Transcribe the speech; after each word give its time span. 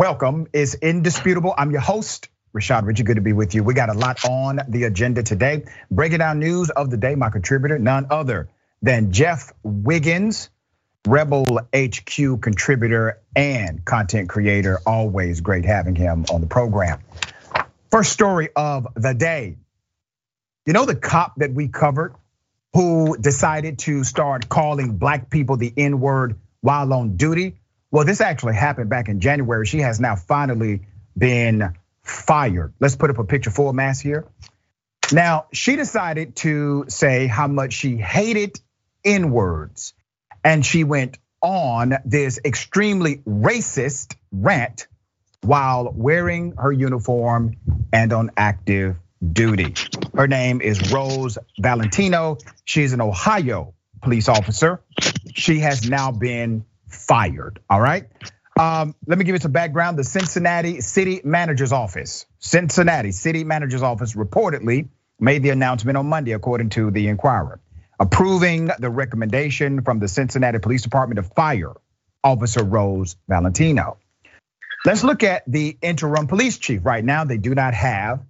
Welcome. 0.00 0.46
It's 0.54 0.72
indisputable. 0.76 1.54
I'm 1.58 1.72
your 1.72 1.82
host, 1.82 2.30
Rashad 2.56 2.86
Richey. 2.86 3.02
Good 3.02 3.16
to 3.16 3.20
be 3.20 3.34
with 3.34 3.54
you. 3.54 3.62
We 3.62 3.74
got 3.74 3.90
a 3.90 3.92
lot 3.92 4.24
on 4.24 4.60
the 4.66 4.84
agenda 4.84 5.22
today. 5.22 5.66
Breaking 5.90 6.20
down 6.20 6.38
news 6.38 6.70
of 6.70 6.88
the 6.88 6.96
day, 6.96 7.14
my 7.16 7.28
contributor, 7.28 7.78
none 7.78 8.06
other 8.08 8.48
than 8.80 9.12
Jeff 9.12 9.52
Wiggins, 9.62 10.48
Rebel 11.06 11.60
HQ 11.76 12.40
contributor 12.40 13.20
and 13.36 13.84
content 13.84 14.30
creator. 14.30 14.80
Always 14.86 15.42
great 15.42 15.66
having 15.66 15.96
him 15.96 16.24
on 16.32 16.40
the 16.40 16.46
program. 16.46 17.00
First 17.90 18.10
story 18.10 18.48
of 18.56 18.86
the 18.94 19.12
day. 19.12 19.58
You 20.64 20.72
know 20.72 20.86
the 20.86 20.96
cop 20.96 21.34
that 21.36 21.52
we 21.52 21.68
covered 21.68 22.14
who 22.72 23.18
decided 23.18 23.80
to 23.80 24.04
start 24.04 24.48
calling 24.48 24.96
black 24.96 25.28
people 25.28 25.58
the 25.58 25.70
N 25.76 26.00
word 26.00 26.38
while 26.62 26.90
on 26.94 27.18
duty? 27.18 27.59
Well, 27.90 28.04
this 28.04 28.20
actually 28.20 28.54
happened 28.54 28.88
back 28.88 29.08
in 29.08 29.20
January. 29.20 29.66
She 29.66 29.80
has 29.80 29.98
now 30.00 30.16
finally 30.16 30.82
been 31.16 31.74
fired. 32.02 32.72
Let's 32.80 32.96
put 32.96 33.10
up 33.10 33.18
a 33.18 33.24
picture 33.24 33.50
full 33.50 33.72
mass 33.72 34.00
here. 34.00 34.26
Now, 35.12 35.46
she 35.52 35.76
decided 35.76 36.36
to 36.36 36.84
say 36.88 37.26
how 37.26 37.48
much 37.48 37.72
she 37.72 37.96
hated 37.96 38.60
N 39.04 39.30
words, 39.32 39.92
and 40.44 40.64
she 40.64 40.84
went 40.84 41.18
on 41.42 41.94
this 42.04 42.38
extremely 42.44 43.16
racist 43.26 44.14
rant 44.30 44.86
while 45.42 45.90
wearing 45.92 46.54
her 46.58 46.70
uniform 46.70 47.56
and 47.92 48.12
on 48.12 48.30
active 48.36 48.96
duty. 49.32 49.74
Her 50.14 50.28
name 50.28 50.60
is 50.60 50.92
Rose 50.92 51.38
Valentino. 51.58 52.38
She's 52.64 52.92
an 52.92 53.00
Ohio 53.00 53.74
police 54.02 54.28
officer. 54.28 54.82
She 55.34 55.60
has 55.60 55.88
now 55.88 56.12
been 56.12 56.64
fired. 56.90 57.60
All 57.68 57.80
right. 57.80 58.06
Um, 58.58 58.94
let 59.06 59.16
me 59.18 59.24
give 59.24 59.34
you 59.34 59.40
some 59.40 59.52
background. 59.52 59.98
The 59.98 60.04
Cincinnati 60.04 60.80
City 60.80 61.22
Manager's 61.24 61.72
Office, 61.72 62.26
Cincinnati 62.40 63.12
City 63.12 63.44
Manager's 63.44 63.82
Office 63.82 64.14
reportedly 64.14 64.88
made 65.18 65.42
the 65.42 65.50
announcement 65.50 65.96
on 65.96 66.06
Monday, 66.06 66.32
according 66.32 66.70
to 66.70 66.90
the 66.90 67.08
Inquirer, 67.08 67.60
approving 67.98 68.70
the 68.78 68.90
recommendation 68.90 69.82
from 69.82 69.98
the 69.98 70.08
Cincinnati 70.08 70.58
Police 70.58 70.82
Department 70.82 71.16
to 71.16 71.34
fire 71.34 71.72
Officer 72.22 72.62
Rose 72.64 73.16
Valentino. 73.28 73.98
Let's 74.84 75.04
look 75.04 75.22
at 75.22 75.42
the 75.46 75.76
interim 75.82 76.26
police 76.26 76.58
chief. 76.58 76.84
Right 76.84 77.04
now, 77.04 77.24
they 77.24 77.38
do 77.38 77.54
not 77.54 77.74
have 77.74 78.22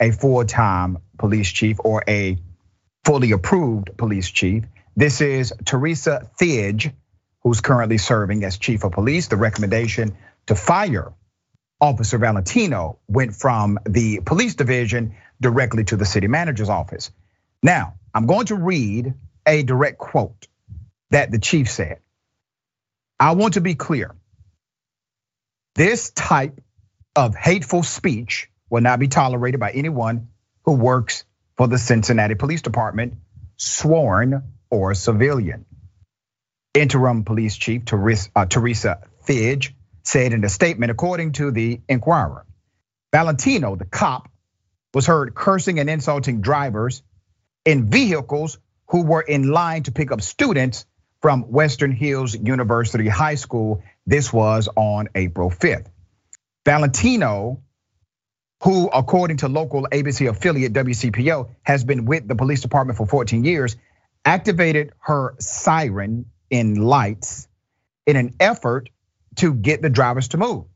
a 0.00 0.10
full-time 0.10 0.98
police 1.16 1.50
chief 1.50 1.78
or 1.78 2.02
a 2.08 2.38
fully 3.04 3.32
approved 3.32 3.96
police 3.96 4.30
chief. 4.30 4.64
This 4.96 5.20
is 5.20 5.52
Teresa 5.64 6.28
Theetge 6.40 6.92
who's 7.42 7.60
currently 7.60 7.98
serving 7.98 8.44
as 8.44 8.58
chief 8.58 8.84
of 8.84 8.92
police. 8.92 9.28
The 9.28 9.36
recommendation 9.36 10.16
to 10.46 10.54
fire 10.54 11.12
Officer 11.80 12.18
Valentino 12.18 12.98
went 13.08 13.34
from 13.34 13.78
the 13.84 14.20
police 14.20 14.54
division 14.54 15.16
directly 15.40 15.84
to 15.84 15.96
the 15.96 16.04
city 16.04 16.28
manager's 16.28 16.68
office. 16.68 17.10
Now, 17.62 17.94
I'm 18.14 18.26
going 18.26 18.46
to 18.46 18.54
read 18.54 19.14
a 19.46 19.64
direct 19.64 19.98
quote 19.98 20.46
that 21.10 21.32
the 21.32 21.40
chief 21.40 21.68
said. 21.68 21.98
I 23.18 23.32
want 23.32 23.54
to 23.54 23.60
be 23.60 23.74
clear. 23.74 24.14
This 25.74 26.10
type 26.10 26.60
of 27.16 27.34
hateful 27.34 27.82
speech 27.82 28.48
will 28.70 28.82
not 28.82 29.00
be 29.00 29.08
tolerated 29.08 29.60
by 29.60 29.72
anyone 29.72 30.28
who 30.64 30.72
works 30.74 31.24
for 31.56 31.66
the 31.66 31.78
Cincinnati 31.78 32.34
Police 32.34 32.62
Department, 32.62 33.14
sworn 33.56 34.42
or 34.70 34.94
civilian. 34.94 35.66
Interim 36.74 37.24
Police 37.24 37.56
Chief 37.56 37.82
uh, 37.92 38.46
Teresa 38.46 39.00
Theetge 39.26 39.74
said 40.04 40.32
in 40.32 40.42
a 40.44 40.48
statement, 40.48 40.90
according 40.90 41.32
to 41.32 41.50
the 41.50 41.80
Inquirer, 41.88 42.46
Valentino, 43.12 43.76
the 43.76 43.84
cop, 43.84 44.30
was 44.94 45.06
heard 45.06 45.34
cursing 45.34 45.78
and 45.78 45.90
insulting 45.90 46.40
drivers 46.40 47.02
in 47.64 47.90
vehicles 47.90 48.58
who 48.88 49.04
were 49.04 49.20
in 49.20 49.50
line 49.50 49.82
to 49.84 49.92
pick 49.92 50.10
up 50.12 50.22
students 50.22 50.86
from 51.20 51.42
Western 51.42 51.92
Hills 51.92 52.34
University 52.34 53.08
High 53.08 53.36
School. 53.36 53.82
This 54.06 54.32
was 54.32 54.68
on 54.74 55.08
April 55.14 55.50
5th. 55.50 55.86
Valentino, 56.64 57.62
who, 58.62 58.88
according 58.88 59.38
to 59.38 59.48
local 59.48 59.86
ABC 59.90 60.28
affiliate 60.28 60.72
WCPO, 60.72 61.50
has 61.62 61.84
been 61.84 62.06
with 62.06 62.26
the 62.26 62.34
police 62.34 62.60
department 62.60 62.96
for 62.96 63.06
14 63.06 63.44
years, 63.44 63.76
activated 64.24 64.92
her 65.00 65.34
siren 65.38 66.26
in 66.52 66.76
lights 66.76 67.48
in 68.06 68.14
an 68.16 68.34
effort 68.38 68.90
to 69.36 69.54
get 69.54 69.82
the 69.82 69.90
drivers 69.90 70.28
to 70.28 70.36
move. 70.36 70.66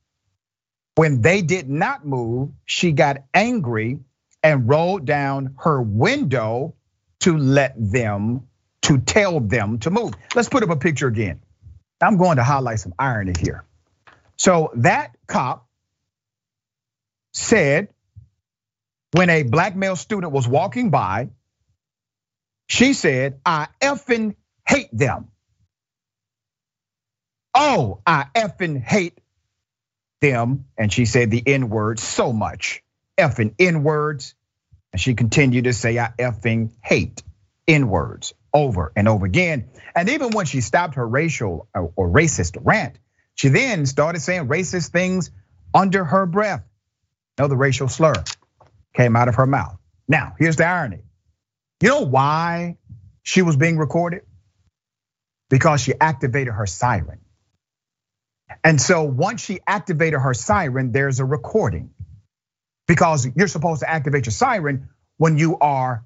When 0.96 1.20
they 1.20 1.42
did 1.42 1.68
not 1.68 2.06
move, 2.06 2.50
she 2.64 2.92
got 2.92 3.18
angry 3.34 4.00
and 4.42 4.68
rolled 4.68 5.04
down 5.04 5.54
her 5.58 5.80
window 5.80 6.74
to 7.20 7.36
let 7.36 7.74
them, 7.76 8.48
to 8.82 8.98
tell 8.98 9.38
them 9.38 9.78
to 9.80 9.90
move. 9.90 10.14
Let's 10.34 10.48
put 10.48 10.62
up 10.62 10.70
a 10.70 10.76
picture 10.76 11.08
again. 11.08 11.40
I'm 12.00 12.16
going 12.16 12.38
to 12.38 12.44
highlight 12.44 12.80
some 12.80 12.94
irony 12.98 13.34
here. 13.38 13.64
So 14.38 14.72
that 14.76 15.14
cop 15.26 15.68
said 17.34 17.88
when 19.12 19.28
a 19.28 19.42
black 19.42 19.76
male 19.76 19.96
student 19.96 20.32
was 20.32 20.48
walking 20.48 20.90
by, 20.90 21.28
she 22.68 22.94
said, 22.94 23.40
I 23.44 23.68
effing 23.82 24.36
hate 24.66 24.88
them. 24.92 25.28
Oh, 27.56 28.02
I 28.06 28.26
effing 28.36 28.82
hate 28.82 29.18
them. 30.20 30.66
And 30.78 30.92
she 30.92 31.06
said 31.06 31.30
the 31.30 31.42
N 31.46 31.70
word 31.70 31.98
so 32.00 32.32
much. 32.32 32.82
Effing 33.18 33.54
N 33.58 33.82
words. 33.82 34.34
And 34.92 35.00
she 35.00 35.14
continued 35.14 35.64
to 35.64 35.72
say, 35.72 35.98
I 35.98 36.12
effing 36.18 36.72
hate 36.84 37.22
N 37.68 37.88
words 37.88 38.34
over 38.54 38.92
and 38.96 39.08
over 39.08 39.26
again. 39.26 39.70
And 39.94 40.10
even 40.10 40.32
when 40.32 40.46
she 40.46 40.60
stopped 40.60 40.96
her 40.96 41.08
racial 41.08 41.68
uh, 41.74 41.86
or 41.96 42.08
racist 42.10 42.58
rant, 42.62 42.98
she 43.34 43.48
then 43.48 43.86
started 43.86 44.20
saying 44.20 44.48
racist 44.48 44.90
things 44.90 45.30
under 45.74 46.04
her 46.04 46.26
breath. 46.26 46.64
Another 47.38 47.56
racial 47.56 47.88
slur 47.88 48.14
came 48.94 49.16
out 49.16 49.28
of 49.28 49.36
her 49.36 49.46
mouth. 49.46 49.78
Now, 50.08 50.34
here's 50.38 50.56
the 50.56 50.66
irony. 50.66 51.00
You 51.82 51.90
know 51.90 52.02
why 52.02 52.78
she 53.22 53.42
was 53.42 53.56
being 53.56 53.78
recorded? 53.78 54.22
Because 55.50 55.82
she 55.82 55.94
activated 56.00 56.54
her 56.54 56.66
siren. 56.66 57.20
And 58.62 58.80
so 58.80 59.02
once 59.02 59.44
she 59.44 59.60
activated 59.66 60.20
her 60.20 60.34
siren, 60.34 60.92
there's 60.92 61.20
a 61.20 61.24
recording. 61.24 61.90
Because 62.86 63.28
you're 63.34 63.48
supposed 63.48 63.80
to 63.80 63.90
activate 63.90 64.26
your 64.26 64.32
siren 64.32 64.88
when 65.16 65.38
you 65.38 65.58
are 65.58 66.04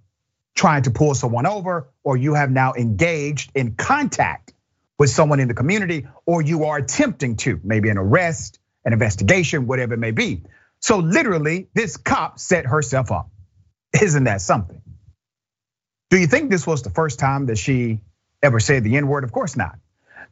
trying 0.54 0.82
to 0.82 0.90
pull 0.90 1.14
someone 1.14 1.46
over, 1.46 1.88
or 2.02 2.16
you 2.16 2.34
have 2.34 2.50
now 2.50 2.74
engaged 2.74 3.50
in 3.54 3.74
contact 3.74 4.52
with 4.98 5.10
someone 5.10 5.40
in 5.40 5.48
the 5.48 5.54
community, 5.54 6.06
or 6.26 6.42
you 6.42 6.64
are 6.64 6.78
attempting 6.78 7.36
to, 7.36 7.60
maybe 7.64 7.88
an 7.88 7.98
arrest, 7.98 8.58
an 8.84 8.92
investigation, 8.92 9.66
whatever 9.66 9.94
it 9.94 9.98
may 9.98 10.10
be. 10.10 10.42
So 10.80 10.98
literally, 10.98 11.68
this 11.74 11.96
cop 11.96 12.38
set 12.38 12.66
herself 12.66 13.12
up. 13.12 13.30
Isn't 14.00 14.24
that 14.24 14.40
something? 14.40 14.80
Do 16.10 16.18
you 16.18 16.26
think 16.26 16.50
this 16.50 16.66
was 16.66 16.82
the 16.82 16.90
first 16.90 17.18
time 17.18 17.46
that 17.46 17.58
she 17.58 18.00
ever 18.42 18.60
said 18.60 18.84
the 18.84 18.96
N 18.96 19.06
word? 19.06 19.24
Of 19.24 19.32
course 19.32 19.56
not. 19.56 19.78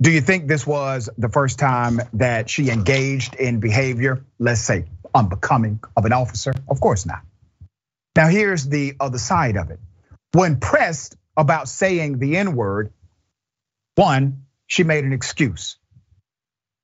Do 0.01 0.13
you 0.13 0.21
think 0.21 0.47
this 0.47 0.67
was 0.67 1.11
the 1.19 1.29
first 1.29 1.59
time 1.59 2.01
that 2.15 2.49
she 2.49 2.71
engaged 2.71 3.35
in 3.35 3.59
behavior, 3.59 4.25
let's 4.39 4.61
say, 4.61 4.85
unbecoming 5.15 5.81
of 5.97 6.05
an 6.05 6.13
officer? 6.13 6.53
Of 6.69 6.81
course 6.81 7.05
not. 7.05 7.23
Now, 8.15 8.29
here's 8.29 8.69
the 8.69 8.95
other 9.01 9.19
side 9.19 9.57
of 9.57 9.71
it. 9.71 9.81
When 10.33 10.61
pressed 10.61 11.17
about 11.37 11.69
saying 11.69 12.19
the 12.19 12.37
N 12.37 12.55
word, 12.55 12.93
one, 13.97 14.45
she 14.67 14.85
made 14.85 15.05
an 15.05 15.13
excuse. 15.13 15.77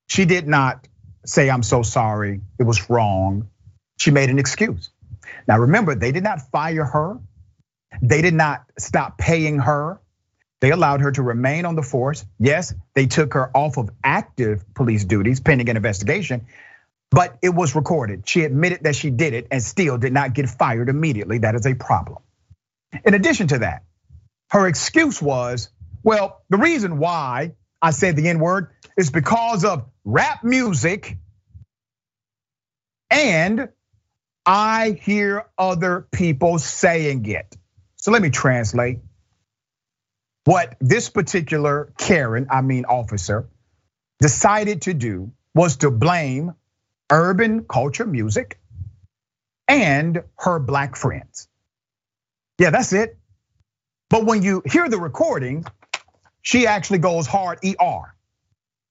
She 0.07 0.25
did 0.25 0.47
not 0.47 0.87
say, 1.25 1.49
I'm 1.49 1.63
so 1.63 1.83
sorry, 1.83 2.41
it 2.59 2.63
was 2.63 2.89
wrong. 2.89 3.49
She 3.97 4.11
made 4.11 4.29
an 4.29 4.39
excuse. 4.39 4.89
Now, 5.47 5.59
remember, 5.59 5.95
they 5.95 6.11
did 6.11 6.23
not 6.23 6.51
fire 6.51 6.83
her, 6.83 7.19
they 8.01 8.21
did 8.21 8.33
not 8.33 8.65
stop 8.77 9.17
paying 9.17 9.59
her. 9.59 9.99
They 10.61 10.71
allowed 10.71 11.01
her 11.01 11.11
to 11.11 11.21
remain 11.21 11.65
on 11.65 11.75
the 11.75 11.83
force. 11.83 12.25
Yes, 12.39 12.73
they 12.93 13.05
took 13.07 13.33
her 13.33 13.55
off 13.55 13.77
of 13.77 13.89
active 14.03 14.73
police 14.73 15.05
duties 15.05 15.39
pending 15.39 15.69
an 15.69 15.77
investigation, 15.77 16.47
but 17.11 17.37
it 17.41 17.49
was 17.49 17.75
recorded. 17.75 18.27
She 18.27 18.43
admitted 18.43 18.83
that 18.83 18.95
she 18.95 19.09
did 19.09 19.33
it 19.33 19.47
and 19.51 19.61
still 19.61 19.97
did 19.97 20.13
not 20.13 20.33
get 20.33 20.49
fired 20.49 20.89
immediately. 20.89 21.39
That 21.39 21.55
is 21.55 21.65
a 21.65 21.75
problem. 21.75 22.19
In 23.05 23.13
addition 23.13 23.47
to 23.49 23.59
that, 23.59 23.83
her 24.49 24.67
excuse 24.67 25.21
was, 25.21 25.69
well, 26.03 26.41
the 26.49 26.57
reason 26.57 26.97
why 26.97 27.53
I 27.81 27.91
said 27.91 28.15
the 28.15 28.29
N 28.29 28.39
word 28.39 28.71
is 28.97 29.11
because 29.11 29.65
of 29.65 29.85
rap 30.05 30.43
music 30.43 31.17
and 33.11 33.69
I 34.45 34.99
hear 35.01 35.45
other 35.57 36.07
people 36.11 36.59
saying 36.59 37.25
it. 37.25 37.55
So 37.97 38.11
let 38.11 38.21
me 38.21 38.29
translate. 38.29 38.99
What 40.45 40.75
this 40.79 41.09
particular 41.09 41.91
Karen, 41.97 42.47
I 42.49 42.61
mean 42.61 42.85
officer, 42.85 43.49
decided 44.19 44.83
to 44.83 44.93
do 44.93 45.31
was 45.53 45.77
to 45.77 45.91
blame 45.91 46.53
urban 47.11 47.65
culture 47.65 48.05
music, 48.05 48.59
and 49.67 50.23
her 50.37 50.59
black 50.59 50.95
friends. 50.95 51.47
Yeah, 52.59 52.69
that's 52.69 52.93
it. 52.93 53.17
But 54.09 54.25
when 54.25 54.43
you 54.43 54.61
hear 54.65 54.87
the 54.87 54.99
recording, 54.99 55.65
she 56.41 56.67
actually 56.67 56.99
goes 56.99 57.27
hard 57.27 57.59
ER. 57.65 58.15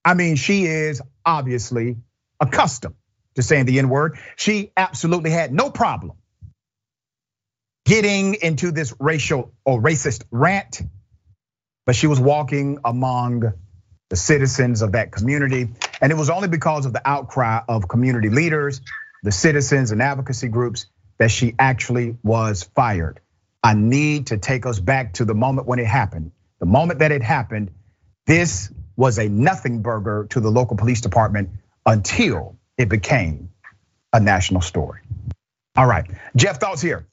I 0.05 0.15
mean, 0.15 0.37
she 0.37 0.65
is 0.67 1.01
obviously 1.25 1.97
accustomed 2.41 2.97
to 3.37 3.43
saying 3.43 3.67
the 3.67 3.79
N 3.79 3.89
word. 3.89 4.19
She 4.37 4.73
absolutely 4.77 5.31
had 5.31 5.53
no 5.53 5.71
problem 5.71 6.17
getting 7.85 8.35
into 8.35 8.71
this 8.71 8.95
racial 8.99 9.53
or 9.65 9.81
racist 9.81 10.25
rant, 10.31 10.83
but 11.87 11.97
she 11.97 12.07
was 12.07 12.21
walking 12.21 12.79
among 12.85 13.53
the 14.11 14.17
citizens 14.17 14.83
of 14.83 14.93
that 14.93 15.13
community. 15.13 15.69
And 16.01 16.13
it 16.13 16.15
was 16.17 16.31
only 16.31 16.49
because 16.49 16.87
of 16.87 16.93
the 16.93 17.03
outcry 17.05 17.61
of 17.69 17.89
community 17.89 18.29
leaders, 18.29 18.81
the 19.23 19.33
citizens, 19.33 19.91
and 19.91 20.03
advocacy 20.03 20.49
groups 20.49 20.87
that 21.19 21.31
she 21.31 21.55
actually 21.59 22.17
was 22.23 22.65
fired. 22.75 23.21
I 23.63 23.75
need 23.75 24.29
to 24.29 24.37
take 24.37 24.67
us 24.67 24.79
back 24.79 25.15
to 25.15 25.25
the 25.25 25.35
moment 25.35 25.67
when 25.67 25.79
it 25.79 25.87
happened. 25.87 26.33
The 26.61 26.67
moment 26.67 27.01
that 27.01 27.13
it 27.13 27.23
happened, 27.23 27.71
this 28.27 28.71
was 28.97 29.19
a 29.19 29.29
nothing 29.29 29.83
burger 29.83 30.27
to 30.31 30.41
the 30.41 30.51
local 30.51 30.77
police 30.77 31.01
department 31.01 31.51
until 31.87 32.57
it 32.79 32.89
became 32.89 33.51
a 34.13 34.21
national 34.21 34.61
story. 34.61 35.01
All 35.77 35.87
right, 35.87 36.09
Jeff, 36.37 36.61
thoughts 36.61 36.81
here. 36.81 37.07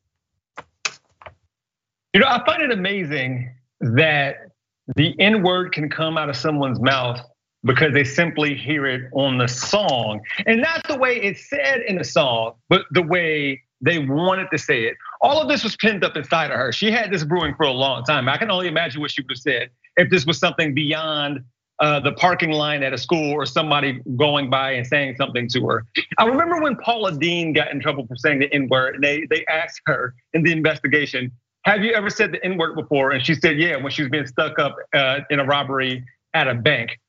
You 2.13 2.19
know, 2.19 2.27
I 2.27 2.45
find 2.45 2.61
it 2.61 2.71
amazing 2.71 3.55
that 3.79 4.50
the 4.95 5.19
N 5.19 5.43
word 5.43 5.71
can 5.71 5.89
come 5.89 6.17
out 6.17 6.29
of 6.29 6.35
someone's 6.35 6.79
mouth 6.79 7.19
because 7.63 7.93
they 7.93 8.03
simply 8.03 8.55
hear 8.55 8.85
it 8.85 9.09
on 9.13 9.37
the 9.37 9.47
song. 9.47 10.21
And 10.45 10.61
not 10.61 10.87
the 10.87 10.97
way 10.97 11.17
it's 11.17 11.49
said 11.49 11.81
in 11.87 11.97
the 11.97 12.03
song, 12.03 12.53
but 12.69 12.85
the 12.91 13.03
way 13.03 13.61
they 13.81 13.99
wanted 13.99 14.47
to 14.51 14.57
say 14.57 14.83
it. 14.83 14.95
All 15.21 15.41
of 15.41 15.47
this 15.47 15.63
was 15.63 15.75
pinned 15.75 16.03
up 16.03 16.15
inside 16.15 16.51
of 16.51 16.57
her. 16.57 16.71
She 16.71 16.91
had 16.91 17.11
this 17.11 17.23
brewing 17.23 17.55
for 17.55 17.63
a 17.63 17.71
long 17.71 18.03
time. 18.03 18.29
I 18.29 18.37
can 18.37 18.51
only 18.51 18.67
imagine 18.67 19.01
what 19.01 19.11
she 19.11 19.21
would 19.21 19.31
have 19.31 19.37
said 19.37 19.69
if 19.97 20.09
this 20.09 20.25
was 20.25 20.39
something 20.39 20.73
beyond 20.73 21.43
uh, 21.79 21.99
the 21.99 22.11
parking 22.13 22.51
line 22.51 22.83
at 22.83 22.93
a 22.93 22.97
school 22.97 23.31
or 23.31 23.45
somebody 23.45 23.99
going 24.15 24.49
by 24.51 24.71
and 24.73 24.85
saying 24.85 25.15
something 25.15 25.49
to 25.49 25.65
her. 25.67 25.87
I 26.19 26.25
remember 26.25 26.61
when 26.61 26.75
Paula 26.77 27.11
Deen 27.17 27.53
got 27.53 27.71
in 27.71 27.79
trouble 27.79 28.05
for 28.07 28.15
saying 28.15 28.39
the 28.39 28.53
N 28.53 28.67
word, 28.69 28.95
and 28.95 29.03
they 29.03 29.25
they 29.31 29.43
asked 29.47 29.81
her 29.87 30.13
in 30.33 30.43
the 30.43 30.51
investigation, 30.51 31.31
"Have 31.63 31.83
you 31.83 31.93
ever 31.93 32.09
said 32.09 32.31
the 32.31 32.43
N 32.43 32.57
word 32.57 32.75
before?" 32.75 33.11
And 33.11 33.25
she 33.25 33.35
said, 33.35 33.57
"Yeah," 33.57 33.77
when 33.77 33.91
she 33.91 34.03
was 34.03 34.11
being 34.11 34.27
stuck 34.27 34.59
up 34.59 34.75
uh, 34.93 35.19
in 35.29 35.39
a 35.39 35.45
robbery 35.45 36.05
at 36.33 36.47
a 36.47 36.55
bank. 36.55 36.99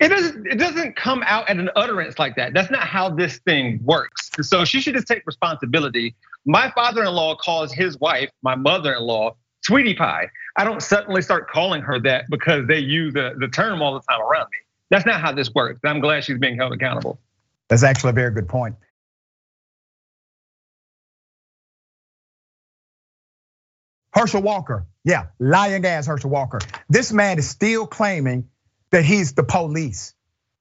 It 0.00 0.08
doesn't, 0.10 0.46
it 0.46 0.58
doesn't 0.58 0.94
come 0.94 1.24
out 1.26 1.48
at 1.48 1.56
an 1.56 1.70
utterance 1.74 2.20
like 2.20 2.36
that. 2.36 2.54
That's 2.54 2.70
not 2.70 2.86
how 2.86 3.10
this 3.10 3.38
thing 3.38 3.80
works. 3.82 4.30
So 4.42 4.64
she 4.64 4.80
should 4.80 4.94
just 4.94 5.08
take 5.08 5.24
responsibility. 5.26 6.14
My 6.46 6.70
father-in-law 6.70 7.36
calls 7.36 7.72
his 7.72 7.98
wife, 7.98 8.30
my 8.42 8.54
mother-in-law, 8.54 9.34
sweetie 9.62 9.94
pie. 9.94 10.28
I 10.56 10.62
don't 10.62 10.80
suddenly 10.80 11.20
start 11.20 11.50
calling 11.50 11.82
her 11.82 11.98
that 12.00 12.26
because 12.30 12.68
they 12.68 12.78
use 12.78 13.14
the, 13.14 13.34
the 13.38 13.48
term 13.48 13.82
all 13.82 13.94
the 13.94 14.00
time 14.08 14.20
around 14.20 14.46
me. 14.52 14.58
That's 14.90 15.04
not 15.04 15.20
how 15.20 15.32
this 15.32 15.52
works. 15.52 15.80
I'm 15.84 15.98
glad 15.98 16.22
she's 16.22 16.38
being 16.38 16.56
held 16.56 16.72
accountable. 16.72 17.18
That's 17.68 17.82
actually 17.82 18.10
a 18.10 18.14
very 18.14 18.32
good 18.32 18.48
point. 18.48 18.76
Herschel 24.12 24.42
Walker, 24.42 24.86
yeah, 25.04 25.26
lying 25.38 25.84
ass 25.84 26.06
Herschel 26.06 26.30
Walker. 26.30 26.60
This 26.88 27.12
man 27.12 27.38
is 27.38 27.48
still 27.48 27.86
claiming 27.86 28.48
that 28.90 29.04
he's 29.04 29.32
the 29.34 29.42
police. 29.42 30.14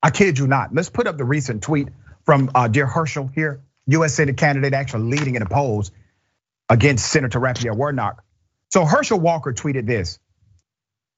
I 0.03 0.09
kid 0.11 0.37
you 0.37 0.47
not. 0.47 0.73
Let's 0.73 0.89
put 0.89 1.07
up 1.07 1.17
the 1.17 1.25
recent 1.25 1.63
tweet 1.63 1.89
from 2.25 2.51
uh, 2.53 2.67
dear 2.67 2.85
Herschel 2.85 3.27
here, 3.33 3.61
U.S. 3.87 4.13
Senate 4.13 4.37
candidate, 4.37 4.73
actually 4.73 5.09
leading 5.17 5.35
in 5.35 5.43
the 5.43 5.49
polls 5.49 5.91
against 6.69 7.09
Senator 7.09 7.39
Raphael 7.39 7.75
Warnock. 7.75 8.23
So 8.69 8.85
Herschel 8.85 9.19
Walker 9.19 9.53
tweeted 9.53 9.87
this. 9.87 10.19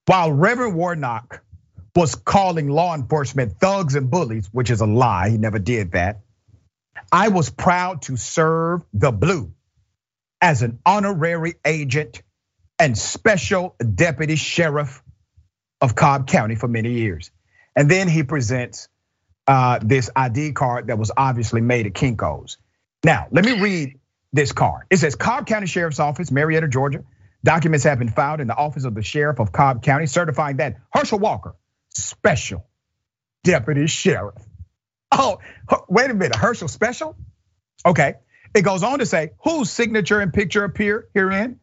While 0.06 0.32
Reverend 0.32 0.76
Warnock 0.76 1.44
was 1.96 2.16
calling 2.16 2.70
law 2.70 2.96
enforcement 2.96 3.60
thugs 3.60 3.96
and 3.96 4.10
bullies, 4.10 4.48
which 4.52 4.70
is 4.70 4.82
a 4.82 4.86
lie, 4.86 5.30
he 5.30 5.38
never 5.38 5.60
did 5.60 5.92
that. 5.94 6.22
I 7.12 7.30
was 7.30 7.50
proud 7.50 8.04
to 8.04 8.18
serve 8.18 8.84
the 8.94 9.12
blue 9.12 9.54
as 10.42 10.62
an 10.62 10.80
honorary 10.86 11.56
agent 11.66 12.22
and 12.78 12.98
special 12.98 13.76
deputy 13.96 14.36
sheriff 14.36 15.04
of 15.82 15.96
Cobb 15.96 16.28
County 16.28 16.56
for 16.56 16.68
many 16.68 16.94
years. 16.94 17.32
And 17.76 17.90
then 17.90 18.08
he 18.08 18.24
presents 18.24 18.90
uh, 19.48 19.80
this 19.82 20.10
ID 20.16 20.54
card 20.54 20.88
that 20.88 20.98
was 20.98 21.12
obviously 21.16 21.62
made 21.62 21.88
at 21.88 21.94
Kinko's. 21.94 22.58
Now, 23.04 23.28
let 23.32 23.46
me 23.46 23.60
read 23.60 24.00
this 24.32 24.52
card. 24.52 24.86
It 24.90 24.98
says 24.98 25.16
Cobb 25.16 25.48
County 25.48 25.68
Sheriff's 25.68 26.00
Office, 26.00 26.32
Marietta, 26.32 26.68
Georgia. 26.68 27.04
Documents 27.44 27.86
have 27.86 28.00
been 28.00 28.10
filed 28.10 28.42
in 28.42 28.48
the 28.48 28.56
office 28.56 28.84
of 28.84 28.94
the 28.96 29.02
sheriff 29.02 29.40
of 29.40 29.52
Cobb 29.52 29.82
County 29.82 30.06
certifying 30.06 30.58
that 30.58 30.76
Herschel 30.92 31.20
Walker, 31.20 31.56
special 31.90 32.66
deputy 33.44 33.88
sheriff. 33.88 34.36
Oh, 35.12 35.40
wait 35.88 36.12
a 36.12 36.14
minute, 36.14 36.36
Herschel 36.36 36.68
special? 36.68 37.16
Okay. 37.86 38.16
It 38.54 38.62
goes 38.64 38.84
on 38.84 39.00
to 39.00 39.06
say 39.06 39.32
whose 39.44 39.70
signature 39.70 40.20
and 40.20 40.34
picture 40.34 40.64
appear 40.64 41.08
herein 41.14 41.60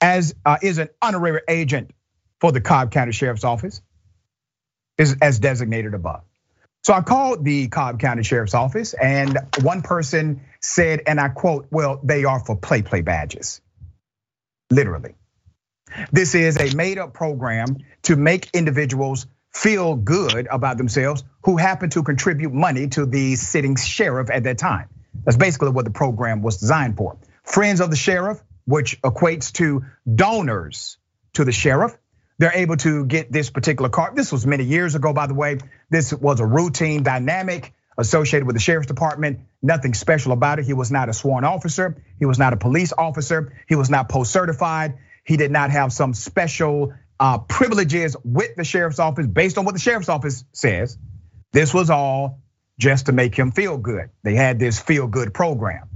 as 0.00 0.34
uh, 0.44 0.58
is 0.62 0.78
an 0.78 0.88
honorary 1.00 1.42
agent 1.48 1.92
for 2.40 2.52
the 2.52 2.60
Cobb 2.60 2.90
County 2.90 3.12
Sheriff's 3.12 3.44
Office 3.44 3.80
is 4.98 5.16
as 5.22 5.38
designated 5.38 5.94
above. 5.94 6.22
So 6.82 6.92
I 6.92 7.00
called 7.00 7.44
the 7.44 7.68
Cobb 7.68 7.98
County 7.98 8.22
Sheriff's 8.22 8.54
Office 8.54 8.94
and 8.94 9.38
one 9.62 9.82
person 9.82 10.42
said, 10.60 11.02
and 11.06 11.20
I 11.20 11.28
quote, 11.28 11.66
well, 11.70 12.00
they 12.02 12.24
are 12.24 12.40
for 12.40 12.56
play 12.56 12.82
play 12.82 13.02
badges. 13.02 13.60
Literally. 14.70 15.14
This 16.12 16.34
is 16.34 16.58
a 16.58 16.74
made 16.76 16.98
up 16.98 17.14
program 17.14 17.78
to 18.02 18.16
make 18.16 18.50
individuals 18.52 19.26
feel 19.52 19.94
good 19.96 20.46
about 20.50 20.76
themselves 20.76 21.24
who 21.44 21.56
happen 21.56 21.88
to 21.90 22.02
contribute 22.02 22.52
money 22.52 22.88
to 22.88 23.06
the 23.06 23.36
sitting 23.36 23.76
sheriff 23.76 24.30
at 24.30 24.44
that 24.44 24.58
time. 24.58 24.88
That's 25.24 25.36
basically 25.36 25.70
what 25.70 25.84
the 25.84 25.90
program 25.90 26.42
was 26.42 26.58
designed 26.58 26.96
for. 26.96 27.18
Friends 27.42 27.80
of 27.80 27.90
the 27.90 27.96
sheriff, 27.96 28.42
which 28.64 29.00
equates 29.02 29.52
to 29.54 29.84
donors 30.12 30.98
to 31.34 31.44
the 31.44 31.52
sheriff, 31.52 31.96
they're 32.38 32.52
able 32.54 32.76
to 32.78 33.06
get 33.06 33.32
this 33.32 33.50
particular 33.50 33.88
card. 33.88 34.14
This 34.14 34.30
was 34.30 34.46
many 34.46 34.64
years 34.64 34.94
ago, 34.94 35.12
by 35.12 35.26
the 35.26 35.34
way. 35.34 35.58
This 35.88 36.12
was 36.12 36.40
a 36.40 36.46
routine 36.46 37.02
dynamic 37.02 37.72
associated 37.96 38.46
with 38.46 38.56
the 38.56 38.60
sheriff's 38.60 38.88
department. 38.88 39.40
Nothing 39.62 39.94
special 39.94 40.32
about 40.32 40.58
it. 40.58 40.66
He 40.66 40.74
was 40.74 40.90
not 40.90 41.08
a 41.08 41.14
sworn 41.14 41.44
officer. 41.44 42.02
He 42.18 42.26
was 42.26 42.38
not 42.38 42.52
a 42.52 42.56
police 42.56 42.92
officer. 42.96 43.54
He 43.68 43.74
was 43.74 43.88
not 43.88 44.08
post 44.08 44.32
certified. 44.32 44.98
He 45.24 45.36
did 45.36 45.50
not 45.50 45.70
have 45.70 45.92
some 45.92 46.12
special 46.12 46.92
uh, 47.18 47.38
privileges 47.38 48.16
with 48.22 48.54
the 48.56 48.64
sheriff's 48.64 48.98
office 48.98 49.26
based 49.26 49.56
on 49.56 49.64
what 49.64 49.74
the 49.74 49.80
sheriff's 49.80 50.10
office 50.10 50.44
says. 50.52 50.98
This 51.52 51.72
was 51.72 51.88
all 51.88 52.42
just 52.78 53.06
to 53.06 53.12
make 53.12 53.34
him 53.34 53.52
feel 53.52 53.78
good. 53.78 54.10
They 54.22 54.34
had 54.34 54.58
this 54.58 54.78
feel 54.78 55.06
good 55.06 55.32
program. 55.32 55.88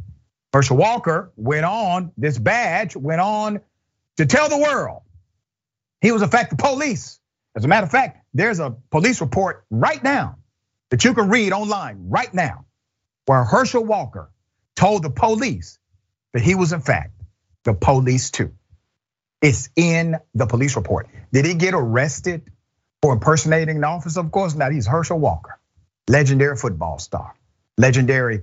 Herschel 0.52 0.76
Walker 0.76 1.32
went 1.37 1.64
on, 1.64 2.12
this 2.16 2.38
badge 2.38 2.96
went 2.96 3.20
on 3.20 3.60
to 4.16 4.26
tell 4.26 4.49
the 4.49 4.58
world 4.58 5.02
he 6.00 6.12
was 6.12 6.22
in 6.22 6.28
fact 6.28 6.50
the 6.50 6.56
police. 6.56 7.20
As 7.56 7.64
a 7.64 7.68
matter 7.68 7.84
of 7.84 7.90
fact, 7.90 8.25
there's 8.34 8.58
a 8.58 8.76
police 8.90 9.20
report 9.20 9.64
right 9.70 10.02
now 10.02 10.38
that 10.90 11.04
you 11.04 11.14
can 11.14 11.28
read 11.28 11.52
online 11.52 12.08
right 12.08 12.32
now 12.32 12.64
where 13.26 13.44
Herschel 13.44 13.84
Walker 13.84 14.30
told 14.75 15.02
the 15.02 15.10
police 15.10 15.78
that 16.32 16.42
he 16.42 16.54
was 16.56 16.72
in 16.72 16.80
fact 16.80 17.12
the 17.64 17.75
police 17.75 18.30
too. 18.30 18.52
It's 19.40 19.68
in 19.76 20.16
the 20.34 20.46
police 20.46 20.75
report. 20.75 21.08
Did 21.32 21.46
he 21.46 21.54
get 21.54 21.75
arrested 21.75 22.50
for 23.02 23.12
impersonating 23.12 23.76
an 23.76 23.84
officer? 23.84 24.20
Of 24.20 24.32
course 24.32 24.56
not. 24.56 24.72
He's 24.72 24.87
Herschel 24.87 25.18
Walker, 25.18 25.60
legendary 26.11 26.57
football 26.57 26.99
star, 26.99 27.35
legendary 27.79 28.40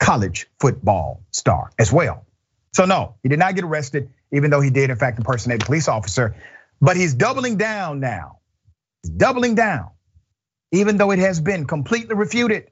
college 0.00 0.48
football 0.58 1.22
star 1.30 1.70
as 1.78 1.92
well. 1.92 2.24
So 2.72 2.86
no, 2.86 3.16
he 3.22 3.28
did 3.28 3.38
not 3.38 3.54
get 3.54 3.64
arrested, 3.64 4.08
even 4.32 4.50
though 4.50 4.62
he 4.62 4.70
did 4.70 4.88
in 4.88 4.96
fact 4.96 5.18
impersonate 5.18 5.62
a 5.62 5.66
police 5.66 5.88
officer. 5.88 6.34
But 6.80 6.96
he's 6.96 7.14
doubling 7.14 7.58
down 7.58 8.00
now. 8.00 8.38
He's 9.02 9.10
doubling 9.10 9.54
down, 9.54 9.90
even 10.72 10.96
though 10.96 11.10
it 11.10 11.18
has 11.18 11.40
been 11.40 11.66
completely 11.66 12.16
refuted 12.16 12.70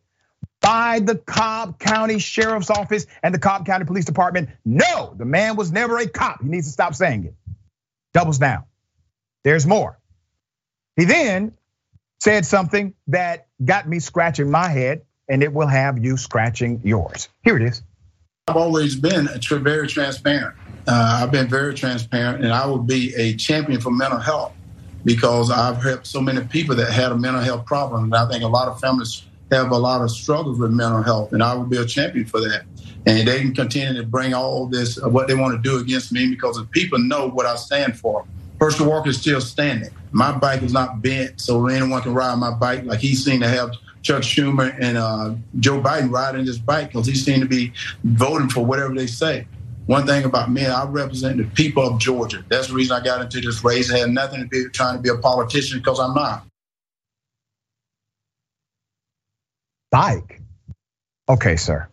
by 0.62 1.00
the 1.00 1.16
Cobb 1.16 1.78
County 1.78 2.18
Sheriff's 2.18 2.70
Office 2.70 3.06
and 3.22 3.34
the 3.34 3.38
Cobb 3.38 3.66
County 3.66 3.84
Police 3.84 4.06
Department. 4.06 4.48
No, 4.64 5.14
the 5.16 5.26
man 5.26 5.56
was 5.56 5.70
never 5.70 5.98
a 5.98 6.08
cop. 6.08 6.42
He 6.42 6.48
needs 6.48 6.66
to 6.66 6.72
stop 6.72 6.94
saying 6.94 7.24
it. 7.24 7.34
Doubles 8.14 8.38
down. 8.38 8.64
There's 9.44 9.66
more. 9.66 9.98
He 10.96 11.04
then 11.04 11.52
said 12.20 12.44
something 12.46 12.94
that 13.08 13.48
got 13.64 13.88
me 13.88 13.98
scratching 13.98 14.50
my 14.50 14.68
head, 14.68 15.02
and 15.28 15.42
it 15.42 15.52
will 15.52 15.66
have 15.66 16.02
you 16.02 16.16
scratching 16.16 16.80
yours. 16.84 17.28
Here 17.42 17.56
it 17.56 17.62
is. 17.62 17.82
I've 18.48 18.56
always 18.56 18.96
been 18.96 19.28
very 19.48 19.86
transparent. 19.88 20.56
Uh, 20.86 21.20
I've 21.22 21.30
been 21.30 21.48
very 21.48 21.74
transparent, 21.74 22.44
and 22.44 22.52
I 22.52 22.66
will 22.66 22.78
be 22.78 23.14
a 23.14 23.34
champion 23.36 23.80
for 23.80 23.90
mental 23.90 24.18
health 24.18 24.52
because 25.04 25.50
I've 25.50 25.82
helped 25.82 26.06
so 26.06 26.20
many 26.20 26.44
people 26.46 26.74
that 26.76 26.90
had 26.90 27.12
a 27.12 27.16
mental 27.16 27.42
health 27.42 27.64
problem. 27.64 28.04
And 28.04 28.14
I 28.14 28.28
think 28.28 28.42
a 28.42 28.48
lot 28.48 28.68
of 28.68 28.80
families 28.80 29.22
have 29.50 29.70
a 29.70 29.78
lot 29.78 30.02
of 30.02 30.10
struggles 30.10 30.58
with 30.58 30.72
mental 30.72 31.02
health, 31.02 31.32
and 31.32 31.42
I 31.42 31.54
will 31.54 31.64
be 31.64 31.78
a 31.78 31.86
champion 31.86 32.26
for 32.26 32.40
that. 32.40 32.64
And 33.06 33.26
they 33.26 33.40
can 33.40 33.54
continue 33.54 34.00
to 34.00 34.06
bring 34.06 34.34
all 34.34 34.66
this, 34.66 35.00
what 35.00 35.26
they 35.26 35.34
want 35.34 35.54
to 35.54 35.62
do 35.62 35.78
against 35.78 36.12
me, 36.12 36.28
because 36.28 36.58
if 36.58 36.70
people 36.70 36.98
know 36.98 37.28
what 37.28 37.46
I 37.46 37.56
stand 37.56 37.98
for, 37.98 38.26
Herschel 38.60 38.86
Walker 38.86 39.08
is 39.08 39.18
still 39.18 39.40
standing. 39.40 39.90
My 40.12 40.36
bike 40.36 40.62
is 40.62 40.72
not 40.72 41.00
bent, 41.00 41.40
so 41.40 41.66
anyone 41.66 42.02
can 42.02 42.12
ride 42.12 42.36
my 42.36 42.52
bike. 42.52 42.84
Like 42.84 43.00
he's 43.00 43.24
seen 43.24 43.40
to 43.40 43.48
have 43.48 43.72
Chuck 44.02 44.22
Schumer 44.22 44.76
and 44.80 44.98
uh, 44.98 45.34
Joe 45.58 45.80
Biden 45.80 46.12
riding 46.12 46.44
this 46.44 46.58
bike 46.58 46.88
because 46.88 47.06
he 47.06 47.14
seemed 47.14 47.42
to 47.42 47.48
be 47.48 47.72
voting 48.04 48.48
for 48.48 48.64
whatever 48.64 48.94
they 48.94 49.06
say. 49.06 49.46
One 49.86 50.06
thing 50.06 50.24
about 50.24 50.50
me, 50.50 50.66
I 50.66 50.84
represent 50.84 51.38
the 51.38 51.44
people 51.44 51.84
of 51.84 51.98
Georgia. 51.98 52.44
That's 52.48 52.68
the 52.68 52.74
reason 52.74 52.96
I 52.96 53.02
got 53.02 53.22
into 53.22 53.40
this 53.40 53.64
race. 53.64 53.90
It 53.90 53.98
had 53.98 54.10
nothing 54.10 54.40
to 54.40 54.46
be 54.46 54.66
trying 54.72 54.96
to 54.96 55.02
be 55.02 55.08
a 55.08 55.16
politician 55.16 55.78
because 55.78 55.98
I'm 55.98 56.14
not. 56.14 56.44
Bike. 59.90 60.40
Okay, 61.28 61.56
sir. 61.56 61.88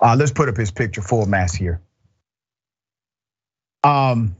Uh, 0.00 0.16
let's 0.18 0.30
put 0.30 0.48
up 0.48 0.56
his 0.56 0.70
picture 0.70 1.02
full 1.02 1.26
mass 1.26 1.54
here. 1.54 1.80
Um, 3.84 4.36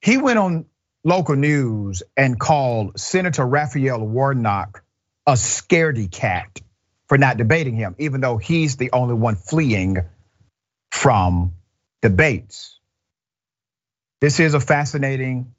he 0.00 0.16
went 0.18 0.38
on 0.38 0.66
local 1.04 1.36
news 1.36 2.02
and 2.16 2.38
called 2.38 2.98
Senator 2.98 3.46
Raphael 3.46 4.00
Warnock 4.00 4.82
a 5.26 5.32
scaredy 5.32 6.10
cat 6.10 6.60
for 7.08 7.18
not 7.18 7.36
debating 7.36 7.74
him, 7.74 7.94
even 7.98 8.20
though 8.20 8.36
he's 8.36 8.76
the 8.76 8.90
only 8.92 9.14
one 9.14 9.36
fleeing 9.36 9.98
from 10.90 11.54
debates. 12.02 12.78
This 14.20 14.40
is 14.40 14.54
a 14.54 14.60
fascinating 14.60 15.54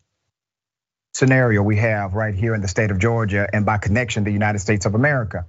scenario 1.14 1.62
we 1.62 1.78
have 1.78 2.14
right 2.14 2.34
here 2.34 2.56
in 2.56 2.62
the 2.62 2.68
state 2.68 2.92
of 2.92 3.00
Georgia 3.00 3.48
and 3.52 3.66
by 3.66 3.78
connection, 3.78 4.24
the 4.24 4.32
United 4.32 4.60
States 4.60 4.86
of 4.86 4.96
America. 4.96 5.46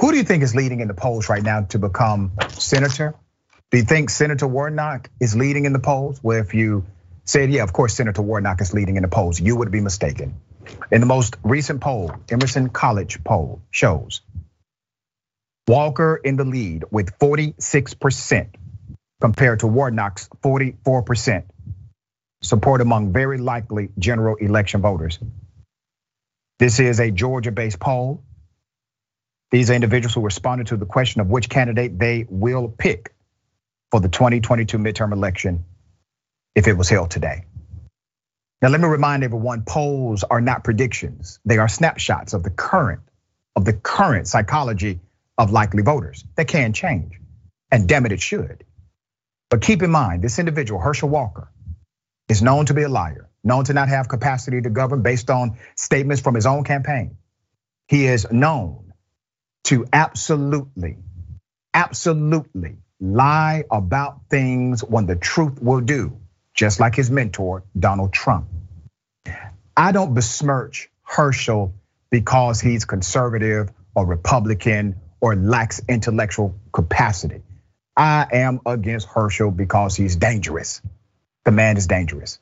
Who 0.00 0.10
do 0.10 0.16
you 0.16 0.24
think 0.24 0.42
is 0.42 0.54
leading 0.54 0.80
in 0.80 0.88
the 0.88 0.94
polls 0.94 1.28
right 1.28 1.42
now 1.42 1.62
to 1.62 1.78
become 1.78 2.32
senator? 2.50 3.14
Do 3.70 3.78
you 3.78 3.84
think 3.84 4.10
Senator 4.10 4.46
Warnock 4.46 5.10
is 5.20 5.36
leading 5.36 5.64
in 5.64 5.72
the 5.72 5.78
polls? 5.78 6.20
Well, 6.22 6.38
if 6.38 6.54
you 6.54 6.84
said, 7.24 7.50
yeah, 7.50 7.62
of 7.62 7.72
course, 7.72 7.94
Senator 7.94 8.22
Warnock 8.22 8.60
is 8.60 8.74
leading 8.74 8.96
in 8.96 9.02
the 9.02 9.08
polls, 9.08 9.40
you 9.40 9.56
would 9.56 9.70
be 9.70 9.80
mistaken. 9.80 10.34
In 10.90 11.00
the 11.00 11.06
most 11.06 11.36
recent 11.42 11.80
poll, 11.80 12.12
Emerson 12.30 12.68
College 12.68 13.22
poll 13.24 13.62
shows 13.70 14.22
Walker 15.66 16.20
in 16.22 16.36
the 16.36 16.44
lead 16.44 16.84
with 16.90 17.18
46% 17.18 18.48
compared 19.20 19.60
to 19.60 19.66
Warnock's 19.66 20.28
44% 20.42 21.44
support 22.42 22.82
among 22.82 23.12
very 23.12 23.38
likely 23.38 23.88
general 23.98 24.36
election 24.36 24.82
voters. 24.82 25.18
This 26.58 26.80
is 26.80 27.00
a 27.00 27.10
Georgia 27.10 27.50
based 27.50 27.80
poll. 27.80 28.22
These 29.50 29.70
are 29.70 29.74
individuals 29.74 30.14
who 30.14 30.20
responded 30.20 30.66
to 30.68 30.76
the 30.76 30.84
question 30.84 31.22
of 31.22 31.28
which 31.28 31.48
candidate 31.48 31.98
they 31.98 32.26
will 32.28 32.68
pick 32.68 33.14
for 33.90 34.00
the 34.00 34.08
2022 34.08 34.76
midterm 34.78 35.12
election 35.12 35.64
if 36.54 36.68
it 36.68 36.76
was 36.76 36.88
held 36.88 37.10
today. 37.10 37.44
Now, 38.62 38.68
let 38.68 38.80
me 38.80 38.88
remind 38.88 39.24
everyone 39.24 39.62
polls 39.62 40.24
are 40.24 40.40
not 40.40 40.64
predictions, 40.64 41.38
they 41.44 41.58
are 41.58 41.68
snapshots 41.68 42.32
of 42.32 42.42
the 42.42 42.50
current, 42.50 43.02
of 43.56 43.64
the 43.64 43.72
current 43.74 44.26
psychology 44.26 45.00
of 45.36 45.52
likely 45.52 45.82
voters 45.82 46.24
that 46.36 46.48
can 46.48 46.72
change. 46.72 47.20
And 47.70 47.88
damn 47.88 48.06
it, 48.06 48.12
it 48.12 48.20
should. 48.20 48.64
But 49.50 49.62
keep 49.62 49.82
in 49.82 49.90
mind, 49.90 50.22
this 50.22 50.38
individual, 50.38 50.80
Herschel 50.80 51.08
Walker, 51.08 51.50
is 52.28 52.42
known 52.42 52.66
to 52.66 52.74
be 52.74 52.82
a 52.82 52.88
liar, 52.88 53.28
known 53.42 53.64
to 53.64 53.74
not 53.74 53.88
have 53.88 54.08
capacity 54.08 54.60
to 54.62 54.70
govern 54.70 55.02
based 55.02 55.30
on 55.30 55.58
statements 55.76 56.22
from 56.22 56.34
his 56.34 56.46
own 56.46 56.64
campaign. 56.64 57.16
He 57.88 58.06
is 58.06 58.26
known 58.30 58.92
to 59.64 59.86
absolutely, 59.92 60.96
absolutely 61.74 62.78
lie 63.00 63.64
about 63.70 64.22
things 64.30 64.82
when 64.82 65.06
the 65.06 65.16
truth 65.16 65.60
will 65.60 65.80
do, 65.80 66.18
just 66.54 66.80
like 66.80 66.94
his 66.94 67.10
mentor, 67.10 67.64
Donald 67.78 68.12
Trump. 68.12 68.48
I 69.76 69.92
don't 69.92 70.14
besmirch 70.14 70.88
Herschel 71.02 71.74
because 72.10 72.60
he's 72.60 72.84
conservative 72.84 73.70
or 73.94 74.06
Republican 74.06 74.96
or 75.20 75.34
lacks 75.34 75.80
intellectual 75.88 76.54
capacity. 76.72 77.42
I 77.96 78.26
am 78.32 78.60
against 78.66 79.08
Herschel 79.08 79.50
because 79.50 79.96
he's 79.96 80.16
dangerous. 80.16 80.80
The 81.44 81.50
man 81.50 81.76
is 81.76 81.86
dangerous. 81.86 82.38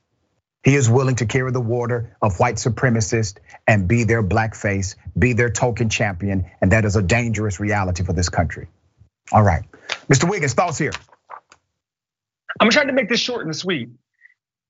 He 0.62 0.76
is 0.76 0.88
willing 0.88 1.16
to 1.16 1.26
carry 1.26 1.50
the 1.50 1.60
water 1.60 2.16
of 2.22 2.38
white 2.38 2.54
supremacists 2.56 3.38
and 3.66 3.88
be 3.88 4.04
their 4.04 4.22
blackface, 4.22 4.94
be 5.18 5.32
their 5.32 5.50
token 5.50 5.88
champion, 5.88 6.46
and 6.60 6.72
that 6.72 6.84
is 6.84 6.94
a 6.94 7.02
dangerous 7.02 7.58
reality 7.58 8.04
for 8.04 8.12
this 8.12 8.28
country. 8.28 8.68
All 9.32 9.42
right, 9.42 9.64
Mr. 10.08 10.28
Wiggins, 10.28 10.54
thoughts 10.54 10.78
here. 10.78 10.92
I'm 12.60 12.70
trying 12.70 12.86
to 12.88 12.92
make 12.92 13.08
this 13.08 13.20
short 13.20 13.44
and 13.44 13.56
sweet. 13.56 13.88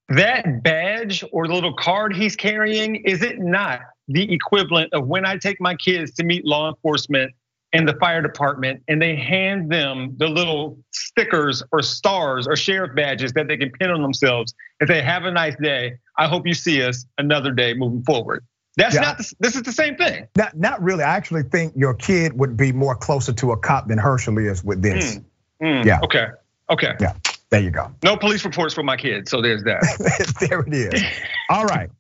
That 0.09 0.63
badge 0.63 1.25
or 1.33 1.47
the 1.47 1.55
little 1.55 1.75
card 1.75 2.15
he's 2.15 2.37
carrying, 2.37 2.97
is 2.97 3.23
it 3.23 3.39
not 3.39 3.81
the 4.09 4.33
equivalent 4.33 4.93
of 4.93 5.07
when 5.07 5.25
I 5.25 5.39
take 5.39 5.61
my 5.61 5.75
kids 5.75 6.13
to 6.15 6.25
meet 6.25 6.45
law 6.45 6.69
enforcement 6.69 7.33
and 7.73 7.89
the 7.89 7.95
fire 7.95 8.21
department 8.21 8.83
and 8.89 9.01
they 9.01 9.17
hand 9.17 9.71
them 9.71 10.15
the 10.19 10.29
little 10.29 10.79
stickers 10.91 11.63
or 11.73 11.81
stars 11.81 12.47
or 12.47 12.57
sheriff 12.57 12.95
badges 12.95 13.33
that 13.33 13.49
they 13.49 13.57
can 13.57 13.71
pin 13.71 13.91
on 13.91 14.03
themselves 14.03 14.53
and 14.81 14.89
say, 14.89 15.01
have 15.01 15.25
a 15.25 15.31
nice 15.31 15.57
day. 15.63 15.95
I 16.19 16.27
hope 16.27 16.47
you 16.47 16.55
see 16.55 16.83
us 16.83 17.07
another 17.17 17.51
day 17.51 17.73
moving 17.73 18.03
forward. 18.03 18.45
That's 18.77 18.95
yeah. 18.95 19.03
not, 19.03 19.19
the, 19.19 19.35
this 19.41 19.57
is 19.57 19.63
the 19.63 19.73
same 19.73 19.97
thing. 19.97 20.27
Not, 20.37 20.57
not 20.57 20.83
really. 20.83 21.05
I 21.05 21.17
actually 21.17 21.43
think 21.45 21.75
your 21.77 21.95
kid 21.95 22.39
would 22.39 22.57
be 22.57 22.73
more 22.73 22.95
closer 22.95 23.33
to 23.33 23.53
a 23.53 23.57
cop 23.57 23.89
than 23.89 23.99
Herschel 23.99 24.39
is 24.39 24.65
with 24.65 24.83
this. 24.83 25.17
Mm, 25.17 25.25
mm, 25.63 25.85
yeah. 25.85 26.01
Okay. 26.03 26.27
Okay. 26.71 26.95
Yeah. 27.01 27.15
There 27.53 27.61
you 27.61 27.71
go. 27.71 27.95
No 28.03 28.17
police 28.17 28.47
reports 28.47 28.73
for 28.73 28.83
my 28.83 28.97
kids. 28.97 29.31
So 29.31 29.43
there's 29.43 29.63
that. 29.65 30.37
there 30.49 30.61
it 30.61 30.73
is. 30.73 31.03
All 31.51 31.67
right. 31.67 31.91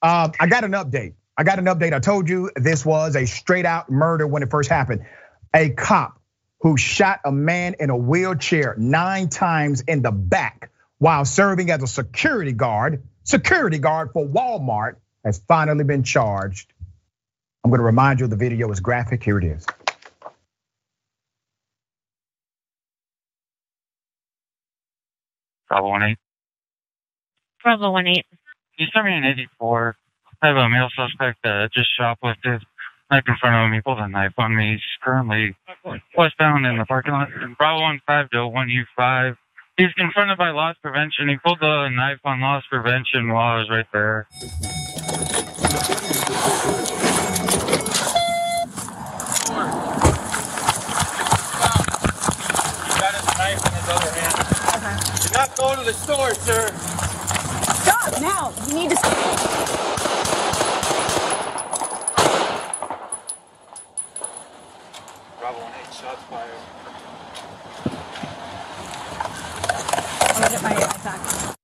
Um, 0.00 0.32
I 0.40 0.46
got 0.46 0.64
an 0.64 0.72
update. 0.72 1.12
I 1.36 1.44
got 1.44 1.58
an 1.58 1.66
update. 1.66 1.92
I 1.92 1.98
told 1.98 2.26
you 2.26 2.50
this 2.56 2.86
was 2.86 3.16
a 3.16 3.26
straight 3.26 3.66
out 3.66 3.90
murder 3.90 4.26
when 4.26 4.42
it 4.42 4.50
first 4.50 4.70
happened. 4.70 5.04
A 5.54 5.68
cop 5.68 6.18
who 6.60 6.78
shot 6.78 7.20
a 7.26 7.32
man 7.32 7.74
in 7.78 7.90
a 7.90 7.96
wheelchair 7.96 8.76
nine 8.78 9.28
times 9.28 9.82
in 9.82 10.00
the 10.00 10.10
back 10.10 10.70
while 10.96 11.26
serving 11.26 11.70
as 11.70 11.82
a 11.82 11.86
security 11.86 12.52
guard, 12.52 13.02
security 13.24 13.78
guard 13.78 14.12
for 14.14 14.26
Walmart, 14.26 14.96
has 15.22 15.38
finally 15.46 15.84
been 15.84 16.02
charged. 16.02 16.72
I'm 17.66 17.70
gonna 17.70 17.82
remind 17.82 18.20
you 18.20 18.28
the 18.28 18.36
video 18.36 18.70
is 18.70 18.78
graphic. 18.78 19.24
Here 19.24 19.38
it 19.38 19.44
is. 19.44 19.66
Bravo 25.68 25.88
1 25.88 26.02
8. 26.04 26.18
Bravo 27.64 27.90
1 27.90 28.06
8. 28.06 28.24
He's 28.76 28.88
84. 28.94 29.96
I 30.42 30.46
have 30.46 30.56
a 30.56 30.68
male 30.68 30.88
suspect 30.94 31.40
that 31.42 31.72
just 31.72 31.88
shoplifted 31.98 32.60
knife 33.10 33.24
in 33.26 33.34
front 33.40 33.66
of 33.66 33.72
me, 33.72 33.80
pulled 33.80 33.98
a 33.98 34.06
knife 34.06 34.34
on 34.38 34.54
me. 34.54 34.74
He's 34.74 34.80
currently 35.02 35.56
westbound 36.16 36.66
in 36.66 36.78
the 36.78 36.84
parking 36.84 37.14
lot. 37.14 37.30
Bravo 37.58 37.80
1 37.80 38.00
5 38.06 38.30
to 38.30 38.36
1U5. 38.36 39.36
He's 39.76 39.92
confronted 39.94 40.38
by 40.38 40.50
loss 40.50 40.76
prevention. 40.80 41.28
He 41.28 41.36
pulled 41.44 41.58
the 41.58 41.88
knife 41.88 42.20
on 42.24 42.40
loss 42.40 42.62
prevention 42.70 43.32
while 43.32 43.56
I 43.56 43.58
was 43.58 43.68
right 43.68 43.86
there. 43.92 44.28
not 55.36 55.45
going 55.56 55.78
to 55.78 55.84
the 55.84 55.92
store, 55.92 56.34
sir. 56.34 56.68
Stop 57.82 58.20
now. 58.20 58.52
You 58.68 58.74
need 58.74 58.90
to. 58.90 58.96
Bravo 65.40 65.60
1 65.60 65.72
8, 65.80 65.94
shots 65.94 66.22
fired. 66.28 66.50
I'm 70.20 70.42
gonna 70.42 70.50
get 70.50 70.62
my 70.62 70.72
attack. 70.72 71.55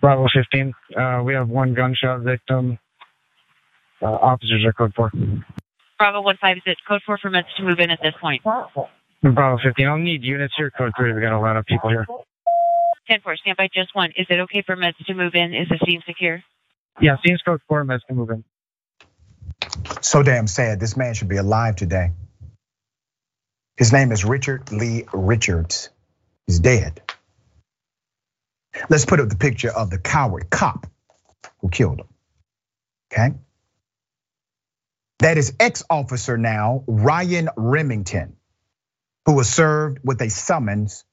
Bravo 0.00 0.26
15. 0.34 0.72
Uh, 0.96 1.22
we 1.24 1.34
have 1.34 1.48
one 1.48 1.74
gunshot 1.74 2.20
victim. 2.20 2.78
Uh, 4.02 4.06
officers 4.06 4.64
are 4.64 4.72
code 4.72 4.94
4. 4.94 5.10
Bravo 5.98 6.22
15 6.28 6.56
is 6.56 6.62
it 6.66 6.78
code 6.88 7.02
4 7.04 7.18
for 7.18 7.30
meds 7.30 7.44
to 7.58 7.62
move 7.62 7.78
in 7.78 7.90
at 7.90 8.00
this 8.02 8.14
point. 8.20 8.42
Bravo 8.42 9.58
15, 9.62 9.86
I'll 9.86 9.98
need 9.98 10.22
units 10.24 10.54
here. 10.56 10.70
Code 10.70 10.92
3, 10.96 11.12
we 11.12 11.20
got 11.20 11.36
a 11.36 11.40
lot 11.40 11.56
of 11.56 11.66
people 11.66 11.90
here. 11.90 12.06
10 13.08 13.20
4, 13.20 13.36
stand 13.36 13.56
by 13.56 13.68
just 13.72 13.94
one. 13.94 14.10
Is 14.16 14.26
it 14.30 14.40
okay 14.40 14.62
for 14.62 14.76
meds 14.76 14.96
to 15.06 15.14
move 15.14 15.34
in? 15.34 15.54
Is 15.54 15.68
the 15.68 15.78
scene 15.84 16.02
secure? 16.06 16.42
Yeah, 17.00 17.16
scene's 17.24 17.42
code 17.42 17.60
4, 17.68 17.84
meds 17.84 18.00
can 18.06 18.16
move 18.16 18.30
in. 18.30 18.44
So 20.00 20.22
damn 20.22 20.46
sad. 20.46 20.80
This 20.80 20.96
man 20.96 21.14
should 21.14 21.28
be 21.28 21.36
alive 21.36 21.76
today. 21.76 22.12
His 23.76 23.92
name 23.92 24.12
is 24.12 24.24
Richard 24.24 24.72
Lee 24.72 25.04
Richards. 25.12 25.90
He's 26.46 26.58
dead. 26.58 27.02
Let's 28.88 29.04
put 29.04 29.20
up 29.20 29.28
the 29.28 29.36
picture 29.36 29.70
of 29.70 29.90
the 29.90 29.98
coward 29.98 30.50
cop 30.50 30.86
who 31.60 31.68
killed 31.68 32.00
him. 32.00 32.06
Okay? 33.12 33.34
That 35.20 35.36
is 35.36 35.54
ex 35.60 35.84
officer 35.90 36.38
now, 36.38 36.84
Ryan 36.86 37.50
Remington, 37.56 38.36
who 39.26 39.34
was 39.34 39.48
served 39.48 39.98
with 40.02 40.20
a 40.22 40.30
summons 40.30 41.04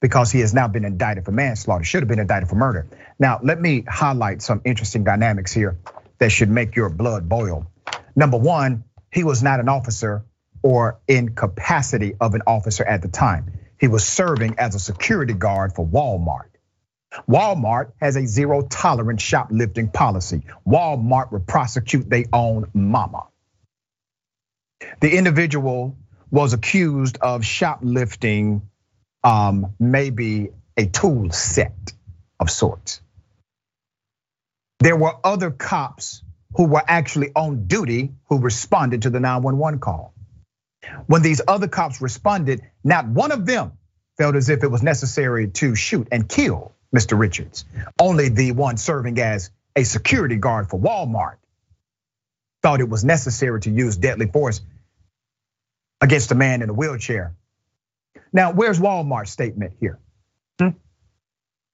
because 0.00 0.32
he 0.32 0.40
has 0.40 0.54
now 0.54 0.66
been 0.66 0.84
indicted 0.84 1.24
for 1.24 1.32
manslaughter, 1.32 1.84
should 1.84 2.02
have 2.02 2.08
been 2.08 2.18
indicted 2.18 2.48
for 2.48 2.56
murder. 2.56 2.88
Now, 3.18 3.38
let 3.42 3.60
me 3.60 3.84
highlight 3.86 4.42
some 4.42 4.62
interesting 4.64 5.04
dynamics 5.04 5.52
here 5.52 5.78
that 6.18 6.32
should 6.32 6.48
make 6.48 6.74
your 6.74 6.88
blood 6.88 7.28
boil. 7.28 7.70
Number 8.16 8.38
one, 8.38 8.84
he 9.12 9.24
was 9.24 9.42
not 9.42 9.60
an 9.60 9.68
officer 9.68 10.24
or 10.62 11.00
in 11.06 11.34
capacity 11.34 12.14
of 12.20 12.34
an 12.34 12.42
officer 12.46 12.84
at 12.84 13.02
the 13.02 13.08
time. 13.08 13.59
He 13.80 13.88
was 13.88 14.06
serving 14.06 14.58
as 14.58 14.74
a 14.74 14.78
security 14.78 15.32
guard 15.32 15.74
for 15.74 15.86
Walmart. 15.86 16.50
Walmart 17.28 17.92
has 18.00 18.14
a 18.16 18.26
zero 18.26 18.62
tolerance 18.62 19.22
shoplifting 19.22 19.88
policy. 19.88 20.42
Walmart 20.66 21.32
will 21.32 21.40
prosecute 21.40 22.08
their 22.08 22.24
own 22.32 22.70
mama. 22.74 23.26
The 25.00 25.16
individual 25.16 25.96
was 26.30 26.52
accused 26.52 27.18
of 27.20 27.44
shoplifting 27.44 28.62
um, 29.24 29.74
maybe 29.80 30.50
a 30.76 30.86
tool 30.86 31.30
set 31.30 31.92
of 32.38 32.50
sorts. 32.50 33.00
There 34.78 34.96
were 34.96 35.14
other 35.24 35.50
cops 35.50 36.22
who 36.54 36.66
were 36.66 36.82
actually 36.86 37.30
on 37.34 37.66
duty 37.66 38.12
who 38.28 38.38
responded 38.38 39.02
to 39.02 39.10
the 39.10 39.20
911 39.20 39.80
call. 39.80 40.14
When 41.06 41.22
these 41.22 41.40
other 41.46 41.68
cops 41.68 42.00
responded, 42.00 42.62
not 42.82 43.06
one 43.06 43.32
of 43.32 43.46
them 43.46 43.72
felt 44.16 44.34
as 44.34 44.48
if 44.48 44.62
it 44.62 44.70
was 44.70 44.82
necessary 44.82 45.48
to 45.48 45.74
shoot 45.74 46.08
and 46.10 46.28
kill 46.28 46.72
Mr. 46.94 47.18
Richards. 47.18 47.64
Only 48.00 48.28
the 48.28 48.52
one 48.52 48.76
serving 48.76 49.18
as 49.18 49.50
a 49.76 49.84
security 49.84 50.36
guard 50.36 50.68
for 50.68 50.78
Walmart 50.78 51.36
thought 52.62 52.80
it 52.80 52.88
was 52.88 53.04
necessary 53.04 53.60
to 53.60 53.70
use 53.70 53.96
deadly 53.96 54.26
force 54.26 54.60
against 56.00 56.32
a 56.32 56.34
man 56.34 56.62
in 56.62 56.70
a 56.70 56.72
wheelchair. 56.72 57.34
Now, 58.32 58.52
where's 58.52 58.78
Walmart's 58.78 59.30
statement 59.30 59.74
here? 59.80 59.98
Hmm? 60.60 60.70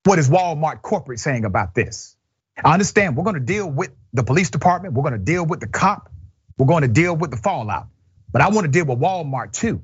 What 0.05 0.19
is 0.19 0.29
Walmart 0.29 0.83
corporate 0.83 1.21
saying 1.21 1.45
about 1.45 1.75
this? 1.75 2.17
I 2.63 2.73
understand 2.73 3.17
we're 3.17 3.25
gonna 3.25 3.41
deal 3.41 3.69
with 3.71 3.91
the 4.13 4.23
police 4.23 4.51
department, 4.51 4.95
we're 4.95 5.03
gonna 5.03 5.19
deal 5.19 5.45
with 5.45 5.61
the 5.61 5.67
cop, 5.67 6.11
we're 6.59 6.67
gonna 6.67 6.89
deal 6.89 7.15
with 7.15 7.31
the 7.31 7.37
fallout. 7.37 7.89
But 8.33 8.43
I 8.43 8.49
wanna 8.49 8.69
deal 8.69 8.85
with 8.85 8.99
Walmart 8.99 9.53
too. 9.53 9.83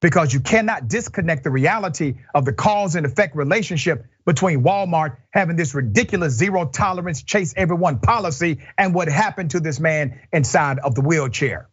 Because 0.00 0.32
you 0.32 0.40
cannot 0.40 0.88
disconnect 0.88 1.44
the 1.44 1.50
reality 1.50 2.14
of 2.34 2.46
the 2.46 2.54
cause 2.54 2.94
and 2.94 3.04
effect 3.04 3.36
relationship 3.36 4.06
between 4.24 4.62
Walmart 4.62 5.16
having 5.30 5.56
this 5.56 5.74
ridiculous 5.74 6.32
zero 6.32 6.66
tolerance, 6.66 7.22
chase 7.22 7.52
everyone 7.56 7.98
policy, 7.98 8.60
and 8.78 8.94
what 8.94 9.08
happened 9.08 9.50
to 9.50 9.60
this 9.60 9.78
man 9.78 10.20
inside 10.32 10.78
of 10.78 10.94
the 10.94 11.02
wheelchair. 11.02 11.68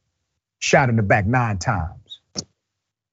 Shot 0.60 0.90
in 0.90 0.98
the 0.98 1.04
back 1.04 1.26
nine 1.26 1.58
times. 1.58 2.20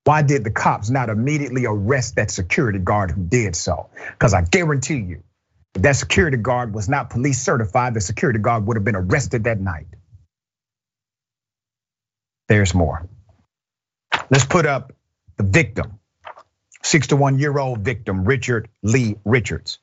Why 0.04 0.22
did 0.22 0.44
the 0.44 0.50
cops 0.50 0.90
not 0.90 1.08
immediately 1.08 1.64
arrest 1.66 2.16
that 2.16 2.30
security 2.30 2.78
guard 2.78 3.10
who 3.10 3.22
did 3.22 3.56
so? 3.56 3.88
Because 4.10 4.34
I 4.34 4.42
guarantee 4.42 4.98
you, 4.98 5.22
that 5.74 5.96
security 5.96 6.36
guard 6.36 6.74
was 6.74 6.88
not 6.88 7.10
police 7.10 7.42
certified, 7.42 7.94
the 7.94 8.00
security 8.00 8.38
guard 8.38 8.66
would 8.66 8.76
have 8.76 8.84
been 8.84 8.96
arrested 8.96 9.44
that 9.44 9.60
night. 9.60 9.86
There's 12.48 12.74
more. 12.74 13.08
Let's 14.30 14.44
put 14.44 14.66
up 14.66 14.92
the 15.36 15.44
victim, 15.44 15.98
61 16.82 17.38
year 17.38 17.58
old 17.58 17.80
victim, 17.80 18.24
Richard 18.24 18.68
Lee 18.82 19.16
Richards. 19.24 19.78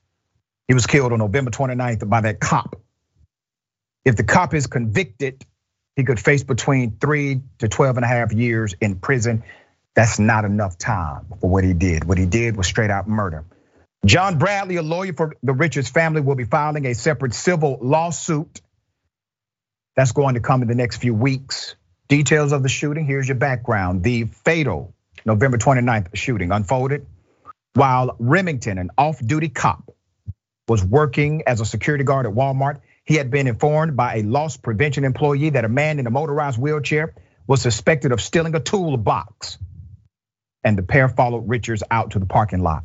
He 0.68 0.74
was 0.74 0.88
killed 0.88 1.12
on 1.12 1.20
November 1.20 1.52
29th 1.52 2.08
by 2.10 2.22
that 2.22 2.40
cop. 2.40 2.80
If 4.06 4.16
the 4.16 4.24
cop 4.24 4.54
is 4.54 4.68
convicted, 4.68 5.46
he 5.96 6.04
could 6.04 6.20
face 6.20 6.44
between 6.44 6.98
three 7.00 7.42
to 7.60 7.68
12 7.68 7.98
and 7.98 8.06
a 8.06 8.08
half 8.08 8.32
years 8.32 8.74
in 8.80 8.96
prison. 8.96 9.44
That's 9.96 10.20
not 10.20 10.46
enough 10.46 10.78
time 10.78 11.26
for 11.42 11.50
what 11.50 11.64
he 11.64 11.74
did. 11.74 12.06
What 12.06 12.18
he 12.18 12.26
did 12.26 12.56
was 12.56 12.68
straight 12.68 12.90
out 12.90 13.08
murder. 13.08 13.44
John 14.06 14.40
Bradley, 14.40 14.78
a 14.78 14.82
lawyer 14.82 15.14
for 15.14 15.36
the 15.44 15.54
Richards 15.54 15.90
family, 15.90 16.22
will 16.22 16.36
be 16.36 16.46
filing 16.46 16.86
a 16.86 16.94
separate 16.96 17.34
civil 17.34 17.78
lawsuit. 17.82 18.62
That's 19.96 20.14
going 20.14 20.36
to 20.36 20.40
come 20.40 20.62
in 20.62 20.68
the 20.68 20.76
next 20.76 20.98
few 20.98 21.14
weeks. 21.14 21.76
Details 22.12 22.52
of 22.52 22.62
the 22.62 22.68
shooting, 22.68 23.06
here's 23.06 23.26
your 23.26 23.38
background. 23.38 24.04
The 24.04 24.26
fatal 24.26 24.94
November 25.24 25.58
29th 25.58 26.14
shooting 26.14 26.52
unfolded 26.52 27.06
while 27.74 28.18
Remington, 28.20 28.78
an 28.80 28.90
off 28.98 29.26
duty 29.26 29.48
cop, 29.48 29.96
was 30.68 30.84
working 30.84 31.44
as 31.48 31.62
a 31.62 31.66
security 31.66 32.04
guard 32.04 32.26
at 32.26 32.34
Walmart. 32.34 32.82
He 33.06 33.16
had 33.16 33.32
been 33.32 33.48
informed 33.48 33.96
by 33.96 34.16
a 34.16 34.24
loss 34.24 34.58
prevention 34.58 35.06
employee 35.06 35.52
that 35.52 35.64
a 35.64 35.70
man 35.70 36.00
in 36.00 36.06
a 36.06 36.10
motorized 36.10 36.60
wheelchair 36.60 37.16
was 37.48 37.62
suspected 37.62 38.12
of 38.12 38.20
stealing 38.20 38.56
a 38.56 38.60
toolbox. 38.60 39.58
And 40.66 40.78
the 40.78 40.84
pair 40.84 41.08
followed 41.08 41.48
Richards 41.48 41.82
out 41.90 42.12
to 42.12 42.20
the 42.20 42.26
parking 42.26 42.60
lot. 42.60 42.84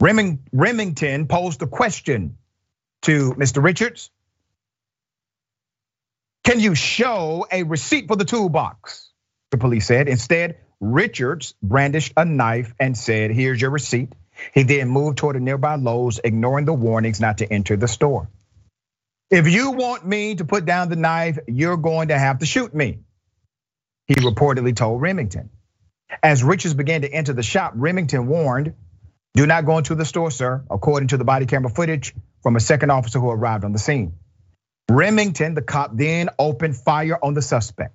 Remington 0.00 1.26
posed 1.26 1.62
a 1.62 1.66
question 1.66 2.38
to 3.02 3.32
Mr. 3.32 3.60
Richards. 3.60 4.12
Can 6.46 6.60
you 6.60 6.76
show 6.76 7.44
a 7.50 7.64
receipt 7.64 8.06
for 8.06 8.14
the 8.14 8.24
toolbox? 8.24 9.10
The 9.50 9.58
police 9.58 9.84
said. 9.84 10.06
Instead, 10.06 10.58
Richards 10.78 11.56
brandished 11.60 12.12
a 12.16 12.24
knife 12.24 12.72
and 12.78 12.96
said, 12.96 13.32
Here's 13.32 13.60
your 13.60 13.72
receipt. 13.72 14.14
He 14.54 14.62
then 14.62 14.88
moved 14.88 15.18
toward 15.18 15.34
a 15.34 15.40
nearby 15.40 15.74
Lowe's, 15.74 16.20
ignoring 16.22 16.64
the 16.64 16.72
warnings 16.72 17.18
not 17.20 17.38
to 17.38 17.52
enter 17.52 17.76
the 17.76 17.88
store. 17.88 18.30
If 19.28 19.48
you 19.48 19.72
want 19.72 20.06
me 20.06 20.36
to 20.36 20.44
put 20.44 20.64
down 20.64 20.88
the 20.88 20.94
knife, 20.94 21.36
you're 21.48 21.76
going 21.76 22.08
to 22.08 22.18
have 22.18 22.38
to 22.38 22.46
shoot 22.46 22.72
me, 22.72 23.00
he 24.06 24.14
reportedly 24.14 24.76
told 24.76 25.02
Remington. 25.02 25.50
As 26.22 26.44
Richards 26.44 26.74
began 26.74 27.00
to 27.02 27.12
enter 27.12 27.32
the 27.32 27.42
shop, 27.42 27.72
Remington 27.74 28.28
warned, 28.28 28.74
Do 29.34 29.48
not 29.48 29.66
go 29.66 29.78
into 29.78 29.96
the 29.96 30.04
store, 30.04 30.30
sir, 30.30 30.62
according 30.70 31.08
to 31.08 31.16
the 31.16 31.24
body 31.24 31.46
camera 31.46 31.70
footage 31.70 32.14
from 32.44 32.54
a 32.54 32.60
second 32.60 32.90
officer 32.90 33.18
who 33.18 33.30
arrived 33.30 33.64
on 33.64 33.72
the 33.72 33.80
scene. 33.80 34.12
Remington, 34.90 35.54
the 35.54 35.62
cop, 35.62 35.96
then 35.96 36.28
opened 36.38 36.76
fire 36.76 37.18
on 37.22 37.34
the 37.34 37.42
suspect 37.42 37.94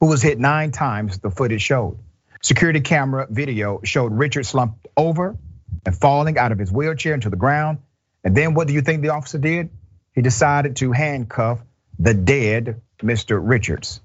who 0.00 0.06
was 0.06 0.22
hit 0.22 0.38
nine 0.38 0.70
times, 0.70 1.18
the 1.18 1.30
footage 1.30 1.62
showed. 1.62 1.98
Security 2.42 2.80
camera 2.80 3.26
video 3.30 3.80
showed 3.84 4.12
Richard 4.12 4.46
slumped 4.46 4.86
over 4.96 5.36
and 5.84 5.94
falling 5.94 6.38
out 6.38 6.52
of 6.52 6.58
his 6.58 6.72
wheelchair 6.72 7.14
into 7.14 7.28
the 7.28 7.36
ground. 7.36 7.78
And 8.24 8.34
then 8.34 8.54
what 8.54 8.66
do 8.66 8.72
you 8.72 8.80
think 8.80 9.02
the 9.02 9.10
officer 9.10 9.38
did? 9.38 9.70
He 10.14 10.22
decided 10.22 10.76
to 10.76 10.92
handcuff 10.92 11.60
the 11.98 12.14
dead 12.14 12.80
Mr. 12.98 13.40
Richards. 13.42 14.00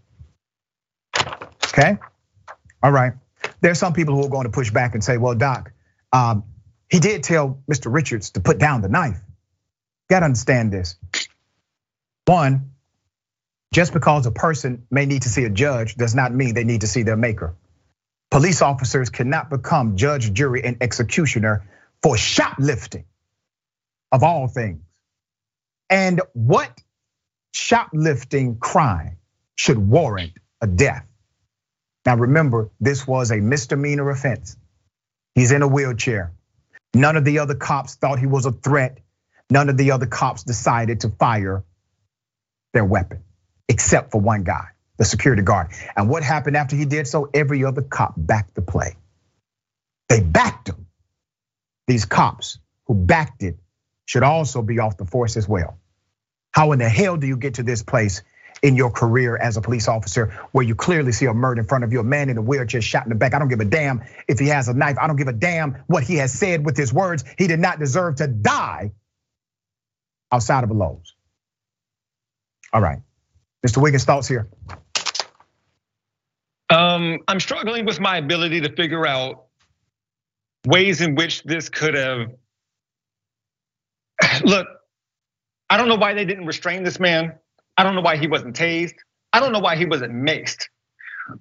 Okay, 1.67 1.97
all 2.83 2.91
right. 2.91 3.13
There's 3.61 3.79
some 3.79 3.93
people 3.93 4.15
who 4.15 4.25
are 4.25 4.29
going 4.29 4.45
to 4.45 4.51
push 4.51 4.71
back 4.71 4.93
and 4.93 5.03
say, 5.03 5.17
well, 5.17 5.35
Doc, 5.35 5.71
um, 6.11 6.43
he 6.89 6.99
did 6.99 7.23
tell 7.23 7.61
Mr. 7.69 7.93
Richards 7.93 8.31
to 8.31 8.41
put 8.41 8.57
down 8.57 8.81
the 8.81 8.89
knife. 8.89 9.17
You 9.17 10.15
gotta 10.15 10.25
understand 10.25 10.71
this. 10.71 10.95
One, 12.25 12.71
just 13.73 13.93
because 13.93 14.25
a 14.25 14.31
person 14.31 14.87
may 14.89 15.05
need 15.05 15.23
to 15.23 15.29
see 15.29 15.43
a 15.43 15.49
judge 15.49 15.95
does 15.95 16.15
not 16.15 16.33
mean 16.33 16.55
they 16.55 16.63
need 16.63 16.81
to 16.81 16.87
see 16.87 17.03
their 17.03 17.17
maker. 17.17 17.55
Police 18.31 18.61
officers 18.61 19.09
cannot 19.09 19.49
become 19.49 19.95
judge, 19.95 20.33
jury, 20.33 20.63
and 20.63 20.77
executioner 20.81 21.67
for 22.01 22.17
shoplifting 22.17 23.05
of 24.11 24.23
all 24.23 24.47
things. 24.47 24.81
And 25.89 26.21
what 26.33 26.81
shoplifting 27.53 28.57
crime 28.57 29.17
should 29.55 29.77
warrant 29.77 30.33
a 30.61 30.67
death? 30.67 31.05
Now 32.05 32.15
remember, 32.15 32.71
this 32.79 33.07
was 33.07 33.31
a 33.31 33.37
misdemeanor 33.37 34.09
offense. 34.09 34.57
He's 35.35 35.51
in 35.51 35.61
a 35.61 35.67
wheelchair. 35.67 36.31
None 36.93 37.17
of 37.17 37.25
the 37.25 37.39
other 37.39 37.55
cops 37.55 37.95
thought 37.95 38.19
he 38.19 38.25
was 38.25 38.45
a 38.45 38.51
threat. 38.51 38.99
None 39.49 39.69
of 39.69 39.77
the 39.77 39.91
other 39.91 40.05
cops 40.05 40.43
decided 40.43 41.01
to 41.01 41.09
fire 41.09 41.63
their 42.75 42.85
weapon 42.85 43.23
except 43.67 44.11
for 44.11 44.21
one 44.21 44.43
guy, 44.43 44.67
the 44.97 45.05
security 45.05 45.41
guard. 45.41 45.69
And 45.97 46.09
what 46.09 46.23
happened 46.23 46.55
after 46.55 46.75
he 46.75 46.85
did 46.85 47.07
so? 47.07 47.29
Every 47.33 47.65
other 47.65 47.81
cop 47.81 48.13
backed 48.15 48.53
the 48.53 48.61
play. 48.61 48.97
They 50.09 50.21
backed 50.21 50.69
him. 50.69 50.85
These 51.87 52.05
cops 52.05 52.59
who 52.85 52.93
backed 52.93 53.41
it 53.43 53.57
should 54.05 54.23
also 54.23 54.61
be 54.61 54.79
off 54.79 54.97
the 54.97 55.05
force 55.05 55.37
as 55.37 55.47
well. 55.47 55.79
How 56.51 56.71
in 56.73 56.79
the 56.79 56.89
hell 56.89 57.17
do 57.17 57.27
you 57.27 57.37
get 57.37 57.55
to 57.55 57.63
this 57.63 57.83
place 57.83 58.21
in 58.61 58.75
your 58.75 58.91
career 58.91 59.35
as 59.37 59.57
a 59.57 59.61
police 59.61 59.87
officer 59.87 60.33
where 60.51 60.65
you 60.65 60.75
clearly 60.75 61.11
see 61.11 61.25
a 61.25 61.33
murder 61.33 61.61
in 61.61 61.67
front 61.67 61.83
of 61.83 61.91
you, 61.91 61.99
a 61.99 62.03
man 62.03 62.29
in 62.29 62.37
a 62.37 62.41
wheelchair 62.41 62.81
shot 62.81 63.05
in 63.05 63.09
the 63.09 63.15
back. 63.15 63.33
I 63.33 63.39
don't 63.39 63.49
give 63.49 63.59
a 63.59 63.65
damn 63.65 64.03
if 64.27 64.39
he 64.39 64.47
has 64.47 64.67
a 64.67 64.73
knife. 64.73 64.97
I 64.99 65.07
don't 65.07 65.17
give 65.17 65.27
a 65.27 65.33
damn 65.33 65.83
what 65.87 66.03
he 66.03 66.15
has 66.17 66.31
said 66.31 66.65
with 66.65 66.77
his 66.77 66.93
words. 66.93 67.23
He 67.37 67.47
did 67.47 67.59
not 67.59 67.79
deserve 67.79 68.17
to 68.17 68.27
die 68.27 68.93
outside 70.31 70.63
of 70.63 70.69
a 70.71 70.73
Lowe's. 70.73 71.14
All 72.75 72.81
right. 72.81 72.99
Mr. 73.65 73.81
Wiggins, 73.81 74.03
thoughts 74.03 74.27
here? 74.27 74.49
Um, 76.69 77.19
I'm 77.25 77.39
struggling 77.39 77.85
with 77.85 78.01
my 78.01 78.17
ability 78.17 78.59
to 78.61 78.75
figure 78.75 79.07
out 79.07 79.45
ways 80.67 80.99
in 80.99 81.15
which 81.15 81.41
this 81.43 81.69
could 81.69 81.93
have. 81.93 82.33
Look, 84.43 84.67
I 85.69 85.77
don't 85.77 85.87
know 85.87 85.95
why 85.95 86.13
they 86.15 86.25
didn't 86.25 86.45
restrain 86.47 86.83
this 86.83 86.99
man. 86.99 87.35
I 87.77 87.83
don't 87.83 87.95
know 87.95 88.01
why 88.01 88.17
he 88.17 88.27
wasn't 88.27 88.57
tased. 88.57 88.95
I 89.31 89.39
don't 89.39 89.53
know 89.53 89.59
why 89.59 89.77
he 89.77 89.85
wasn't 89.85 90.11
maced. 90.11 90.65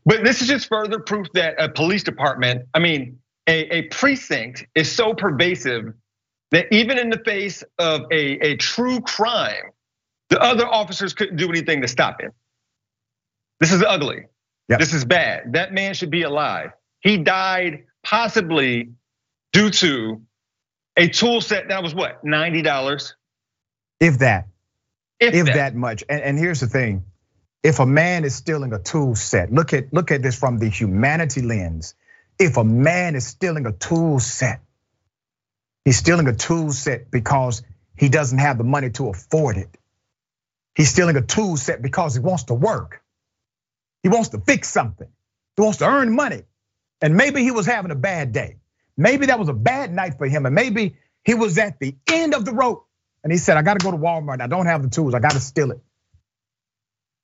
But 0.07 0.23
this 0.23 0.41
is 0.41 0.47
just 0.47 0.69
further 0.69 1.01
proof 1.01 1.27
that 1.35 1.57
a 1.59 1.69
police 1.69 2.05
department, 2.05 2.69
I 2.75 2.79
mean, 2.79 3.19
a, 3.49 3.79
a 3.79 3.83
precinct 3.89 4.69
is 4.77 4.91
so 4.91 5.15
pervasive 5.15 5.95
that 6.53 6.73
even 6.73 6.97
in 6.97 7.11
the 7.11 7.19
face 7.25 7.65
of 7.81 8.03
a, 8.13 8.39
a 8.39 8.57
true 8.57 9.01
crime, 9.01 9.73
the 10.31 10.41
other 10.41 10.67
officers 10.67 11.13
couldn't 11.13 11.37
do 11.37 11.49
anything 11.49 11.83
to 11.83 11.89
stop 11.89 12.21
him. 12.21 12.33
This 13.61 13.73
is 13.73 13.83
ugly. 13.83 14.27
Yep. 14.69 14.79
This 14.79 14.95
is 14.95 15.05
bad. 15.05 15.53
That 15.53 15.73
man 15.73 15.95
should 15.95 16.11
be 16.11 16.23
alive. 16.23 16.71
He 17.01 17.19
died 17.19 17.85
possibly 18.03 18.91
due 19.53 19.71
to 19.71 20.23
a 20.97 21.09
tool 21.09 21.41
set 21.41 21.69
that 21.69 21.83
was 21.83 21.95
what, 21.95 22.25
$90? 22.25 23.13
If 24.01 24.19
that. 24.19 24.49
If, 25.21 25.35
if 25.35 25.47
that. 25.47 25.55
that. 25.55 25.75
much. 25.75 26.05
And, 26.09 26.23
and 26.23 26.39
here's 26.39 26.61
the 26.61 26.67
thing. 26.67 27.05
If 27.63 27.79
a 27.79 27.87
man 27.87 28.25
is 28.25 28.35
stealing 28.35 28.73
a 28.73 28.79
tool 28.79 29.15
set, 29.15 29.51
look 29.51 29.73
at 29.73 29.93
look 29.93 30.11
at 30.11 30.23
this 30.23 30.39
from 30.39 30.59
the 30.59 30.69
humanity 30.69 31.41
lens. 31.41 31.95
If 32.39 32.59
a 32.59 32.65
man 32.65 33.15
is 33.15 33.27
stealing 33.27 33.65
a 33.65 33.73
tool 33.73 34.21
set, 34.21 34.61
he's 35.85 35.97
stealing 35.97 36.29
a 36.29 36.35
tool 36.35 36.73
set 36.73 37.11
because 37.11 37.63
he 37.97 38.11
doesn't 38.11 38.39
have 38.39 38.59
the 38.59 38.65
money 38.65 38.91
to 38.91 39.09
afford 39.09 39.57
it. 39.57 39.79
He's 40.75 40.91
stealing 40.91 41.17
a 41.17 41.23
tool 41.23 41.57
set 41.57 41.83
because 41.83 42.15
he 42.15 42.21
wants 42.21 42.45
to 42.45 42.55
work. 42.55 43.03
He 44.03 44.09
wants 44.09 44.31
to 44.31 44.39
fix 44.39 44.69
something. 44.69 45.09
He 45.57 45.63
wants 45.63 45.79
to 45.79 45.87
earn 45.87 46.15
money. 46.15 46.43
And 47.01 47.17
maybe 47.17 47.43
he 47.43 47.51
was 47.51 47.67
having 47.67 47.91
a 47.91 47.97
bad 47.97 48.33
day. 48.33 48.57
Maybe 48.97 49.27
that 49.27 49.39
was 49.39 49.49
a 49.49 49.55
bad 49.55 49.93
night 49.93 50.19
for 50.19 50.27
him. 50.27 50.47
And 50.47 50.55
maybe 50.55 50.97
he 51.25 51.35
was 51.35 51.59
at 51.59 51.79
the 51.79 51.95
end 52.11 52.35
of 52.35 52.45
the 52.45 52.53
rope. 52.53 52.87
And 53.23 53.33
he 53.33 53.39
said, 53.39 53.57
I 53.57 53.63
got 53.63 53.79
to 53.79 53.85
go 53.85 53.91
to 53.91 53.97
Walmart. 53.97 54.41
I 54.41 54.47
don't 54.47 54.67
have 54.67 54.83
the 54.83 54.89
tools. 54.91 55.15
I 55.15 55.21
got 55.21 55.33
to 55.33 55.41
steal 55.41 55.71
it. 55.71 55.81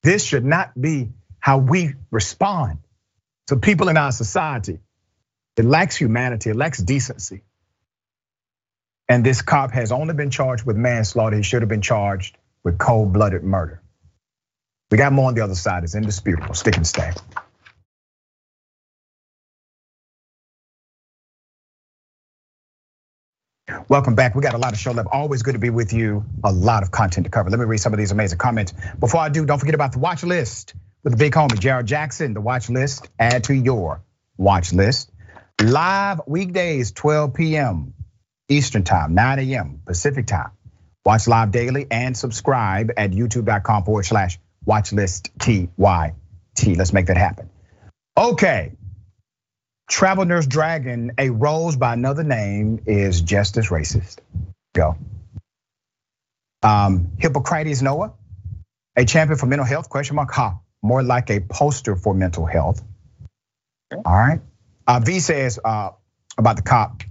This 0.02 0.24
should 0.24 0.44
not 0.44 0.80
be 0.80 1.10
how 1.38 1.58
we 1.58 1.94
respond 2.10 2.78
to 3.48 3.56
people 3.56 3.88
in 3.88 3.96
our 3.96 4.12
society. 4.12 4.80
It 5.56 5.64
lacks 5.64 5.96
humanity, 5.96 6.50
it 6.50 6.56
lacks 6.56 6.78
decency. 6.78 7.42
And 9.08 9.24
this 9.24 9.42
cop 9.42 9.72
has 9.72 9.92
only 9.92 10.14
been 10.14 10.30
charged 10.30 10.64
with 10.64 10.76
manslaughter. 10.76 11.36
He 11.36 11.42
should 11.42 11.62
have 11.62 11.68
been 11.68 11.82
charged 11.82 12.38
with 12.64 12.78
cold 12.78 13.12
blooded 13.12 13.44
murder. 13.44 13.82
We 14.90 14.98
got 14.98 15.12
more 15.12 15.28
on 15.28 15.34
the 15.34 15.42
other 15.42 15.54
side. 15.54 15.84
It's 15.84 15.94
indisputable. 15.94 16.54
Stick 16.54 16.76
and 16.76 16.86
stay. 16.86 17.12
Welcome 23.88 24.16
back. 24.16 24.34
We 24.34 24.42
got 24.42 24.54
a 24.54 24.58
lot 24.58 24.72
of 24.72 24.78
show 24.80 24.92
left. 24.92 25.08
Always 25.12 25.42
good 25.42 25.54
to 25.54 25.58
be 25.60 25.70
with 25.70 25.92
you. 25.92 26.24
A 26.44 26.52
lot 26.52 26.82
of 26.82 26.90
content 26.90 27.26
to 27.26 27.30
cover. 27.30 27.50
Let 27.50 27.60
me 27.60 27.66
read 27.66 27.78
some 27.78 27.92
of 27.92 27.98
these 27.98 28.12
amazing 28.12 28.38
comments. 28.38 28.72
Before 28.98 29.20
I 29.20 29.28
do, 29.28 29.46
don't 29.46 29.58
forget 29.58 29.74
about 29.76 29.92
the 29.92 30.00
watch 30.00 30.24
list 30.24 30.74
with 31.04 31.12
the 31.12 31.16
big 31.18 31.34
homie, 31.34 31.58
Jared 31.58 31.86
Jackson. 31.86 32.34
The 32.34 32.40
watch 32.40 32.70
list, 32.70 33.08
add 33.18 33.44
to 33.44 33.54
your 33.54 34.02
watch 34.36 34.72
list. 34.72 35.10
Live 35.62 36.20
weekdays, 36.26 36.92
12 36.92 37.34
p.m. 37.34 37.94
Eastern 38.48 38.84
time, 38.84 39.14
9 39.14 39.38
a.m. 39.40 39.82
Pacific 39.86 40.26
time. 40.26 40.50
Watch 41.04 41.26
live 41.26 41.50
daily 41.50 41.86
and 41.90 42.16
subscribe 42.16 42.92
at 42.96 43.10
youtube.com 43.12 43.84
forward 43.84 44.04
slash 44.04 44.38
watch 44.64 44.92
list 44.92 45.30
TYT. 45.38 46.76
Let's 46.76 46.92
make 46.92 47.06
that 47.06 47.16
happen. 47.16 47.48
Okay. 48.16 48.72
Travel 49.88 50.24
Nurse 50.24 50.46
Dragon, 50.46 51.12
a 51.18 51.30
rose 51.30 51.76
by 51.76 51.94
another 51.94 52.22
name 52.22 52.82
is 52.86 53.22
just 53.22 53.56
as 53.56 53.68
racist. 53.68 54.18
Go. 54.74 54.96
Um, 56.62 57.12
Hippocrates 57.18 57.82
Noah, 57.82 58.12
a 58.94 59.04
champion 59.04 59.38
for 59.38 59.46
mental 59.46 59.66
health, 59.66 59.88
question 59.88 60.16
mark, 60.16 60.30
ha, 60.30 60.58
more 60.82 61.02
like 61.02 61.30
a 61.30 61.40
poster 61.40 61.96
for 61.96 62.14
mental 62.14 62.44
health. 62.44 62.82
All 63.90 64.02
right. 64.04 64.40
Uh, 64.86 65.00
v 65.00 65.18
says 65.18 65.58
uh, 65.64 65.90
about 66.38 66.56
the 66.56 66.62
cop, 66.62 67.02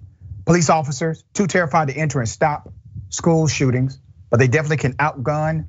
police 0.45 0.69
officers, 0.69 1.23
too 1.33 1.47
terrified 1.47 1.89
to 1.89 1.95
enter 1.95 2.19
and 2.19 2.29
stop 2.29 2.71
school 3.09 3.47
shootings, 3.47 3.99
but 4.29 4.39
they 4.39 4.47
definitely 4.47 4.77
can 4.77 4.93
outgun 4.93 5.67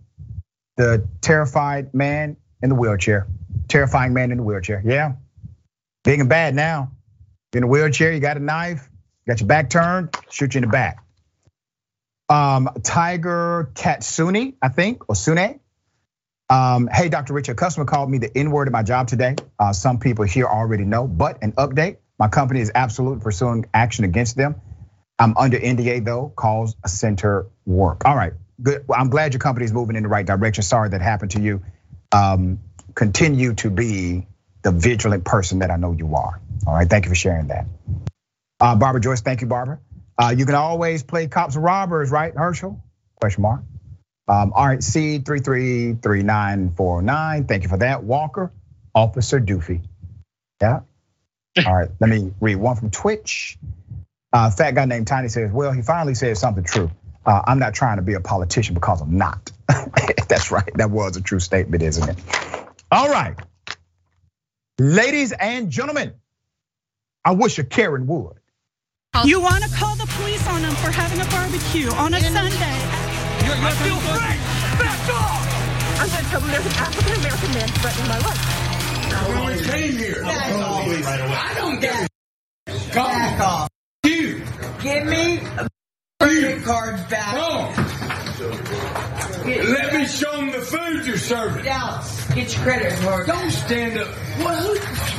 the 0.77 1.07
terrified 1.21 1.93
man 1.95 2.37
in 2.63 2.69
the 2.69 2.75
wheelchair. 2.75 3.27
Terrifying 3.69 4.13
man 4.13 4.31
in 4.31 4.39
the 4.39 4.43
wheelchair. 4.43 4.83
Yeah. 4.85 5.15
Big 6.05 6.21
and 6.21 6.29
bad 6.29 6.55
now. 6.55 6.93
in 7.53 7.63
a 7.63 7.67
wheelchair, 7.67 8.13
you 8.13 8.21
got 8.21 8.37
a 8.37 8.41
knife, 8.41 8.89
got 9.27 9.41
your 9.41 9.47
back 9.47 9.71
turned, 9.71 10.17
shoot 10.31 10.55
you 10.55 10.59
in 10.59 10.63
the 10.63 10.71
back. 10.71 11.05
Um, 12.29 12.69
Tiger 12.83 13.71
Katsuni, 13.75 14.55
I 14.63 14.69
think, 14.69 15.09
or 15.09 15.17
Sune. 15.17 15.59
Um, 16.49 16.89
hey, 16.93 17.09
Dr. 17.09 17.33
Rich, 17.35 17.49
a 17.49 17.55
customer 17.55 17.87
called 17.87 18.11
me 18.11 18.19
the 18.19 18.37
N 18.37 18.51
word 18.51 18.69
of 18.69 18.73
my 18.73 18.83
job 18.83 19.09
today. 19.09 19.37
Uh, 19.59 19.73
some 19.73 19.99
people 19.99 20.25
here 20.25 20.47
already 20.47 20.85
know, 20.85 21.07
but 21.07 21.43
an 21.43 21.53
update. 21.53 21.99
My 22.19 22.29
company 22.29 22.61
is 22.61 22.71
absolutely 22.75 23.23
pursuing 23.23 23.67
action 23.73 24.05
against 24.05 24.37
them. 24.37 24.61
I'm 25.21 25.37
under 25.37 25.59
NDA 25.59 26.05
though, 26.05 26.33
calls 26.35 26.75
a 26.83 26.89
center 26.89 27.47
work. 27.67 28.07
All 28.07 28.17
right, 28.17 28.33
good. 28.63 28.89
Well, 28.89 28.99
I'm 28.99 29.11
glad 29.11 29.35
your 29.35 29.41
company 29.41 29.67
is 29.67 29.73
moving 29.73 29.97
in 29.97 30.03
the 30.03 30.09
right 30.09 30.25
direction. 30.27 30.63
Sorry 30.63 30.89
that 30.89 31.03
happened 31.03 31.33
to 31.33 31.43
you. 31.43 31.63
Um, 32.11 32.61
continue 32.95 33.53
to 33.55 33.71
be 33.71 34.27
the 34.63 34.73
vigilant 34.73 35.25
person 35.25 35.61
that 35.61 35.71
I 35.71 35.77
know 35.77 35.93
you 35.93 36.15
are. 36.15 36.41
All 36.67 36.75
right, 36.75 36.89
thank 36.89 37.05
you 37.05 37.11
for 37.11 37.15
sharing 37.15 37.49
that. 37.49 37.67
Uh, 38.59 38.77
Barbara 38.77 39.03
Joyce, 39.03 39.21
thank 39.21 39.43
you, 39.43 39.47
Barbara. 39.47 39.79
Uh, 40.19 40.35
you 40.37 40.47
can 40.47 40.55
always 40.55 41.03
play 41.03 41.27
cops 41.29 41.55
and 41.55 41.65
robbers, 41.65 42.11
right, 42.11 42.35
Herschel? 42.35 42.83
Question 43.21 43.43
mark. 43.43 43.61
Um, 44.29 44.53
all 44.55 44.67
right, 44.67 44.79
C333949, 44.79 47.49
thank 47.49 47.63
you 47.63 47.69
for 47.69 47.77
that. 47.79 48.05
Walker, 48.05 48.53
Officer 48.95 49.41
Doofy. 49.41 49.81
Yeah. 50.61 50.81
All 51.67 51.75
right, 51.75 51.91
let 51.99 52.09
me 52.09 52.33
read 52.41 52.55
one 52.57 52.77
from 52.77 52.91
Twitch. 52.91 53.59
Uh, 54.33 54.51
fat 54.51 54.75
guy 54.75 54.85
named 54.85 55.07
Tiny 55.07 55.29
says, 55.29 55.51
well, 55.51 55.73
he 55.73 55.83
finally 55.83 56.15
said 56.15 56.39
something 56.39 56.65
true. 56.65 56.91
Uh, 57.27 57.43
I'm 57.47 57.59
not 57.59 57.75
trying 57.75 57.97
to 57.97 58.03
be 58.03 58.15
a 58.15 58.21
politician 58.21 58.75
because 58.75 59.01
I'm 59.01 59.17
not. 59.17 59.51
That's 60.29 60.51
right. 60.51 60.71
That 60.77 60.91
was 60.91 61.17
a 61.17 61.21
true 61.21 61.41
statement, 61.41 61.83
isn't 61.83 62.09
it? 62.09 62.19
All 62.91 63.09
right. 63.09 63.37
Ladies 64.79 65.33
and 65.33 65.71
gentlemen, 65.71 66.15
I 67.25 67.33
wish 67.33 67.59
a 67.59 67.65
Karen 67.65 68.07
would. 68.07 68.39
You 69.25 69.41
want 69.41 69.65
to 69.65 69.71
call 69.71 69.97
the 69.97 70.07
police 70.07 70.47
on 70.47 70.63
them 70.63 70.75
for 70.77 70.91
having 70.91 71.21
a 71.21 71.25
barbecue 71.27 71.91
on 71.91 72.15
a 72.15 72.21
Sunday? 72.21 72.79
You're, 73.45 73.57
you're 73.57 73.71
still 73.73 73.99
free! 73.99 74.39
Back 74.79 75.09
off! 75.11 76.01
I'm 76.01 76.09
going 76.09 76.25
to 76.25 76.31
tell 76.31 76.41
them 76.41 76.51
there's 76.51 76.67
an 76.67 76.73
African 76.73 77.15
American 77.21 77.53
man 77.53 77.69
threatening 77.69 78.09
my 78.09 78.19
life. 78.19 78.71
I 79.13 79.41
always 79.41 79.67
came 79.67 79.97
here. 79.99 80.23
I 80.25 81.55
don't 81.59 81.81
get 81.81 82.09
Back 82.95 83.41
off. 83.41 83.69
You. 84.85 84.91
Give 84.93 85.07
me 85.07 85.39
a 85.39 85.69
credit 86.21 86.63
cards 86.65 87.03
back. 87.05 87.35
Oh. 87.37 87.87
Let 89.45 89.93
me 89.95 90.07
show 90.07 90.31
them 90.37 90.51
the 90.53 90.61
food 90.63 91.07
you're 91.07 91.19
serving. 91.19 91.65
Dallas, 91.65 92.27
get 92.35 92.55
your 92.55 92.63
credit 92.63 92.99
card. 93.01 93.27
Don't 93.27 93.51
stand 93.51 93.99
up. 93.99 94.09
What? 94.39 94.79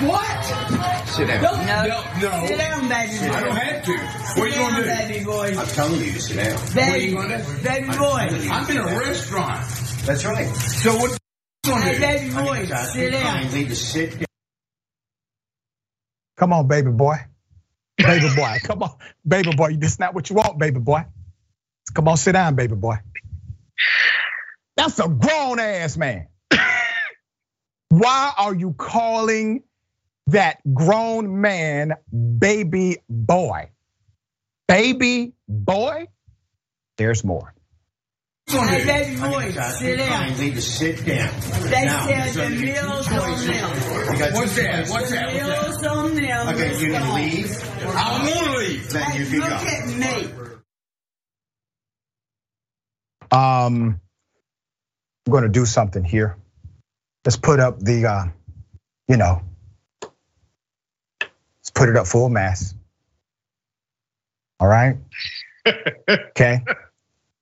What? 0.10 1.08
Sit 1.08 1.28
down. 1.28 1.43
Don't, 1.43 1.65
No. 1.65 1.86
no. 2.21 2.47
Sit 2.47 2.58
down, 2.58 2.88
baby 2.89 3.17
boy. 3.19 3.34
I 3.34 3.39
don't 3.41 3.56
have 3.56 3.86
to. 3.86 3.91
What 3.91 4.39
are 4.39 4.45
you 4.47 4.52
Sit 4.54 4.60
gonna 4.60 4.86
down, 4.86 5.08
do? 5.08 5.13
baby 5.13 5.26
boy. 5.26 5.56
I'm 5.58 5.67
telling 5.67 6.02
you 6.02 6.12
to 6.13 6.21
sit 6.21 6.38
down. 6.38 6.54
What 6.54 6.71
are 6.71 6.76
Baby, 6.91 7.06
you 7.06 7.15
gonna 7.15 7.38
do? 7.45 7.63
baby 7.63 7.88
boy. 7.88 8.50
I'm 8.52 8.69
in 8.71 8.78
a 8.78 9.00
restaurant. 9.00 9.65
That's 10.06 10.26
right. 10.26 10.47
So 10.56 10.95
what 10.97 11.12
you 11.12 11.17
gonna 11.71 11.86
Hey, 11.86 11.93
do? 11.95 12.00
baby 12.02 12.36
I 12.36 12.43
boy, 12.45 12.60
need 12.60 12.67
to 12.69 12.78
sit 12.86 13.04
you 13.04 13.12
down. 13.12 13.24
kindly 13.24 13.65
to 13.65 13.76
sit 13.76 14.12
down. 14.17 14.26
Come 16.38 16.54
on, 16.54 16.67
baby 16.67 16.89
boy. 16.91 17.15
Baby 17.98 18.36
boy, 18.36 18.58
come 18.64 18.84
on. 18.84 18.96
Baby 19.28 19.52
boy, 19.56 19.76
this 19.78 19.94
is 19.94 20.00
not 20.00 20.14
what 20.14 20.30
you 20.30 20.36
want, 20.36 20.60
baby 20.60 20.80
boy. 20.80 21.06
Come 21.94 22.08
on, 22.08 22.18
sit 22.18 22.34
down, 22.34 22.56
baby 22.56 22.76
boy. 22.76 22.96
That's 24.78 25.00
a 25.00 25.08
grown 25.08 25.60
ass 25.60 25.98
man. 25.98 26.28
Why 27.90 28.34
are 28.38 28.56
you 28.56 28.74
calling 28.74 29.64
that 30.28 30.60
grown 30.74 31.42
man 31.42 31.94
baby 32.40 32.98
boy? 33.10 33.70
Baby 34.68 35.34
boy? 35.48 36.08
There's 36.98 37.24
more. 37.24 37.54
Hey, 38.52 38.86
baby 38.86 39.22
boy, 39.22 39.52
sit 39.52 39.98
down. 39.98 40.40
Need 40.40 40.56
to 40.56 40.62
sit 40.62 41.06
down. 41.06 41.34
They 41.70 41.86
Now, 41.86 42.08
said 42.08 42.34
so 42.34 42.42
the 42.50 42.50
meal's 42.50 43.08
on 43.12 43.48
them. 43.48 44.14
You 44.14 44.20
got 44.20 44.30
two 44.30 44.36
What's 44.36 44.56
that? 44.58 44.90
What's 44.90 45.12
that? 45.12 45.34
What's? 45.34 45.36
Meal's 45.36 45.84
on 45.86 46.16
them. 46.16 46.48
Okay, 46.50 46.80
you 46.80 46.92
can 46.92 47.16
leave. 47.16 47.64
I'm 47.84 48.28
gonna 48.34 48.58
leave. 48.58 48.90
Then 48.92 49.04
Hey, 49.04 49.20
you 49.20 49.26
can 49.28 49.40
look 49.40 49.50
go. 49.50 49.56
at 49.56 49.88
me. 49.88 50.34
Um, 53.32 54.02
I'm 55.28 55.32
going 55.32 55.44
to 55.44 55.50
do 55.50 55.66
something 55.66 56.04
here. 56.04 56.38
Let's 57.26 57.38
put 57.38 57.60
up 57.60 57.80
the, 57.80 58.06
uh, 58.08 58.26
you 59.08 59.18
know, 59.18 59.42
let's 61.62 61.72
put 61.74 61.90
it 61.90 61.98
up 61.98 62.08
full 62.08 62.30
mass. 62.30 62.76
All 64.60 64.68
right. 64.68 64.98
Okay. 66.10 66.62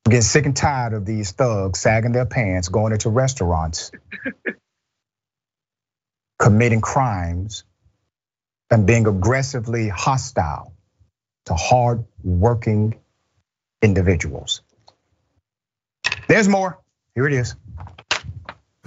I'm 0.06 0.12
getting 0.12 0.22
sick 0.24 0.46
and 0.46 0.56
tired 0.56 0.94
of 0.94 1.06
these 1.06 1.32
thugs 1.32 1.80
sagging 1.80 2.12
their 2.14 2.26
pants, 2.26 2.70
going 2.70 2.94
into 2.94 3.10
restaurants, 3.10 3.92
committing 6.40 6.82
crimes, 6.82 7.64
and 8.72 8.88
being 8.88 9.08
aggressively 9.08 9.90
hostile 9.90 10.74
to 11.46 11.54
hard-working 11.54 13.00
individuals. 13.82 14.62
There's 16.28 16.48
more. 16.48 16.80
Here 17.16 17.28
it 17.28 17.34
is. 17.34 17.56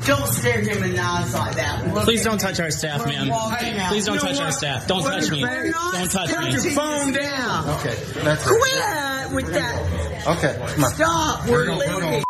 Don't 0.04 0.26
stare 0.26 0.60
him 0.60 0.82
in 0.82 0.92
the 0.94 0.98
eyes 0.98 1.34
like 1.34 1.54
that. 1.56 1.94
Look 1.94 2.04
Please 2.04 2.24
don't 2.24 2.38
touch 2.38 2.58
our 2.58 2.70
staff, 2.70 3.00
We're 3.00 3.06
man. 3.06 3.88
Please 3.88 4.06
don't 4.06 4.16
You 4.16 4.20
know 4.22 4.26
touch 4.28 4.40
our 4.40 4.52
staff. 4.52 4.86
Don't 4.88 5.04
We're 5.04 5.20
touch 5.20 5.30
me. 5.30 5.42
Don't 5.42 6.10
touch 6.10 6.30
Put 6.30 6.44
me. 6.44 6.52
your 6.52 6.62
phone 6.72 7.12
down. 7.12 7.68
Okay, 7.70 7.94
that's 8.24 8.46
Quit 8.46 9.32
with 9.34 9.52
that. 9.52 10.11
Okay, 10.26 10.54
come 10.74 10.84
on. 10.84 10.90
Stop. 10.92 11.48
We're 11.48 11.72
leaving. 11.74 12.22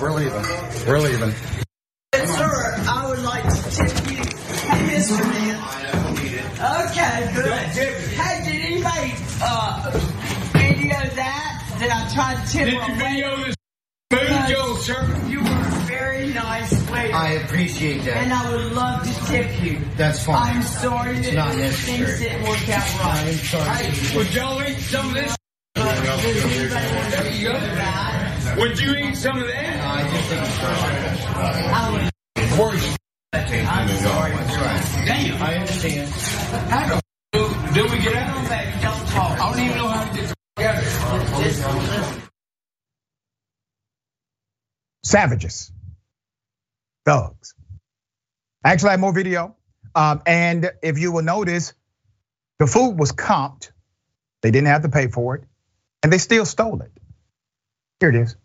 We're 0.00 0.10
leaving. 0.12 0.42
We're 0.86 0.98
leaving. 1.00 1.30
Sir, 1.30 2.74
I 2.88 3.06
would 3.08 3.22
like 3.22 3.42
to 3.44 3.70
tip 3.70 4.10
you. 4.10 4.16
Hey, 4.16 4.96
Mr. 4.96 5.18
Man. 5.24 5.56
Okay, 6.60 7.32
good. 7.34 7.52
Hey, 8.18 8.44
did 8.44 8.60
anybody 8.66 9.14
uh, 9.42 9.90
video 10.52 10.98
that? 11.16 11.54
That 11.78 11.90
I 11.90 12.14
tried 12.14 12.44
to 12.44 12.52
tip 12.52 12.64
Did 12.66 12.74
her 12.74 12.92
you 12.92 12.98
video 12.98 13.36
this 13.36 13.54
food, 14.10 14.48
Joe, 14.48 14.74
sir? 14.74 15.26
You 15.28 15.38
were 15.38 15.46
a 15.46 15.70
very 15.86 16.26
nice 16.34 16.90
lady. 16.90 17.12
I 17.14 17.30
appreciate 17.44 18.04
that. 18.04 18.16
and. 18.24 18.32
I 18.32 18.54
would 18.54 18.72
love 18.72 19.02
to 19.04 19.26
tip 19.26 19.62
you. 19.62 19.80
That's 19.96 20.22
fine. 20.24 20.56
I'm 20.56 20.62
sorry 20.62 21.14
that 21.14 21.24
It's 21.24 21.34
not 21.34 21.54
things 21.54 21.60
necessary. 22.00 22.18
didn't 22.18 22.42
work 22.48 22.68
out 22.68 23.00
I'm 23.00 23.26
right. 23.26 23.34
sorry. 23.36 24.16
Would 24.18 24.26
Joe 24.32 24.62
eat 24.68 24.78
some 24.80 25.08
of 25.08 25.14
this? 25.14 25.37
Would 28.58 28.80
you 28.80 28.96
eat 28.96 29.16
some 29.16 29.38
of 29.38 29.46
that? 29.46 29.80
I. 29.80 30.02
I 31.74 31.92
would. 31.92 32.10
Where's 32.58 32.96
I'm 33.32 33.88
sorry. 33.88 34.32
Damn. 35.06 35.42
I 35.42 35.56
understand. 35.56 36.10
How 36.70 36.88
the 36.88 36.94
f- 37.34 37.74
do 37.74 37.82
we 37.84 37.98
get 38.00 38.14
out? 38.16 38.36
On, 38.38 38.44
baby, 38.48 38.72
don't 38.82 39.06
talk. 39.08 39.38
I 39.38 39.50
don't 39.50 39.60
even 39.66 39.76
know 39.76 39.88
how 39.88 40.04
to 40.10 40.16
get 40.16 40.34
together. 40.56 40.82
Savages, 45.04 45.72
thugs. 47.04 47.54
I 48.64 48.72
actually 48.72 48.90
have 48.90 49.00
more 49.00 49.12
video. 49.14 49.56
Um, 49.94 50.22
and 50.26 50.70
if 50.82 50.98
you 50.98 51.12
will 51.12 51.22
notice, 51.22 51.74
the 52.58 52.66
food 52.66 52.98
was 52.98 53.12
comped. 53.12 53.72
They 54.42 54.50
didn't 54.50 54.68
have 54.68 54.82
to 54.82 54.88
pay 54.88 55.08
for 55.08 55.36
it, 55.36 55.44
and 56.02 56.12
they 56.12 56.18
still 56.18 56.44
stole 56.44 56.80
it. 56.82 56.90
Here 58.00 58.10
it 58.10 58.16
is. 58.16 58.36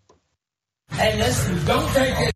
Hey, 0.92 1.18
listen, 1.18 1.66
Don't 1.66 1.89
take 1.94 2.13
it. 2.20 2.34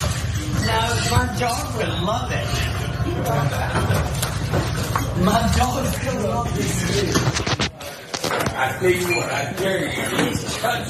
now 0.00 0.94
my 1.10 1.36
dog 1.38 1.76
would 1.76 1.88
love 2.02 2.30
it. 2.32 2.46
My 5.24 5.52
dog's 5.56 5.98
gonna 6.04 6.28
love 6.28 6.54
this 6.56 7.00
too. 7.00 7.12
I 8.58 8.76
tell 8.80 8.90
you 8.90 9.16
what, 9.16 9.30
I 9.30 9.52
dare 9.52 9.80
you. 9.84 10.02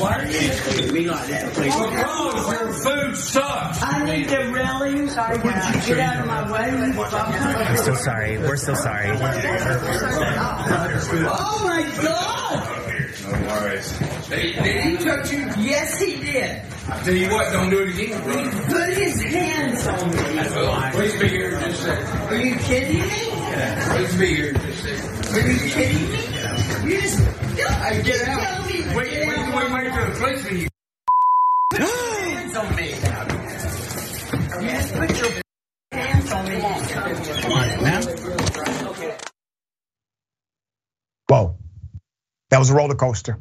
Why 0.00 0.14
are 0.14 0.26
you 0.26 0.50
treating 0.50 0.92
me 0.94 1.00
like 1.08 1.26
that, 1.28 1.52
please? 1.54 1.74
Because 1.74 2.52
your 2.52 2.72
food 2.72 3.16
sucks. 3.16 3.82
I 3.82 4.04
need 4.04 4.28
the 4.28 4.52
railings. 4.52 5.14
Sorry, 5.14 5.36
uh, 5.36 5.42
would 5.42 5.54
get 5.86 5.98
out 5.98 6.20
of 6.20 6.26
my 6.26 6.52
way? 6.52 6.70
I'm 6.70 7.76
so 7.76 7.94
sorry. 7.94 8.38
We're 8.38 8.56
so 8.56 8.74
sorry. 8.74 9.10
Oh 9.10 9.18
my 11.64 11.82
God! 12.02 12.75
Did, 13.26 14.54
did 14.62 14.84
he 14.84 14.96
touch 15.04 15.32
you? 15.32 15.38
Yes, 15.58 15.98
he 16.00 16.16
did. 16.16 16.62
I 16.88 17.02
tell 17.02 17.14
you 17.14 17.28
what, 17.30 17.52
don't 17.52 17.70
do 17.70 17.80
it 17.82 17.88
again, 17.94 18.22
brother. 18.22 18.50
Put 18.68 18.96
his 18.96 19.20
hands 19.22 19.86
on 19.86 20.10
me. 20.10 20.16
Well, 20.54 20.92
please 20.92 21.18
be 21.18 21.28
here 21.28 21.50
just 21.50 21.66
a 21.66 21.74
second. 21.74 22.06
Are 22.28 22.36
you 22.36 22.56
kidding 22.56 23.02
me? 23.02 23.08
Please 23.96 24.16
be 24.18 24.26
here 24.26 24.52
just 24.52 24.84
a 24.84 24.96
second. 24.96 25.34
Are 25.34 25.50
you 25.50 25.70
kidding 25.70 26.10
me? 26.12 26.90
You 26.94 27.00
just 27.00 27.18
Hey, 27.18 28.02
get 28.02 28.28
out. 28.28 28.40
Tell 28.40 28.66
me 28.66 28.82
to 28.82 28.96
Wait, 28.96 29.10
get 29.10 29.28
wait, 29.28 29.38
out. 29.38 29.54
wait, 29.56 29.72
wait 29.72 29.92
till 29.92 30.04
the 30.06 30.10
policeman 30.20 30.56
you. 30.60 30.68
Put 31.70 31.80
your 31.80 31.88
hands 32.20 32.56
on 32.56 32.76
me. 32.76 32.88
You 34.62 34.70
just 34.70 34.94
put 34.94 35.18
your 35.18 35.30
hands 35.92 36.32
on 36.32 36.44
me. 36.48 36.60
Come 37.42 37.52
on, 37.52 37.82
man. 37.82 38.02
Whoa, 41.28 41.56
that 42.50 42.58
was 42.58 42.70
a 42.70 42.74
roller 42.74 42.94
coaster. 42.94 43.38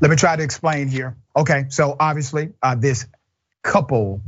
Let 0.00 0.10
me 0.10 0.16
try 0.16 0.36
to 0.36 0.42
explain 0.42 0.88
here. 0.88 1.16
Okay, 1.36 1.66
so 1.68 1.96
obviously, 1.98 2.50
uh, 2.62 2.74
this 2.74 3.06
couple, 3.62 4.22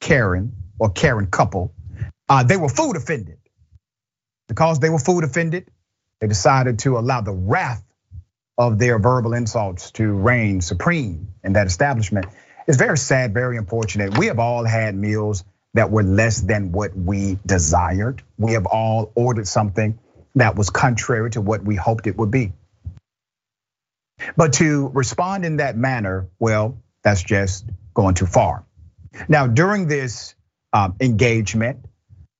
Karen 0.00 0.52
or 0.78 0.90
Karen 0.90 1.26
couple, 1.26 1.74
uh, 2.28 2.42
they 2.42 2.56
were 2.56 2.68
food 2.68 2.96
offended. 2.96 3.38
Because 4.48 4.78
they 4.78 4.90
were 4.90 4.98
food 4.98 5.24
offended, 5.24 5.70
they 6.20 6.26
decided 6.26 6.78
to 6.80 6.98
allow 6.98 7.20
the 7.20 7.32
wrath 7.32 7.82
of 8.58 8.78
their 8.78 8.98
verbal 8.98 9.34
insults 9.34 9.90
to 9.92 10.12
reign 10.12 10.60
supreme 10.60 11.28
in 11.44 11.52
that 11.54 11.66
establishment. 11.66 12.26
It's 12.66 12.78
very 12.78 12.98
sad, 12.98 13.34
very 13.34 13.58
unfortunate. 13.58 14.16
We 14.18 14.26
have 14.26 14.38
all 14.38 14.64
had 14.64 14.94
meals 14.94 15.44
that 15.74 15.90
were 15.90 16.02
less 16.02 16.40
than 16.40 16.72
what 16.72 16.96
we 16.96 17.38
desired. 17.44 18.22
We 18.38 18.52
have 18.52 18.66
all 18.66 19.12
ordered 19.14 19.46
something 19.46 19.98
that 20.34 20.56
was 20.56 20.70
contrary 20.70 21.30
to 21.32 21.40
what 21.40 21.62
we 21.62 21.76
hoped 21.76 22.06
it 22.06 22.16
would 22.16 22.30
be. 22.30 22.52
But 24.36 24.54
to 24.54 24.88
respond 24.88 25.44
in 25.44 25.58
that 25.58 25.76
manner, 25.76 26.28
well, 26.38 26.78
that's 27.02 27.22
just 27.22 27.66
going 27.94 28.14
too 28.14 28.26
far. 28.26 28.64
Now, 29.28 29.46
during 29.46 29.86
this 29.86 30.34
um, 30.72 30.96
engagement, 31.00 31.84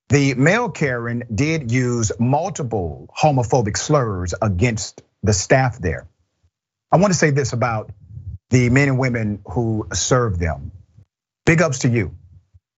the 0.09 0.35
male 0.35 0.71
Karen 0.71 1.25
did 1.35 1.73
use 1.73 2.13
multiple 2.19 3.09
homophobic 3.17 3.77
slurs 3.77 4.35
against 4.41 5.03
the 5.23 5.33
staff 5.33 5.79
there. 5.79 6.07
I 6.93 6.99
want 6.99 7.13
to 7.13 7.19
say 7.19 7.31
this 7.31 7.53
about 7.53 7.91
the 8.51 8.71
men 8.71 8.89
and 8.89 8.99
women 8.99 9.41
who 9.47 9.89
serve 9.93 10.39
them. 10.39 10.71
Big 11.45 11.61
ups 11.61 11.81
to 11.81 11.89
you 11.89 12.15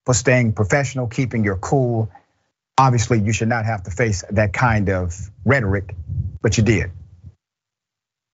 for 0.06 0.14
staying 0.14 0.54
professional, 0.54 1.06
keeping 1.06 1.44
your 1.44 1.56
cool. 1.56 2.11
Obviously, 2.78 3.20
you 3.20 3.32
should 3.32 3.48
not 3.48 3.66
have 3.66 3.82
to 3.82 3.90
face 3.90 4.24
that 4.30 4.52
kind 4.52 4.88
of 4.88 5.14
rhetoric, 5.44 5.94
but 6.40 6.56
you 6.56 6.64
did. 6.64 6.90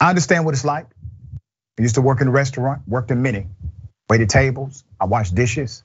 I 0.01 0.11
understand 0.11 0.45
what 0.45 0.55
it's 0.55 0.65
like. 0.65 0.87
I 1.79 1.83
used 1.83 1.97
to 1.97 2.03
work 2.03 2.21
in 2.21 2.29
a 2.29 2.31
restaurant, 2.31 2.83
worked 2.87 3.11
in 3.11 3.23
many, 3.23 3.47
waited 4.09 4.29
tables, 4.29 4.85
I 5.01 5.07
washed 5.07 5.35
dishes, 5.35 5.83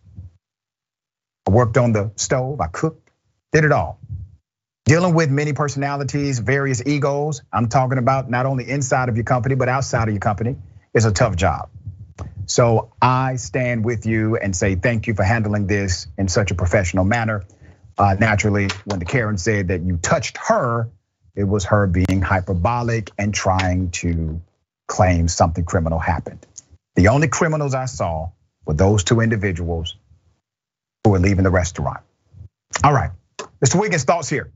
I 1.48 1.52
worked 1.52 1.78
on 1.78 1.94
the 1.94 2.12
stove, 2.16 2.62
I 2.62 2.68
cooked, 2.68 3.10
did 3.52 3.64
it 3.64 3.72
all. 3.72 4.00
Dealing 4.86 5.14
with 5.14 5.30
many 5.30 5.54
personalities, 5.54 6.40
various 6.40 6.86
egos. 6.86 7.44
I'm 7.54 7.70
talking 7.70 8.00
about 8.00 8.30
not 8.30 8.46
only 8.46 8.68
inside 8.70 9.08
of 9.10 9.16
your 9.16 9.24
company, 9.24 9.56
but 9.56 9.70
outside 9.70 10.08
of 10.08 10.14
your 10.14 10.20
company 10.20 10.58
is 10.94 11.06
a 11.06 11.12
tough 11.12 11.36
job. 11.36 11.70
So 12.48 12.92
I 13.00 13.36
stand 13.36 13.86
with 13.86 14.08
you 14.08 14.38
and 14.38 14.56
say 14.56 14.76
thank 14.76 15.06
you 15.06 15.14
for 15.14 15.22
handling 15.24 15.68
this 15.68 16.08
in 16.18 16.28
such 16.28 16.50
a 16.50 16.56
professional 16.56 17.04
manner. 17.06 17.46
Uh, 17.98 18.16
naturally, 18.20 18.70
when 18.86 18.98
the 18.98 19.06
Karen 19.06 19.38
said 19.38 19.68
that 19.68 19.82
you 19.82 19.98
touched 19.98 20.38
her, 20.38 20.90
it 21.36 21.44
was 21.44 21.66
her 21.66 21.88
being 21.88 22.22
hyperbolic 22.22 23.12
and 23.18 23.34
trying 23.34 23.92
to 23.92 24.42
claim 24.88 25.28
something 25.28 25.64
criminal 25.64 26.00
happened. 26.00 26.46
The 26.96 27.08
only 27.08 27.28
criminals 27.28 27.74
I 27.74 27.86
saw 27.86 28.30
were 28.66 28.74
those 28.74 29.04
two 29.04 29.22
individuals 29.22 29.96
who 31.04 31.12
were 31.12 31.20
leaving 31.20 31.44
the 31.44 31.52
restaurant. 31.52 32.02
All 32.84 32.94
right, 32.94 33.12
Mr. 33.64 33.80
Wiggins, 33.80 34.04
thoughts 34.04 34.30
here. 34.30 34.52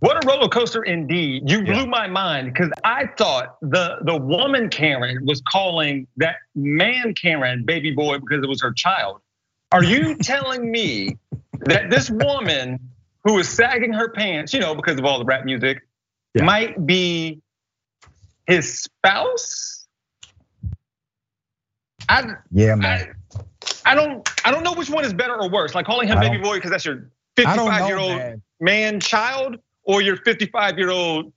What 0.00 0.24
a 0.24 0.28
roller 0.28 0.48
coaster 0.48 0.84
indeed. 0.84 1.50
You 1.50 1.64
blew 1.64 1.86
my 1.86 2.06
mind 2.06 2.52
because 2.52 2.70
I 2.84 3.06
thought 3.18 3.56
the, 3.60 3.98
the 4.02 4.16
woman 4.16 4.68
Karen 4.68 5.26
was 5.26 5.40
calling 5.40 6.06
that 6.18 6.36
man 6.54 7.14
Karen 7.14 7.64
baby 7.64 7.90
boy 7.90 8.18
because 8.18 8.44
it 8.44 8.48
was 8.48 8.62
her 8.62 8.72
child. 8.72 9.20
Are 9.72 9.82
you 9.82 10.14
telling 10.22 10.70
me 10.70 11.18
that 11.60 11.90
this 11.90 12.10
woman 12.10 12.78
who 13.28 13.38
is 13.38 13.48
sagging 13.48 13.92
her 13.92 14.08
pants, 14.08 14.54
you 14.54 14.60
know, 14.60 14.74
because 14.74 14.98
of 14.98 15.04
all 15.04 15.18
the 15.18 15.24
rap 15.24 15.44
music, 15.44 15.86
might 16.34 16.86
be 16.86 17.42
his 18.46 18.80
spouse? 18.80 19.86
I, 22.08 22.24
yeah, 22.50 22.74
man. 22.74 23.14
I, 23.84 23.92
I, 23.92 23.94
don't, 23.94 24.26
I 24.46 24.50
don't 24.50 24.62
know 24.62 24.72
which 24.72 24.88
one 24.88 25.04
is 25.04 25.12
better 25.12 25.34
or 25.34 25.50
worse. 25.50 25.74
Like 25.74 25.84
calling 25.84 26.08
him 26.08 26.18
baby 26.20 26.38
boy 26.38 26.54
because 26.54 26.70
that's 26.70 26.86
your 26.86 27.10
55 27.36 27.86
year 27.86 27.98
old 27.98 28.16
man. 28.16 28.42
man 28.60 29.00
child, 29.00 29.56
or 29.82 30.00
your 30.00 30.16
55 30.16 30.78
year 30.78 30.90
old 30.90 31.30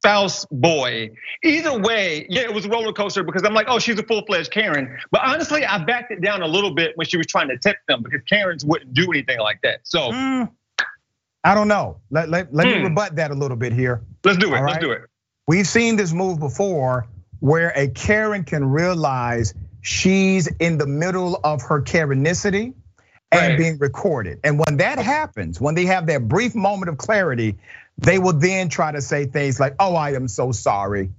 spouse 0.00 0.46
boy. 0.52 1.10
Either 1.42 1.80
way, 1.80 2.26
yeah, 2.28 2.42
it 2.42 2.54
was 2.54 2.64
a 2.64 2.68
roller 2.68 2.92
coaster 2.92 3.24
because 3.24 3.42
I'm 3.42 3.54
like, 3.54 3.66
oh, 3.68 3.80
she's 3.80 3.98
a 3.98 4.04
full 4.04 4.24
fledged 4.24 4.52
Karen. 4.52 4.96
But 5.10 5.22
honestly, 5.24 5.64
I 5.64 5.82
backed 5.84 6.12
it 6.12 6.20
down 6.20 6.42
a 6.42 6.46
little 6.46 6.72
bit 6.72 6.92
when 6.96 7.08
she 7.08 7.16
was 7.16 7.26
trying 7.26 7.48
to 7.48 7.58
tip 7.58 7.78
them 7.88 8.04
because 8.04 8.20
Karens 8.28 8.64
wouldn't 8.64 8.94
do 8.94 9.10
anything 9.10 9.40
like 9.40 9.60
that. 9.62 9.80
So. 9.82 10.12
Mm, 10.12 10.50
I 11.44 11.54
don't 11.54 11.68
know. 11.68 12.00
Let, 12.10 12.28
let, 12.28 12.52
let 12.52 12.66
hmm. 12.66 12.72
me 12.74 12.82
rebut 12.84 13.16
that 13.16 13.30
a 13.30 13.34
little 13.34 13.56
bit 13.56 13.72
here. 13.72 14.02
Let's 14.24 14.38
do 14.38 14.54
it. 14.54 14.58
Right? 14.58 14.72
Let's 14.72 14.84
do 14.84 14.92
it. 14.92 15.02
We've 15.46 15.66
seen 15.66 15.96
this 15.96 16.12
move 16.12 16.38
before 16.38 17.06
where 17.40 17.72
a 17.74 17.88
Karen 17.88 18.44
can 18.44 18.64
realize 18.64 19.54
she's 19.80 20.46
in 20.46 20.78
the 20.78 20.86
middle 20.86 21.40
of 21.42 21.62
her 21.62 21.80
Karenicity 21.80 22.74
and 23.30 23.50
right. 23.50 23.58
being 23.58 23.78
recorded. 23.78 24.40
And 24.44 24.58
when 24.58 24.78
that 24.78 24.98
happens, 24.98 25.60
when 25.60 25.74
they 25.74 25.86
have 25.86 26.06
that 26.06 26.26
brief 26.26 26.54
moment 26.54 26.88
of 26.88 26.98
clarity, 26.98 27.56
they 27.98 28.18
will 28.18 28.32
then 28.32 28.68
try 28.68 28.92
to 28.92 29.00
say 29.02 29.26
things 29.26 29.58
like, 29.58 29.74
"Oh, 29.78 29.94
I 29.94 30.12
am 30.12 30.28
so 30.28 30.52
sorry. 30.52 31.10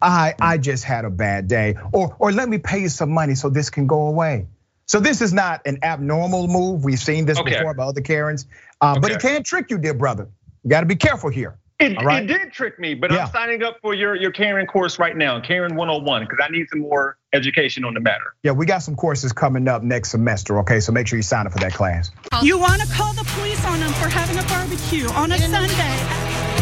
I 0.00 0.34
I 0.40 0.58
just 0.58 0.84
had 0.84 1.04
a 1.04 1.10
bad 1.10 1.48
day." 1.48 1.76
Or 1.92 2.14
or 2.18 2.32
let 2.32 2.48
me 2.48 2.58
pay 2.58 2.80
you 2.80 2.88
some 2.88 3.10
money 3.10 3.34
so 3.34 3.48
this 3.48 3.70
can 3.70 3.86
go 3.86 4.08
away. 4.08 4.46
So 4.86 5.00
this 5.00 5.20
is 5.20 5.32
not 5.32 5.62
an 5.66 5.78
abnormal 5.82 6.46
move. 6.46 6.84
We've 6.84 6.98
seen 6.98 7.24
this 7.24 7.38
okay. 7.38 7.56
before 7.56 7.74
by 7.74 7.84
other 7.84 8.00
Karens, 8.00 8.46
uh, 8.80 8.98
but 8.98 9.10
it 9.10 9.20
can 9.20 9.42
trick 9.42 9.70
you, 9.70 9.78
dear 9.78 9.94
brother. 9.94 10.28
You 10.62 10.70
got 10.70 10.80
to 10.80 10.86
be 10.86 10.96
careful 10.96 11.30
here. 11.30 11.58
It, 11.80 12.00
right? 12.02 12.22
it, 12.22 12.26
did 12.28 12.52
trick 12.52 12.78
me, 12.78 12.94
but 12.94 13.10
yeah. 13.10 13.24
I'm 13.24 13.32
signing 13.32 13.62
up 13.64 13.78
for 13.82 13.94
your, 13.94 14.14
your 14.14 14.30
Karen 14.30 14.66
course 14.66 14.98
right 14.98 15.16
now, 15.16 15.40
Karen 15.40 15.74
101, 15.74 16.22
because 16.22 16.38
I 16.40 16.48
need 16.50 16.68
some 16.70 16.80
more 16.80 17.18
education 17.32 17.84
on 17.84 17.94
the 17.94 18.00
matter. 18.00 18.34
Yeah, 18.44 18.52
we 18.52 18.64
got 18.64 18.78
some 18.78 18.94
courses 18.94 19.32
coming 19.32 19.66
up 19.66 19.82
next 19.82 20.10
semester, 20.10 20.58
okay? 20.60 20.78
So 20.78 20.92
make 20.92 21.08
sure 21.08 21.16
you 21.16 21.22
sign 21.22 21.46
up 21.46 21.52
for 21.52 21.58
that 21.58 21.74
class. 21.74 22.12
You 22.42 22.58
want 22.58 22.80
to 22.80 22.88
call 22.88 23.12
the 23.14 23.24
police 23.34 23.64
on 23.66 23.80
them 23.80 23.92
for 23.94 24.08
having 24.08 24.38
a 24.38 24.46
barbecue 24.46 25.08
on 25.10 25.32
a 25.32 25.38
Sunday. 25.38 25.98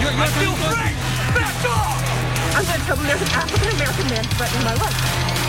You're, 0.01 0.13
you're 0.13 0.27
still 0.29 0.55
free! 0.55 0.93
Back 1.37 1.65
off! 1.69 2.03
I'm 2.57 2.65
going 2.65 2.81
to 2.81 2.87
tell 2.87 2.97
them 2.97 3.07
there's 3.07 3.23
an 3.23 3.29
African 3.29 3.69
American 3.77 4.09
man 4.09 4.25
threatening 4.25 4.65
my 4.65 4.75
life. 4.75 5.42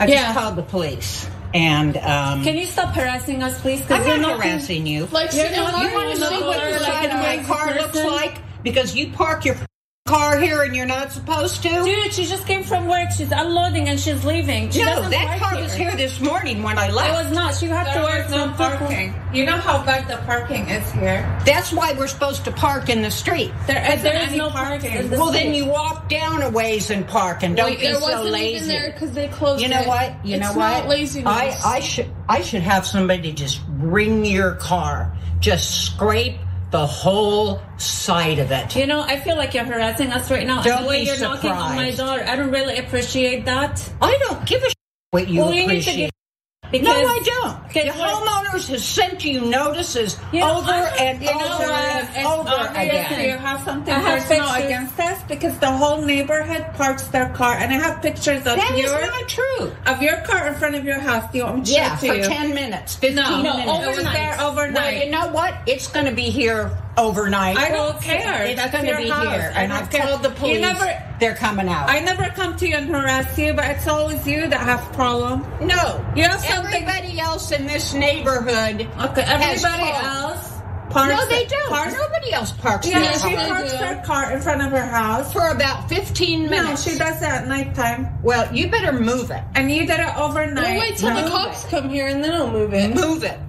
I 0.00 0.06
just 0.06 0.38
called 0.38 0.56
the 0.56 0.62
police. 0.62 1.28
And 1.52 1.96
um, 1.98 2.42
can 2.42 2.56
you 2.56 2.66
stop 2.66 2.94
harassing 2.94 3.42
us, 3.42 3.60
please? 3.60 3.80
I'm 3.90 4.06
not, 4.06 4.20
not 4.20 4.42
harassing 4.42 4.86
you. 4.86 5.06
Like, 5.06 5.32
you're 5.32 5.50
not, 5.50 5.82
you 5.82 5.94
want 5.94 6.10
to 6.10 6.16
see 6.16 6.40
what 6.40 6.58
the 6.58 6.78
side 6.80 7.10
of 7.10 7.20
my 7.20 7.44
car 7.44 7.68
person? 7.68 7.82
looks 7.82 8.04
like 8.04 8.38
because 8.62 8.96
you 8.96 9.12
park 9.12 9.44
your 9.44 9.56
car 10.06 10.38
here 10.38 10.62
and 10.62 10.76
you're 10.76 10.84
not 10.84 11.10
supposed 11.10 11.62
to? 11.62 11.82
Dude, 11.82 12.12
she 12.12 12.26
just 12.26 12.46
came 12.46 12.62
from 12.62 12.86
work. 12.86 13.10
She's 13.10 13.32
unloading 13.32 13.88
and 13.88 13.98
she's 13.98 14.22
leaving. 14.22 14.70
She 14.70 14.84
no, 14.84 15.08
that 15.08 15.40
car 15.40 15.54
here. 15.54 15.62
was 15.62 15.72
here 15.72 15.96
this 15.96 16.20
morning 16.20 16.62
when 16.62 16.78
I 16.78 16.90
left. 16.90 17.08
It 17.08 17.24
was 17.24 17.34
not. 17.34 17.54
She 17.54 17.66
had 17.66 17.86
there 17.86 17.94
to 17.94 18.02
work 18.02 18.30
no 18.30 18.52
parking. 18.52 19.14
You 19.32 19.46
know 19.46 19.56
how 19.56 19.82
bad 19.82 20.06
the 20.06 20.18
parking 20.26 20.68
is 20.68 20.92
here. 20.92 21.22
That's 21.46 21.72
why 21.72 21.94
we're 21.94 22.06
supposed 22.06 22.44
to 22.44 22.52
park 22.52 22.90
in 22.90 23.00
the 23.00 23.10
street. 23.10 23.50
There, 23.66 23.82
isn't 23.82 24.02
there 24.02 24.28
is 24.28 24.36
no 24.36 24.50
parking. 24.50 24.90
parking. 24.90 25.08
The 25.10 25.16
well, 25.16 25.28
street. 25.28 25.44
then 25.44 25.54
you 25.54 25.64
walk 25.64 26.10
down 26.10 26.42
a 26.42 26.50
ways 26.50 26.90
and 26.90 27.08
park, 27.08 27.42
and 27.42 27.56
don't 27.56 27.70
Wait, 27.70 27.80
be 27.80 27.94
so 27.94 28.22
lazy. 28.24 28.66
there 28.66 28.92
because 28.92 29.12
they 29.12 29.28
closed. 29.28 29.62
You 29.62 29.68
know 29.68 29.80
it. 29.80 29.88
what? 29.88 30.26
You 30.26 30.36
it's 30.36 30.44
know 30.44 30.52
what? 30.52 30.86
Laziness. 30.86 31.26
I 31.26 31.76
I 31.76 31.80
should 31.80 32.10
I 32.28 32.42
should 32.42 32.62
have 32.62 32.84
somebody 32.86 33.32
just 33.32 33.66
bring 33.66 34.26
your 34.26 34.56
car, 34.56 35.16
just 35.40 35.86
scrape 35.86 36.36
the 36.74 36.84
whole 36.84 37.62
side 37.76 38.40
of 38.40 38.50
it. 38.50 38.74
You 38.74 38.88
know, 38.88 39.00
I 39.00 39.20
feel 39.20 39.36
like 39.36 39.54
you're 39.54 39.62
harassing 39.62 40.10
us 40.10 40.28
right 40.28 40.44
now. 40.44 40.60
Don't 40.60 40.82
the 40.82 40.88
way 40.88 41.04
you're 41.04 41.14
surprised. 41.14 41.44
knocking 41.44 41.52
on 41.52 41.76
my 41.76 41.92
door, 41.92 42.20
I 42.28 42.34
don't 42.34 42.50
really 42.50 42.78
appreciate 42.78 43.44
that. 43.44 43.88
I 44.02 44.18
don't 44.18 44.44
give 44.44 44.60
a 44.64 44.72
what 45.12 45.28
you 45.28 45.38
well, 45.38 45.52
appreciate. 45.52 46.10
Because 46.70 46.86
no, 46.86 47.08
I 47.08 47.18
don't. 47.24 47.72
The 47.72 47.90
homeowners 47.90 48.68
has 48.68 48.84
sent 48.84 49.24
you 49.24 49.40
notices 49.42 50.18
you 50.32 50.40
know, 50.40 50.58
over 50.58 50.72
and 50.72 51.22
you 51.22 51.28
over 51.28 51.62
and 51.62 52.26
over 52.26 52.70
again. 52.70 53.28
You 53.28 53.36
have 53.36 53.62
something 53.62 53.92
I 53.92 53.98
have 53.98 54.22
personal 54.22 54.54
against 54.54 54.98
us 54.98 55.22
because 55.24 55.58
the 55.58 55.70
whole 55.70 56.02
neighborhood 56.02 56.66
parks 56.74 57.06
their 57.08 57.28
car, 57.30 57.54
and 57.54 57.72
I 57.72 57.76
have 57.76 58.02
pictures 58.02 58.38
of 58.38 58.56
that 58.56 58.76
your 58.76 58.86
is 58.86 59.06
not 59.06 59.28
true 59.28 59.72
of 59.86 60.02
your 60.02 60.20
car 60.22 60.48
in 60.48 60.54
front 60.54 60.74
of 60.74 60.84
your 60.84 60.98
house. 60.98 61.30
Do 61.30 61.38
you 61.38 61.44
want 61.44 61.58
me 61.58 61.64
to 61.64 61.72
yeah, 61.72 61.96
show 61.96 62.06
for 62.08 62.28
ten 62.28 62.54
minutes, 62.54 62.96
fifteen 62.96 63.16
no, 63.16 63.42
minutes. 63.42 63.66
No, 63.66 63.82
it 63.82 63.96
was 63.96 64.04
there 64.04 64.40
overnight. 64.40 64.74
Well, 64.74 65.04
you 65.04 65.10
know 65.10 65.28
what? 65.28 65.54
It's 65.66 65.88
going 65.88 66.06
to 66.06 66.12
be 66.12 66.30
here 66.30 66.76
overnight. 66.96 67.56
I 67.56 67.70
don't 67.70 68.00
care. 68.00 68.44
It's 68.44 68.70
going 68.70 68.86
to 68.86 68.96
be 68.96 69.08
house. 69.08 69.34
here, 69.34 69.52
and 69.54 69.72
I've 69.72 69.90
called 69.90 70.22
the 70.22 70.30
police. 70.30 70.56
You 70.56 70.60
never, 70.60 71.02
they're 71.20 71.34
coming 71.34 71.68
out. 71.68 71.88
I 71.88 72.00
never 72.00 72.24
come 72.24 72.56
to 72.56 72.68
you 72.68 72.76
and 72.76 72.88
harass 72.88 73.38
you, 73.38 73.52
but 73.52 73.64
it's 73.70 73.86
always 73.86 74.26
you 74.26 74.48
that 74.48 74.60
have 74.60 74.92
problem. 74.92 75.42
No, 75.60 76.04
you 76.16 76.24
have 76.24 76.40
something. 76.40 76.74
Everybody 76.74 77.18
else 77.18 77.52
in 77.52 77.66
this 77.66 77.94
neighborhood. 77.94 78.80
Okay, 78.82 79.22
everybody 79.22 79.90
else. 79.90 80.54
Parks 80.90 81.12
no, 81.12 81.26
they 81.26 81.46
don't. 81.46 81.68
Parks. 81.70 81.94
Nobody 81.94 82.32
else 82.32 82.52
parks. 82.52 82.86
Yeah, 82.86 83.10
she 83.18 83.34
parks 83.34 83.72
her 83.72 84.02
car 84.04 84.32
in 84.32 84.40
front 84.40 84.62
of 84.62 84.70
her 84.70 84.84
house 84.84 85.32
for 85.32 85.48
about 85.48 85.88
15 85.88 86.48
minutes. 86.48 86.86
No, 86.86 86.92
she 86.92 86.98
does 86.98 87.18
that 87.18 87.42
at 87.42 87.48
nighttime. 87.48 88.22
Well, 88.22 88.54
you 88.54 88.70
better 88.70 88.92
move 88.92 89.32
it. 89.32 89.42
And 89.56 89.70
you 89.72 89.86
did 89.86 89.98
it 89.98 90.16
overnight. 90.16 90.76
We'll 90.76 90.80
wait 90.80 90.96
till 90.96 91.12
move 91.12 91.24
the 91.24 91.30
cops 91.30 91.64
it. 91.64 91.70
come 91.70 91.88
here 91.88 92.06
and 92.06 92.22
then 92.22 92.34
I'll 92.34 92.50
move 92.50 92.72
it. 92.74 92.94
Move 92.94 93.24
it. 93.24 93.40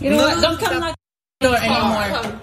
You 0.00 0.10
know 0.10 0.16
what? 0.16 0.42
Don't 0.42 0.58
come 0.58 0.80
knock 0.80 0.96
the 1.40 1.46
door 1.46 1.56
anymore. 1.58 2.40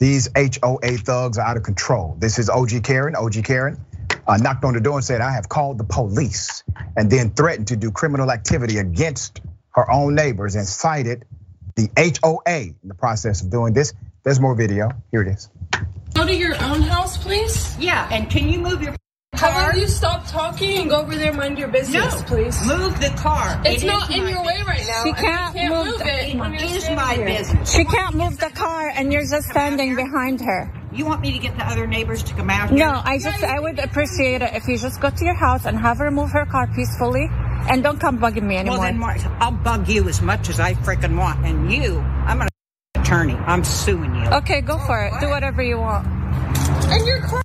These 0.00 0.30
HOA 0.34 0.96
thugs 0.96 1.36
are 1.36 1.46
out 1.46 1.58
of 1.58 1.62
control. 1.62 2.16
This 2.18 2.38
is 2.38 2.48
OG 2.48 2.82
Karen. 2.84 3.14
OG 3.14 3.44
Karen 3.44 3.78
uh, 4.26 4.38
knocked 4.38 4.64
on 4.64 4.72
the 4.72 4.80
door 4.80 4.96
and 4.96 5.04
said, 5.04 5.20
I 5.20 5.32
have 5.32 5.50
called 5.50 5.76
the 5.76 5.84
police, 5.84 6.64
and 6.96 7.10
then 7.10 7.32
threatened 7.32 7.68
to 7.68 7.76
do 7.76 7.90
criminal 7.90 8.32
activity 8.32 8.78
against 8.78 9.42
her 9.72 9.88
own 9.90 10.14
neighbors 10.14 10.56
and 10.56 10.66
cited 10.66 11.26
the 11.76 11.90
HOA 11.98 12.60
in 12.60 12.76
the 12.82 12.94
process 12.94 13.42
of 13.42 13.50
doing 13.50 13.74
this. 13.74 13.92
There's 14.22 14.40
more 14.40 14.54
video. 14.54 14.88
Here 15.10 15.20
it 15.20 15.28
is. 15.28 15.50
Go 16.14 16.26
to 16.26 16.34
your 16.34 16.54
own 16.62 16.80
house, 16.80 17.18
please. 17.18 17.76
Yeah, 17.78 18.08
and 18.10 18.30
can 18.30 18.48
you 18.48 18.58
move 18.58 18.80
your 18.80 18.96
how 19.40 19.50
about 19.50 19.78
you 19.78 19.88
stop 19.88 20.26
talking 20.26 20.78
and 20.78 20.90
go 20.90 21.00
over 21.00 21.16
there 21.16 21.28
and 21.28 21.36
mind 21.38 21.58
your 21.58 21.68
business, 21.68 22.14
no, 22.14 22.22
please? 22.26 22.66
Move 22.66 23.00
the 23.00 23.08
car. 23.16 23.60
It's 23.64 23.82
it 23.82 23.86
not 23.86 24.10
in 24.10 24.28
your 24.28 24.44
way 24.44 24.60
right 24.66 24.84
now. 24.86 25.04
She 25.04 25.12
can't, 25.14 25.54
can't 25.54 25.74
move, 25.74 25.86
move 25.86 26.00
it. 26.02 26.62
It 26.62 26.70
is 26.70 26.90
my 26.90 27.16
business. 27.16 27.72
She 27.72 27.84
can't 27.84 28.14
move 28.14 28.38
the 28.38 28.50
car 28.50 28.90
and 28.90 29.10
you're 29.10 29.26
just 29.26 29.48
standing 29.48 29.96
behind 29.96 30.42
her. 30.42 30.70
You 30.92 31.06
want 31.06 31.22
me 31.22 31.32
to 31.32 31.38
get 31.38 31.56
the 31.56 31.66
other 31.66 31.86
neighbors 31.86 32.22
to 32.24 32.34
come 32.34 32.50
out 32.50 32.68
here? 32.68 32.80
No, 32.80 33.00
I 33.02 33.18
just 33.18 33.42
I 33.42 33.58
would 33.58 33.78
appreciate 33.78 34.42
it 34.42 34.52
if 34.54 34.68
you 34.68 34.76
just 34.76 35.00
go 35.00 35.08
to 35.08 35.24
your 35.24 35.34
house 35.34 35.64
and 35.64 35.78
have 35.78 35.98
her 35.98 36.10
move 36.10 36.30
her 36.32 36.44
car 36.44 36.66
peacefully 36.74 37.28
and 37.70 37.82
don't 37.82 37.98
come 37.98 38.18
bugging 38.18 38.42
me 38.42 38.56
anymore. 38.58 38.78
Well, 38.78 38.92
then 38.92 39.32
I'll 39.40 39.52
bug 39.52 39.88
you 39.88 40.06
as 40.08 40.20
much 40.20 40.50
as 40.50 40.60
I 40.60 40.74
freaking 40.74 41.16
want. 41.16 41.46
And 41.46 41.72
you, 41.72 41.98
I'm 41.98 42.42
an 42.42 42.48
attorney. 42.94 43.34
I'm 43.34 43.64
suing 43.64 44.14
you. 44.16 44.24
Okay, 44.26 44.60
go 44.60 44.78
for 44.78 45.02
it. 45.02 45.12
Do 45.20 45.28
whatever 45.28 45.62
you 45.62 45.78
want. 45.78 46.06
And 46.06 47.06
your 47.06 47.20
car 47.22 47.42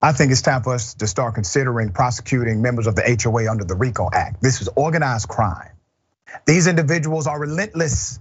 I 0.00 0.12
think 0.12 0.32
it's 0.32 0.42
time 0.42 0.62
for 0.62 0.74
us 0.74 0.94
to 0.94 1.06
start 1.08 1.34
considering 1.34 1.90
prosecuting 1.92 2.62
members 2.62 2.86
of 2.86 2.94
the 2.96 3.18
HOA 3.22 3.50
under 3.50 3.64
the 3.64 3.74
RICO 3.74 4.08
Act. 4.12 4.42
This 4.42 4.62
is 4.62 4.68
organized 4.76 5.28
crime. 5.28 5.72
These 6.46 6.66
individuals 6.68 7.26
are 7.26 7.38
relentless. 7.40 8.20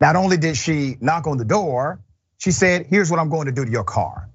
Not 0.00 0.16
only 0.16 0.38
did 0.38 0.56
she 0.56 0.96
knock 1.00 1.26
on 1.26 1.38
the 1.38 1.44
door, 1.44 2.00
she 2.38 2.52
said, 2.52 2.86
Here's 2.88 3.10
what 3.10 3.20
I'm 3.20 3.30
going 3.30 3.46
to 3.46 3.52
do 3.52 3.64
to 3.64 3.70
your 3.70 3.84
car. 3.84 4.28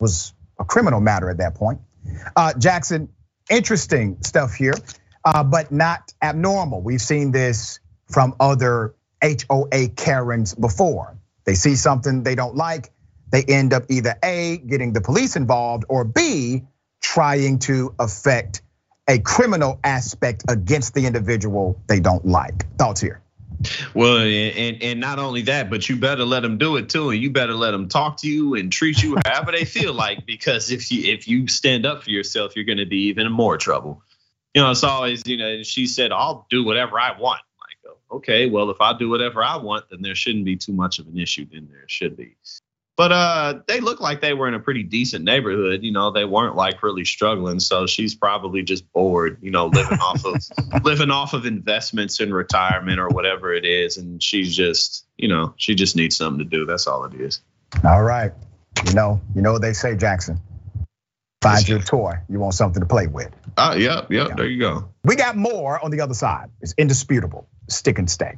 It 0.00 0.02
was 0.02 0.32
a 0.58 0.64
criminal 0.64 1.00
matter 1.00 1.30
at 1.30 1.38
that 1.38 1.54
point. 1.56 1.80
Uh, 2.36 2.54
Jackson, 2.58 3.10
interesting 3.50 4.18
stuff 4.22 4.54
here, 4.54 4.74
uh, 5.24 5.44
but 5.44 5.72
not 5.72 6.12
abnormal. 6.22 6.82
We've 6.82 7.02
seen 7.02 7.32
this 7.32 7.80
from 8.10 8.34
other 8.40 8.94
HOA 9.22 9.88
Karens 9.96 10.54
before. 10.54 11.18
They 11.44 11.54
see 11.54 11.76
something 11.76 12.22
they 12.22 12.34
don't 12.34 12.56
like, 12.56 12.90
they 13.30 13.42
end 13.42 13.72
up 13.72 13.84
either 13.88 14.16
A, 14.22 14.58
getting 14.58 14.92
the 14.92 15.00
police 15.00 15.36
involved, 15.36 15.84
or 15.88 16.04
B, 16.04 16.62
trying 17.00 17.58
to 17.60 17.94
affect 17.98 18.62
a 19.08 19.18
criminal 19.18 19.78
aspect 19.84 20.44
against 20.48 20.94
the 20.94 21.06
individual 21.06 21.80
they 21.86 22.00
don't 22.00 22.24
like. 22.26 22.66
Thoughts 22.76 23.00
here? 23.00 23.22
Well, 23.94 24.18
and 24.18 24.82
and 24.82 25.00
not 25.00 25.18
only 25.18 25.42
that, 25.42 25.70
but 25.70 25.88
you 25.88 25.96
better 25.96 26.24
let 26.24 26.40
them 26.40 26.58
do 26.58 26.76
it 26.76 26.88
too, 26.88 27.10
and 27.10 27.20
you 27.20 27.30
better 27.30 27.54
let 27.54 27.70
them 27.70 27.88
talk 27.88 28.18
to 28.18 28.28
you 28.28 28.54
and 28.54 28.70
treat 28.70 29.02
you 29.02 29.16
however 29.24 29.52
they 29.52 29.64
feel 29.64 29.94
like. 29.94 30.26
Because 30.26 30.70
if 30.70 30.92
you 30.92 31.12
if 31.12 31.26
you 31.26 31.48
stand 31.48 31.86
up 31.86 32.02
for 32.02 32.10
yourself, 32.10 32.54
you're 32.54 32.66
going 32.66 32.78
to 32.78 32.86
be 32.86 33.08
even 33.08 33.30
more 33.32 33.56
trouble. 33.56 34.02
You 34.54 34.62
know, 34.62 34.70
it's 34.70 34.84
always 34.84 35.26
you 35.26 35.38
know. 35.38 35.62
She 35.62 35.86
said, 35.86 36.12
"I'll 36.12 36.46
do 36.50 36.64
whatever 36.64 37.00
I 37.00 37.18
want." 37.18 37.40
Like, 37.60 37.94
oh, 38.10 38.16
okay, 38.16 38.48
well, 38.48 38.70
if 38.70 38.80
I 38.80 38.96
do 38.96 39.08
whatever 39.08 39.42
I 39.42 39.56
want, 39.56 39.86
then 39.90 40.02
there 40.02 40.14
shouldn't 40.14 40.44
be 40.44 40.56
too 40.56 40.72
much 40.72 40.98
of 40.98 41.06
an 41.06 41.18
issue. 41.18 41.46
Then 41.50 41.68
there 41.70 41.88
should 41.88 42.16
be. 42.16 42.36
But 42.96 43.12
uh, 43.12 43.60
they 43.68 43.80
look 43.80 44.00
like 44.00 44.22
they 44.22 44.32
were 44.32 44.48
in 44.48 44.54
a 44.54 44.58
pretty 44.58 44.82
decent 44.82 45.22
neighborhood. 45.22 45.82
You 45.82 45.92
know, 45.92 46.10
they 46.10 46.24
weren't 46.24 46.56
like 46.56 46.82
really 46.82 47.04
struggling. 47.04 47.60
So 47.60 47.86
she's 47.86 48.14
probably 48.14 48.62
just 48.62 48.90
bored. 48.92 49.38
You 49.42 49.50
know, 49.50 49.66
living 49.66 49.98
off 49.98 50.24
of 50.24 50.42
living 50.84 51.10
off 51.10 51.34
of 51.34 51.44
investments 51.44 52.20
in 52.20 52.32
retirement 52.32 52.98
or 52.98 53.08
whatever 53.08 53.52
it 53.52 53.66
is, 53.66 53.98
and 53.98 54.22
she's 54.22 54.56
just, 54.56 55.04
you 55.18 55.28
know, 55.28 55.54
she 55.58 55.74
just 55.74 55.94
needs 55.94 56.16
something 56.16 56.38
to 56.38 56.44
do. 56.44 56.64
That's 56.64 56.86
all 56.86 57.04
it 57.04 57.14
is. 57.14 57.40
All 57.84 58.02
right. 58.02 58.32
You 58.86 58.94
know, 58.94 59.20
you 59.34 59.42
know 59.42 59.52
what 59.52 59.62
they 59.62 59.74
say, 59.74 59.94
Jackson. 59.94 60.40
Find 61.42 61.68
your 61.68 61.80
toy. 61.80 62.14
You 62.28 62.40
want 62.40 62.54
something 62.54 62.80
to 62.80 62.86
play 62.86 63.06
with. 63.06 63.30
Oh, 63.58 63.74
yep, 63.74 64.10
yep. 64.10 64.36
There 64.36 64.46
you 64.46 64.58
go. 64.58 64.88
We 65.04 65.16
got 65.16 65.36
more 65.36 65.82
on 65.84 65.90
the 65.90 66.00
other 66.00 66.14
side. 66.14 66.48
It's 66.60 66.74
indisputable. 66.76 67.46
Stick 67.68 67.98
and 67.98 68.10
stay. 68.10 68.36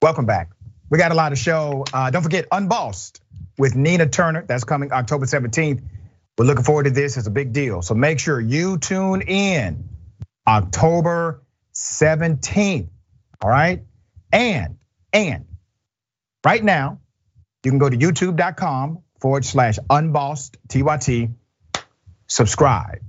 Welcome 0.00 0.26
back. 0.26 0.50
We 0.90 0.96
got 0.96 1.10
a 1.10 1.16
lot 1.16 1.32
of 1.32 1.38
show. 1.38 1.84
Uh, 1.92 2.10
don't 2.10 2.22
forget 2.22 2.46
Unbossed 2.52 3.20
with 3.58 3.74
Nina 3.74 4.08
Turner. 4.08 4.44
That's 4.46 4.62
coming 4.62 4.92
October 4.92 5.26
17th. 5.26 5.82
We're 6.38 6.44
looking 6.44 6.62
forward 6.62 6.84
to 6.84 6.90
this. 6.90 7.16
It's 7.16 7.26
a 7.26 7.32
big 7.32 7.52
deal. 7.52 7.82
So 7.82 7.94
make 7.94 8.20
sure 8.20 8.40
you 8.40 8.78
tune 8.78 9.22
in 9.22 9.88
October 10.46 11.42
17th. 11.74 12.88
All 13.42 13.50
right. 13.50 13.82
And, 14.32 14.76
and 15.12 15.46
right 16.44 16.62
now, 16.62 17.00
you 17.64 17.72
can 17.72 17.78
go 17.80 17.90
to 17.90 17.96
youtube.com 17.96 19.02
forward 19.20 19.44
slash 19.44 19.80
unbossed 19.90 20.58
TYT. 20.68 21.34
Subscribe, 22.28 23.00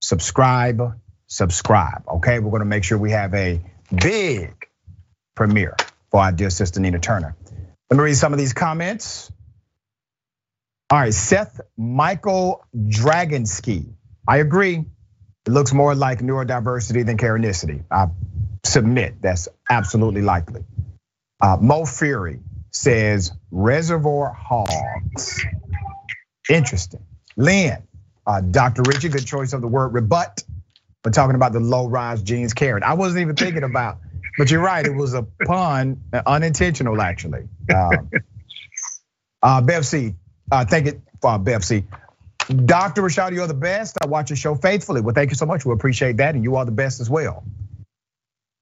subscribe, 0.00 1.00
subscribe. 1.28 2.02
Okay. 2.08 2.40
We're 2.40 2.50
going 2.50 2.60
to 2.60 2.66
make 2.66 2.82
sure 2.82 2.98
we 2.98 3.12
have 3.12 3.34
a 3.34 3.60
big 3.94 4.66
premiere 5.36 5.76
for 6.12 6.20
our 6.20 6.32
dear 6.32 6.50
sister 6.50 6.80
Nina 6.80 7.00
Turner. 7.00 7.36
Let 7.90 7.98
me 7.98 8.04
read 8.04 8.16
some 8.16 8.34
of 8.34 8.40
these 8.40 8.54
comments. 8.54 9.32
All 10.90 10.98
right, 11.00 11.14
Seth 11.14 11.60
Michael 11.78 12.64
Dragonski. 12.76 13.94
I 14.28 14.38
agree. 14.38 14.84
It 15.46 15.50
looks 15.50 15.74
more 15.74 15.94
like 15.94 16.20
neurodiversity 16.20 17.06
than 17.06 17.18
Karenicity. 17.18 17.84
I 17.90 18.08
submit 18.64 19.22
that's 19.22 19.48
absolutely 19.70 20.22
likely. 20.22 20.64
Uh, 21.40 21.58
Mo 21.60 21.86
Fury 21.86 22.40
says 22.72 23.32
Reservoir 23.50 24.32
Hogs. 24.32 25.44
Interesting. 26.50 27.04
Lynn, 27.36 27.82
uh, 28.26 28.40
Dr. 28.42 28.82
Richey, 28.82 29.08
good 29.10 29.26
choice 29.26 29.52
of 29.54 29.62
the 29.62 29.68
word 29.68 29.94
rebut. 29.94 30.44
We're 31.04 31.12
talking 31.12 31.36
about 31.36 31.52
the 31.52 31.60
low 31.60 31.88
rise 31.88 32.22
jeans 32.22 32.54
Karen. 32.54 32.84
I 32.84 32.94
wasn't 32.94 33.22
even 33.22 33.36
thinking 33.36 33.64
about, 33.64 33.98
but 34.38 34.50
you're 34.50 34.62
right. 34.62 34.86
It 34.86 34.94
was 34.94 35.14
a 35.14 35.22
pun, 35.22 36.02
unintentional 36.26 37.00
actually. 37.00 37.48
Um, 37.74 38.10
uh, 39.42 39.62
uh, 40.50 40.64
thank 40.64 40.86
you 40.86 41.02
for 41.20 41.38
Bev 41.38 41.64
C. 41.64 41.84
Dr. 42.48 43.02
Rashad, 43.02 43.32
you're 43.32 43.46
the 43.46 43.54
best. 43.54 43.96
I 44.02 44.06
watch 44.06 44.30
your 44.30 44.36
show 44.36 44.54
faithfully. 44.54 45.00
Well, 45.00 45.14
thank 45.14 45.30
you 45.30 45.36
so 45.36 45.46
much. 45.46 45.64
We 45.64 45.72
appreciate 45.72 46.16
that. 46.18 46.34
And 46.34 46.44
you 46.44 46.56
are 46.56 46.64
the 46.64 46.72
best 46.72 47.00
as 47.00 47.08
well. 47.08 47.44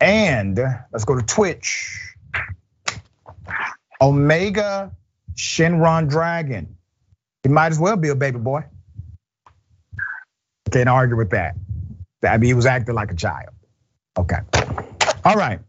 And 0.01 0.59
let's 0.93 1.05
go 1.05 1.17
to 1.17 1.23
Twitch. 1.23 2.15
Omega 4.01 4.93
Shinron 5.35 6.09
Dragon. 6.09 6.77
He 7.43 7.49
might 7.49 7.73
as 7.73 7.79
well 7.79 7.97
be 7.97 8.09
a 8.09 8.15
baby 8.15 8.39
boy. 8.39 8.65
Can't 10.71 10.89
argue 10.89 11.17
with 11.17 11.31
that. 11.31 11.57
I 12.23 12.37
mean, 12.39 12.49
he 12.49 12.55
was 12.55 12.67
acting 12.67 12.95
like 12.95 13.11
a 13.11 13.17
child. 13.17 13.55
Okay. 14.17 14.39
All 15.25 15.37
right. 15.37 15.61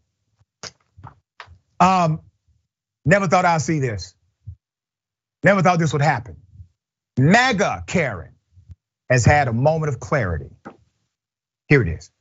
Um, 1.79 2.21
never 3.05 3.27
thought 3.27 3.45
I'd 3.45 3.61
see 3.61 3.79
this. 3.79 4.15
Never 5.43 5.61
thought 5.61 5.79
this 5.79 5.93
would 5.93 6.01
happen. 6.03 6.37
MAGA 7.19 7.85
Karen 7.87 8.33
has 9.09 9.25
had 9.25 9.47
a 9.47 9.53
moment 9.53 9.93
of 9.93 9.99
clarity. 9.99 10.49
Here 11.69 11.81
it 11.81 11.89
is. 11.89 12.11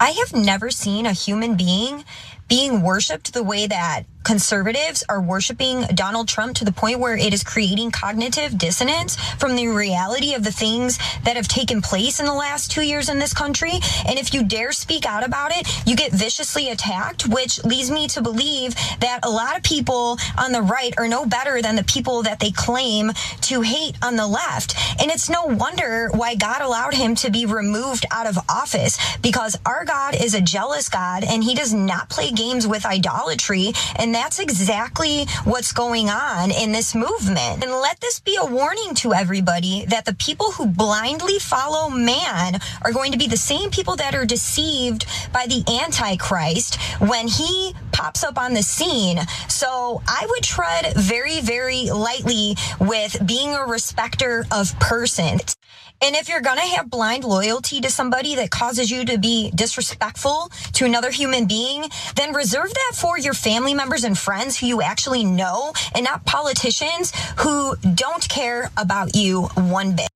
I 0.00 0.10
have 0.10 0.34
never 0.34 0.70
seen 0.70 1.06
a 1.06 1.12
human 1.12 1.56
being 1.56 2.04
being 2.50 2.82
worshiped 2.82 3.32
the 3.32 3.44
way 3.44 3.68
that 3.68 4.04
conservatives 4.24 5.02
are 5.08 5.20
worshiping 5.20 5.82
Donald 5.94 6.28
Trump 6.28 6.54
to 6.56 6.64
the 6.64 6.72
point 6.72 7.00
where 7.00 7.16
it 7.16 7.32
is 7.32 7.42
creating 7.42 7.90
cognitive 7.90 8.56
dissonance 8.58 9.16
from 9.38 9.56
the 9.56 9.66
reality 9.68 10.34
of 10.34 10.44
the 10.44 10.52
things 10.52 10.98
that 11.24 11.36
have 11.36 11.48
taken 11.48 11.80
place 11.80 12.20
in 12.20 12.26
the 12.26 12.34
last 12.34 12.70
two 12.70 12.82
years 12.82 13.08
in 13.08 13.18
this 13.18 13.32
country. 13.32 13.72
And 14.06 14.18
if 14.18 14.34
you 14.34 14.44
dare 14.44 14.72
speak 14.72 15.06
out 15.06 15.24
about 15.24 15.52
it, 15.52 15.66
you 15.86 15.96
get 15.96 16.12
viciously 16.12 16.68
attacked, 16.68 17.28
which 17.28 17.64
leads 17.64 17.90
me 17.90 18.08
to 18.08 18.20
believe 18.20 18.74
that 19.00 19.20
a 19.22 19.30
lot 19.30 19.56
of 19.56 19.62
people 19.62 20.18
on 20.36 20.52
the 20.52 20.62
right 20.62 20.94
are 20.98 21.08
no 21.08 21.24
better 21.24 21.62
than 21.62 21.76
the 21.76 21.84
people 21.84 22.22
that 22.22 22.40
they 22.40 22.50
claim 22.50 23.12
to 23.42 23.62
hate 23.62 23.96
on 24.02 24.16
the 24.16 24.26
left. 24.26 24.74
And 25.00 25.10
it's 25.10 25.30
no 25.30 25.46
wonder 25.46 26.08
why 26.12 26.34
God 26.34 26.60
allowed 26.60 26.94
him 26.94 27.14
to 27.16 27.30
be 27.30 27.46
removed 27.46 28.04
out 28.10 28.26
of 28.26 28.38
office 28.48 28.98
because 29.22 29.58
our 29.64 29.84
God 29.84 30.14
is 30.14 30.34
a 30.34 30.40
jealous 30.40 30.88
God 30.88 31.24
and 31.24 31.42
he 31.42 31.54
does 31.54 31.72
not 31.72 32.10
play 32.10 32.30
games 32.40 32.66
with 32.66 32.86
idolatry. 32.86 33.72
And 33.96 34.14
that's 34.14 34.38
exactly 34.38 35.26
what's 35.44 35.72
going 35.72 36.08
on 36.08 36.50
in 36.50 36.72
this 36.72 36.94
movement. 36.94 37.62
And 37.62 37.72
let 37.72 38.00
this 38.00 38.20
be 38.20 38.36
a 38.40 38.46
warning 38.46 38.94
to 38.96 39.12
everybody 39.12 39.84
that 39.86 40.06
the 40.06 40.14
people 40.14 40.52
who 40.52 40.66
blindly 40.66 41.38
follow 41.38 41.90
man 41.90 42.60
are 42.82 42.92
going 42.92 43.12
to 43.12 43.18
be 43.18 43.26
the 43.26 43.36
same 43.36 43.70
people 43.70 43.96
that 43.96 44.14
are 44.14 44.24
deceived 44.24 45.06
by 45.32 45.46
the 45.46 45.62
Antichrist 45.82 46.80
when 47.00 47.28
he 47.28 47.74
pops 47.92 48.24
up 48.24 48.38
on 48.38 48.54
the 48.54 48.62
scene. 48.62 49.18
So 49.48 50.02
I 50.06 50.26
would 50.30 50.42
tread 50.42 50.94
very, 50.96 51.40
very 51.40 51.90
lightly 51.90 52.56
with 52.80 53.12
being 53.26 53.54
a 53.54 53.64
respecter 53.66 54.46
of 54.50 54.78
persons. 54.80 55.56
And 56.02 56.16
if 56.16 56.28
you're 56.28 56.40
gonna 56.40 56.62
have 56.62 56.90
blind 56.90 57.24
loyalty 57.24 57.80
to 57.82 57.90
somebody 57.90 58.36
that 58.36 58.50
causes 58.50 58.90
you 58.90 59.04
to 59.06 59.18
be 59.18 59.50
disrespectful 59.54 60.50
to 60.74 60.84
another 60.86 61.10
human 61.10 61.46
being, 61.46 61.84
then 62.16 62.34
reserve 62.34 62.72
that 62.72 62.92
for 62.96 63.18
your 63.18 63.34
family 63.34 63.74
members 63.74 64.04
and 64.04 64.18
friends 64.18 64.58
who 64.58 64.66
you 64.66 64.82
actually 64.82 65.24
know 65.24 65.72
and 65.94 66.04
not 66.04 66.24
politicians 66.24 67.12
who 67.40 67.76
don't 67.94 68.28
care 68.28 68.70
about 68.76 69.14
you 69.14 69.42
one 69.56 69.96
bit. 69.96 70.08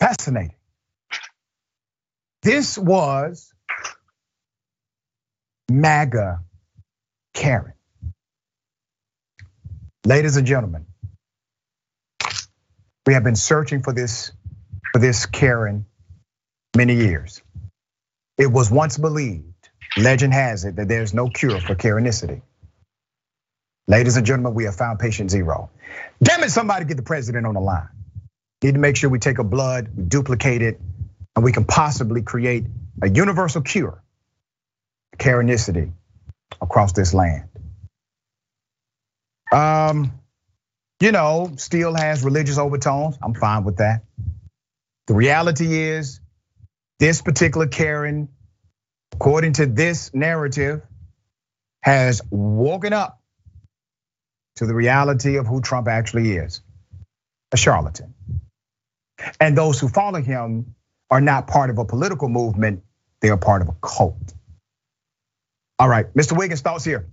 Fascinating. 0.00 0.54
This 2.42 2.76
was 2.76 3.52
MAGA 5.70 6.40
Karen. 7.34 7.74
Ladies 10.06 10.36
and 10.36 10.46
gentlemen, 10.46 10.86
we 13.06 13.14
have 13.14 13.24
been 13.24 13.36
searching 13.36 13.82
for 13.82 13.92
this 13.92 14.32
for 14.92 14.98
this 14.98 15.26
Karen 15.26 15.86
many 16.76 16.94
years. 16.94 17.42
It 18.38 18.50
was 18.50 18.70
once 18.70 18.98
believed, 18.98 19.68
legend 19.96 20.32
has 20.32 20.64
it, 20.64 20.76
that 20.76 20.88
there's 20.88 21.14
no 21.14 21.28
cure 21.28 21.60
for 21.60 21.74
Karenicity. 21.74 22.42
Ladies 23.86 24.16
and 24.16 24.26
gentlemen, 24.26 24.54
we 24.54 24.64
have 24.64 24.76
found 24.76 24.98
patient 24.98 25.30
zero. 25.30 25.70
Damn 26.22 26.42
it, 26.42 26.50
somebody 26.50 26.84
get 26.84 26.96
the 26.96 27.02
president 27.02 27.46
on 27.46 27.54
the 27.54 27.60
line. 27.60 27.88
Need 28.62 28.74
to 28.74 28.80
make 28.80 28.96
sure 28.96 29.10
we 29.10 29.18
take 29.18 29.38
a 29.38 29.44
blood, 29.44 29.88
we 29.94 30.04
duplicate 30.04 30.62
it, 30.62 30.80
and 31.36 31.44
we 31.44 31.52
can 31.52 31.64
possibly 31.64 32.22
create 32.22 32.64
a 33.02 33.10
universal 33.10 33.60
cure 33.60 34.02
Karenicity 35.18 35.92
across 36.60 36.92
this 36.92 37.12
land. 37.12 37.48
Um, 39.52 40.12
you 41.04 41.12
know, 41.12 41.52
still 41.56 41.94
has 41.94 42.24
religious 42.24 42.56
overtones. 42.56 43.18
I'm 43.22 43.34
fine 43.34 43.64
with 43.64 43.76
that. 43.76 44.04
The 45.06 45.12
reality 45.12 45.82
is, 45.82 46.18
this 46.98 47.20
particular 47.20 47.66
Karen, 47.66 48.30
according 49.12 49.52
to 49.54 49.66
this 49.66 50.14
narrative, 50.14 50.80
has 51.82 52.22
woken 52.30 52.94
up 52.94 53.20
to 54.56 54.64
the 54.64 54.74
reality 54.74 55.36
of 55.36 55.46
who 55.46 55.60
Trump 55.60 55.88
actually 55.88 56.36
is 56.36 56.62
a 57.52 57.58
charlatan. 57.58 58.14
And 59.38 59.58
those 59.58 59.78
who 59.78 59.88
follow 59.88 60.22
him 60.22 60.74
are 61.10 61.20
not 61.20 61.48
part 61.48 61.68
of 61.68 61.76
a 61.76 61.84
political 61.84 62.30
movement, 62.30 62.82
they 63.20 63.28
are 63.28 63.36
part 63.36 63.60
of 63.60 63.68
a 63.68 63.74
cult. 63.82 64.32
All 65.78 65.88
right, 65.88 66.06
Mr. 66.14 66.34
Wiggins, 66.34 66.62
thoughts 66.62 66.82
here. 66.82 67.06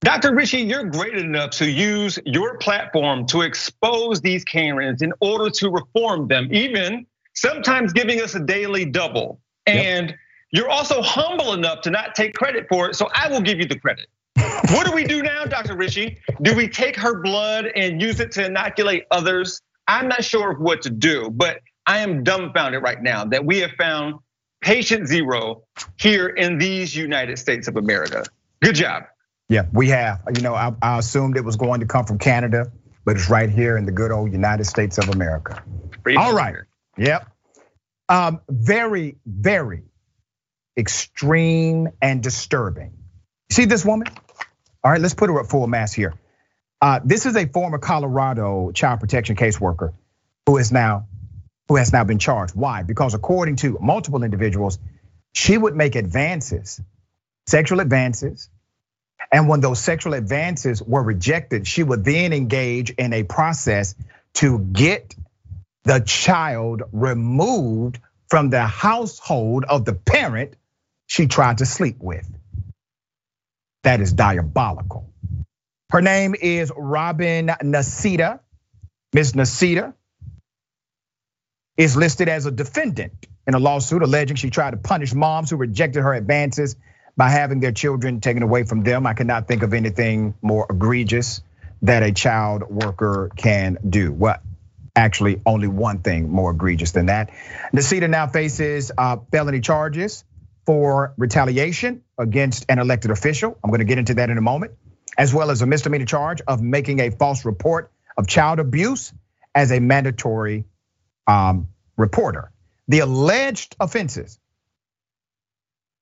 Dr. 0.00 0.34
Richey, 0.34 0.60
you're 0.60 0.84
great 0.84 1.14
enough 1.14 1.50
to 1.52 1.68
use 1.68 2.18
your 2.24 2.58
platform 2.58 3.26
to 3.26 3.42
expose 3.42 4.20
these 4.20 4.44
Karens 4.44 5.02
in 5.02 5.12
order 5.20 5.50
to 5.50 5.70
reform 5.70 6.28
them, 6.28 6.48
even 6.52 7.06
sometimes 7.34 7.92
giving 7.92 8.20
us 8.20 8.34
a 8.34 8.40
daily 8.40 8.84
double. 8.84 9.40
And 9.66 10.10
yep. 10.10 10.18
you're 10.52 10.68
also 10.68 11.02
humble 11.02 11.54
enough 11.54 11.80
to 11.82 11.90
not 11.90 12.14
take 12.14 12.34
credit 12.34 12.66
for 12.68 12.90
it, 12.90 12.94
so 12.94 13.08
I 13.14 13.28
will 13.28 13.40
give 13.40 13.58
you 13.58 13.66
the 13.66 13.78
credit. 13.78 14.06
what 14.36 14.86
do 14.86 14.92
we 14.92 15.04
do 15.04 15.22
now, 15.22 15.44
Dr. 15.44 15.76
Richey? 15.76 16.18
Do 16.42 16.54
we 16.54 16.68
take 16.68 16.96
her 16.96 17.20
blood 17.22 17.66
and 17.74 18.00
use 18.00 18.20
it 18.20 18.30
to 18.32 18.44
inoculate 18.44 19.04
others? 19.10 19.62
I'm 19.88 20.08
not 20.08 20.24
sure 20.24 20.52
of 20.52 20.60
what 20.60 20.82
to 20.82 20.90
do, 20.90 21.30
but 21.30 21.60
I 21.86 21.98
am 21.98 22.22
dumbfounded 22.22 22.82
right 22.82 23.02
now 23.02 23.24
that 23.24 23.44
we 23.44 23.58
have 23.58 23.72
found 23.72 24.16
patient 24.60 25.08
zero 25.08 25.62
here 25.98 26.28
in 26.28 26.58
these 26.58 26.94
United 26.94 27.38
States 27.38 27.66
of 27.66 27.76
America. 27.76 28.24
Good 28.62 28.74
job. 28.74 29.04
Yeah, 29.48 29.66
we 29.72 29.88
have. 29.90 30.22
You 30.34 30.42
know, 30.42 30.54
I, 30.54 30.74
I, 30.82 30.98
assumed 30.98 31.36
it 31.36 31.44
was 31.44 31.56
going 31.56 31.80
to 31.80 31.86
come 31.86 32.04
from 32.04 32.18
Canada, 32.18 32.72
but 33.04 33.16
it's 33.16 33.30
right 33.30 33.48
here 33.48 33.76
in 33.76 33.86
the 33.86 33.92
good 33.92 34.10
old 34.10 34.32
United 34.32 34.64
States 34.64 34.98
of 34.98 35.08
America. 35.08 35.62
All 36.16 36.34
right. 36.34 36.56
Yep. 36.98 37.28
Um, 38.08 38.40
very, 38.48 39.16
very 39.24 39.84
extreme 40.76 41.88
and 42.02 42.22
disturbing. 42.22 42.92
See 43.50 43.64
this 43.64 43.84
woman? 43.84 44.08
All 44.82 44.90
right, 44.90 45.00
let's 45.00 45.14
put 45.14 45.30
her 45.30 45.40
at 45.40 45.48
full 45.48 45.66
mass 45.66 45.92
here. 45.92 46.14
Uh, 46.80 47.00
this 47.04 47.26
is 47.26 47.36
a 47.36 47.46
former 47.46 47.78
Colorado 47.78 48.70
child 48.72 49.00
protection 49.00 49.36
caseworker 49.36 49.94
who 50.44 50.58
is 50.58 50.70
now 50.70 51.06
who 51.68 51.76
has 51.76 51.92
now 51.92 52.04
been 52.04 52.18
charged. 52.18 52.54
Why? 52.54 52.82
Because 52.82 53.14
according 53.14 53.56
to 53.56 53.78
multiple 53.80 54.22
individuals, 54.22 54.78
she 55.32 55.58
would 55.58 55.74
make 55.74 55.96
advances, 55.96 56.80
sexual 57.48 57.80
advances, 57.80 58.48
and 59.32 59.48
when 59.48 59.60
those 59.60 59.80
sexual 59.80 60.14
advances 60.14 60.82
were 60.82 61.02
rejected, 61.02 61.66
she 61.66 61.82
would 61.82 62.04
then 62.04 62.32
engage 62.32 62.90
in 62.90 63.12
a 63.12 63.24
process 63.24 63.94
to 64.34 64.58
get 64.60 65.14
the 65.84 66.00
child 66.00 66.82
removed 66.92 67.98
from 68.28 68.50
the 68.50 68.62
household 68.66 69.64
of 69.68 69.84
the 69.84 69.94
parent 69.94 70.54
she 71.08 71.26
tried 71.26 71.58
to 71.58 71.66
sleep 71.66 71.98
with. 72.00 72.28
That 73.84 74.00
is 74.00 74.12
diabolical. 74.12 75.10
Her 75.90 76.02
name 76.02 76.34
is 76.40 76.72
Robin 76.76 77.48
Niceta. 77.62 78.40
Ms. 79.14 79.34
Niceta 79.34 79.94
is 81.76 81.96
listed 81.96 82.28
as 82.28 82.46
a 82.46 82.50
defendant 82.50 83.12
in 83.46 83.54
a 83.54 83.58
lawsuit 83.58 84.02
alleging 84.02 84.36
she 84.36 84.50
tried 84.50 84.72
to 84.72 84.76
punish 84.78 85.14
moms 85.14 85.50
who 85.50 85.56
rejected 85.56 86.02
her 86.02 86.14
advances 86.14 86.76
by 87.16 87.30
having 87.30 87.60
their 87.60 87.72
children 87.72 88.20
taken 88.20 88.42
away 88.42 88.64
from 88.64 88.82
them. 88.82 89.06
I 89.06 89.14
cannot 89.14 89.48
think 89.48 89.62
of 89.62 89.72
anything 89.72 90.34
more 90.42 90.66
egregious 90.68 91.42
that 91.82 92.02
a 92.02 92.12
child 92.12 92.62
worker 92.68 93.30
can 93.36 93.78
do. 93.88 94.12
What? 94.12 94.42
Actually, 94.94 95.40
only 95.44 95.68
one 95.68 96.00
thing 96.00 96.30
more 96.30 96.52
egregious 96.52 96.92
than 96.92 97.06
that. 97.06 97.30
Niceta 97.74 98.08
now 98.08 98.26
faces 98.26 98.90
uh, 98.96 99.18
felony 99.30 99.60
charges 99.60 100.24
for 100.64 101.14
retaliation 101.16 102.02
against 102.18 102.66
an 102.68 102.78
elected 102.78 103.10
official. 103.10 103.58
I'm 103.62 103.70
going 103.70 103.80
to 103.80 103.84
get 103.84 103.98
into 103.98 104.14
that 104.14 104.30
in 104.30 104.38
a 104.38 104.42
moment, 104.42 104.72
as 105.16 105.32
well 105.34 105.50
as 105.50 105.62
a 105.62 105.66
misdemeanor 105.66 106.06
charge 106.06 106.40
of 106.46 106.62
making 106.62 107.00
a 107.00 107.10
false 107.10 107.44
report 107.44 107.92
of 108.16 108.26
child 108.26 108.58
abuse 108.58 109.12
as 109.54 109.70
a 109.70 109.80
mandatory 109.80 110.64
um, 111.26 111.68
reporter. 111.96 112.50
The 112.88 113.00
alleged 113.00 113.76
offenses 113.78 114.38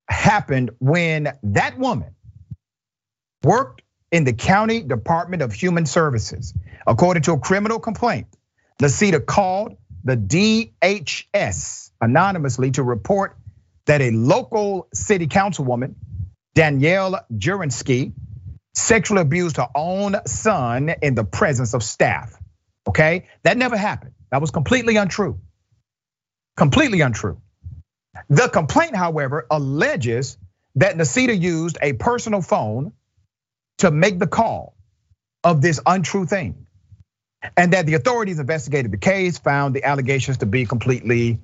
happened 0.09 0.71
when 0.79 1.33
that 1.43 1.79
woman 1.79 2.15
worked 3.43 3.83
in 4.11 4.25
the 4.25 4.33
County 4.33 4.81
Department 4.83 5.43
of 5.43 5.53
Human 5.53 5.87
Services. 5.87 6.55
According 6.87 7.25
to 7.25 7.33
a 7.33 7.39
criminal 7.39 7.79
complaint, 7.79 8.27
Niceta 8.81 9.25
called 9.25 9.77
the 10.05 10.17
DHS 10.17 11.91
anonymously 12.01 12.71
to 12.73 12.83
report 12.83 13.37
that 13.87 14.01
a 14.01 14.11
local 14.11 14.89
city 14.93 15.27
councilwoman, 15.27 15.95
Danielle 16.55 17.25
Jurinsky, 17.33 18.13
sexually 18.75 19.23
abused 19.23 19.57
her 19.57 19.69
own 19.75 20.17
son 20.27 20.95
in 21.03 21.15
the 21.15 21.25
presence 21.25 21.75
of 21.75 21.83
staff. 21.83 22.37
Okay, 22.87 23.29
that 23.43 23.57
never 23.57 23.77
happened. 23.77 24.13
That 24.31 24.41
was 24.41 24.51
completely 24.51 24.97
untrue. 24.97 25.41
Completely 26.57 27.01
untrue. 27.01 27.41
The 28.29 28.49
complaint, 28.49 28.97
however, 28.97 29.47
alleges 29.51 30.39
that 30.77 30.97
Niceta 30.97 31.39
used 31.39 31.79
a 31.81 31.93
personal 31.93 32.43
phone 32.43 32.93
to 33.79 33.91
make 33.91 34.19
the 34.19 34.27
call 34.27 34.77
of 35.43 35.61
this 35.61 35.81
untrue 35.85 36.27
thing. 36.27 36.67
And 37.57 37.75
that 37.75 37.85
the 37.85 37.95
authorities 37.95 38.39
investigated 38.39 38.91
the 38.91 38.97
case, 38.97 39.37
found 39.39 39.75
the 39.75 39.85
allegations 39.85 40.39
to 40.39 40.47
be 40.47 40.65
completely 40.65 41.41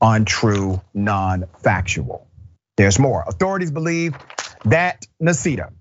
untrue, 0.00 0.80
non 0.94 1.46
factual. 1.62 2.28
There's 2.76 2.98
more. 2.98 3.24
Authorities 3.26 3.72
believe 3.72 4.16
that 4.64 5.06
Niceta 5.20 5.72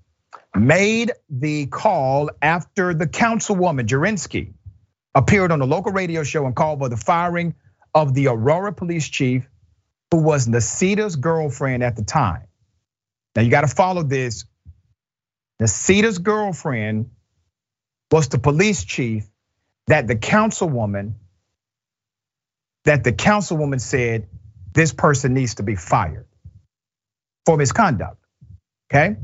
made 0.55 1.12
the 1.30 1.68
call 1.68 2.32
after 2.41 2.93
the 2.93 3.05
councilwoman, 3.05 3.86
Jurinsky, 3.86 4.53
appeared 5.14 5.51
on 5.51 5.62
a 5.62 5.66
local 5.66 5.91
radio 5.91 6.24
show 6.24 6.45
and 6.45 6.55
called 6.55 6.80
for 6.80 6.89
the 6.89 6.97
firing 6.97 7.53
of 7.93 8.13
the 8.13 8.27
Aurora 8.27 8.73
police 8.73 9.07
chief, 9.07 9.47
who 10.11 10.17
was 10.17 10.47
Niceta's 10.47 11.15
girlfriend 11.15 11.83
at 11.83 11.95
the 11.95 12.03
time. 12.03 12.47
Now 13.35 13.41
you 13.41 13.49
got 13.49 13.61
to 13.61 13.67
follow 13.67 14.03
this. 14.03 14.45
Niceta's 15.61 16.17
girlfriend 16.17 17.11
was 18.11 18.29
the 18.29 18.39
police 18.39 18.83
chief 18.83 19.25
that 19.87 20.07
the 20.07 20.15
councilwoman 20.15 21.13
that 22.85 23.03
the 23.03 23.11
councilwoman 23.11 23.79
said 23.79 24.27
this 24.73 24.93
person 24.93 25.33
needs 25.33 25.55
to 25.55 25.63
be 25.63 25.75
fired 25.75 26.25
for 27.45 27.57
misconduct. 27.57 28.17
Okay? 28.91 29.17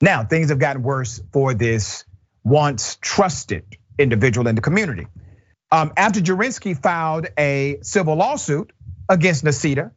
Now, 0.00 0.24
things 0.24 0.50
have 0.50 0.58
gotten 0.58 0.82
worse 0.82 1.22
for 1.32 1.54
this 1.54 2.04
once 2.44 2.96
trusted 3.00 3.64
individual 3.98 4.48
in 4.48 4.56
the 4.56 4.60
community. 4.60 5.06
Um, 5.72 5.94
after 5.96 6.20
Jurinsky 6.20 6.76
filed 6.76 7.28
a 7.38 7.78
civil 7.80 8.14
lawsuit 8.14 8.72
against 9.08 9.42
Niceta 9.42 9.90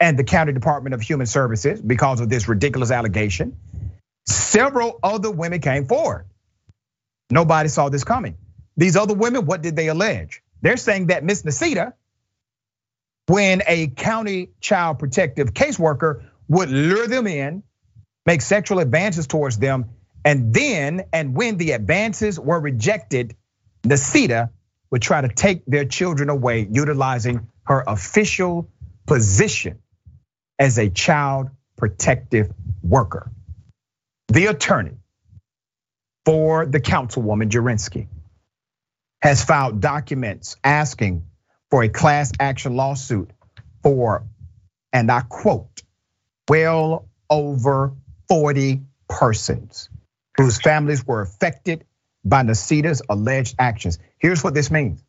and 0.00 0.18
the 0.18 0.24
County 0.24 0.54
Department 0.54 0.94
of 0.94 1.02
Human 1.02 1.26
Services 1.26 1.82
because 1.82 2.20
of 2.20 2.30
this 2.30 2.48
ridiculous 2.48 2.90
allegation, 2.90 3.58
several 4.26 4.98
other 5.02 5.30
women 5.30 5.60
came 5.60 5.84
forward. 5.84 6.24
Nobody 7.28 7.68
saw 7.68 7.90
this 7.90 8.04
coming. 8.04 8.38
These 8.78 8.96
other 8.96 9.12
women, 9.12 9.44
what 9.44 9.60
did 9.60 9.76
they 9.76 9.88
allege? 9.88 10.42
They're 10.62 10.78
saying 10.78 11.08
that 11.08 11.22
Miss 11.24 11.42
Niceta, 11.42 11.92
when 13.26 13.62
a 13.66 13.88
county 13.88 14.52
child 14.60 14.98
protective 14.98 15.52
caseworker 15.52 16.24
would 16.48 16.70
lure 16.70 17.06
them 17.06 17.26
in, 17.26 17.62
make 18.24 18.40
sexual 18.40 18.78
advances 18.78 19.26
towards 19.26 19.58
them, 19.58 19.90
and 20.24 20.54
then, 20.54 21.04
and 21.12 21.34
when 21.36 21.58
the 21.58 21.72
advances 21.72 22.40
were 22.40 22.58
rejected, 22.58 23.36
Niceta 23.82 24.48
would 24.90 25.02
try 25.02 25.20
to 25.20 25.28
take 25.28 25.64
their 25.66 25.84
children 25.84 26.28
away, 26.28 26.66
utilizing 26.70 27.48
her 27.64 27.84
official 27.86 28.68
position 29.06 29.78
as 30.58 30.78
a 30.78 30.88
child 30.88 31.50
protective 31.76 32.52
worker. 32.82 33.30
The 34.28 34.46
attorney 34.46 34.96
for 36.24 36.66
the 36.66 36.80
councilwoman 36.80 37.48
Jurinsky 37.48 38.08
has 39.22 39.44
filed 39.44 39.80
documents 39.80 40.56
asking 40.62 41.24
for 41.70 41.82
a 41.82 41.88
class 41.88 42.32
action 42.38 42.76
lawsuit 42.76 43.30
for, 43.82 44.24
and 44.92 45.10
I 45.10 45.20
quote, 45.22 45.82
well 46.48 47.08
over 47.30 47.92
40 48.28 48.82
persons 49.08 49.88
whose 50.36 50.60
families 50.60 51.06
were 51.06 51.20
affected 51.20 51.84
by 52.24 52.42
Niceta's 52.42 53.02
alleged 53.08 53.56
actions. 53.58 53.98
Here's 54.18 54.42
what 54.42 54.54
this 54.54 54.70
means. 54.70 55.02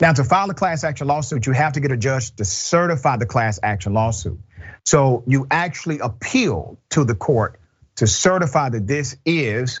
Now, 0.00 0.12
to 0.12 0.24
file 0.24 0.50
a 0.50 0.54
class 0.54 0.84
action 0.84 1.06
lawsuit, 1.06 1.46
you 1.46 1.52
have 1.52 1.72
to 1.72 1.80
get 1.80 1.90
a 1.90 1.96
judge 1.96 2.36
to 2.36 2.44
certify 2.44 3.16
the 3.16 3.24
class 3.24 3.58
action 3.62 3.94
lawsuit. 3.94 4.38
So 4.84 5.24
you 5.26 5.46
actually 5.50 6.00
appeal 6.00 6.78
to 6.90 7.04
the 7.04 7.14
court 7.14 7.58
to 7.96 8.06
certify 8.06 8.68
that 8.68 8.86
this 8.86 9.16
is 9.24 9.80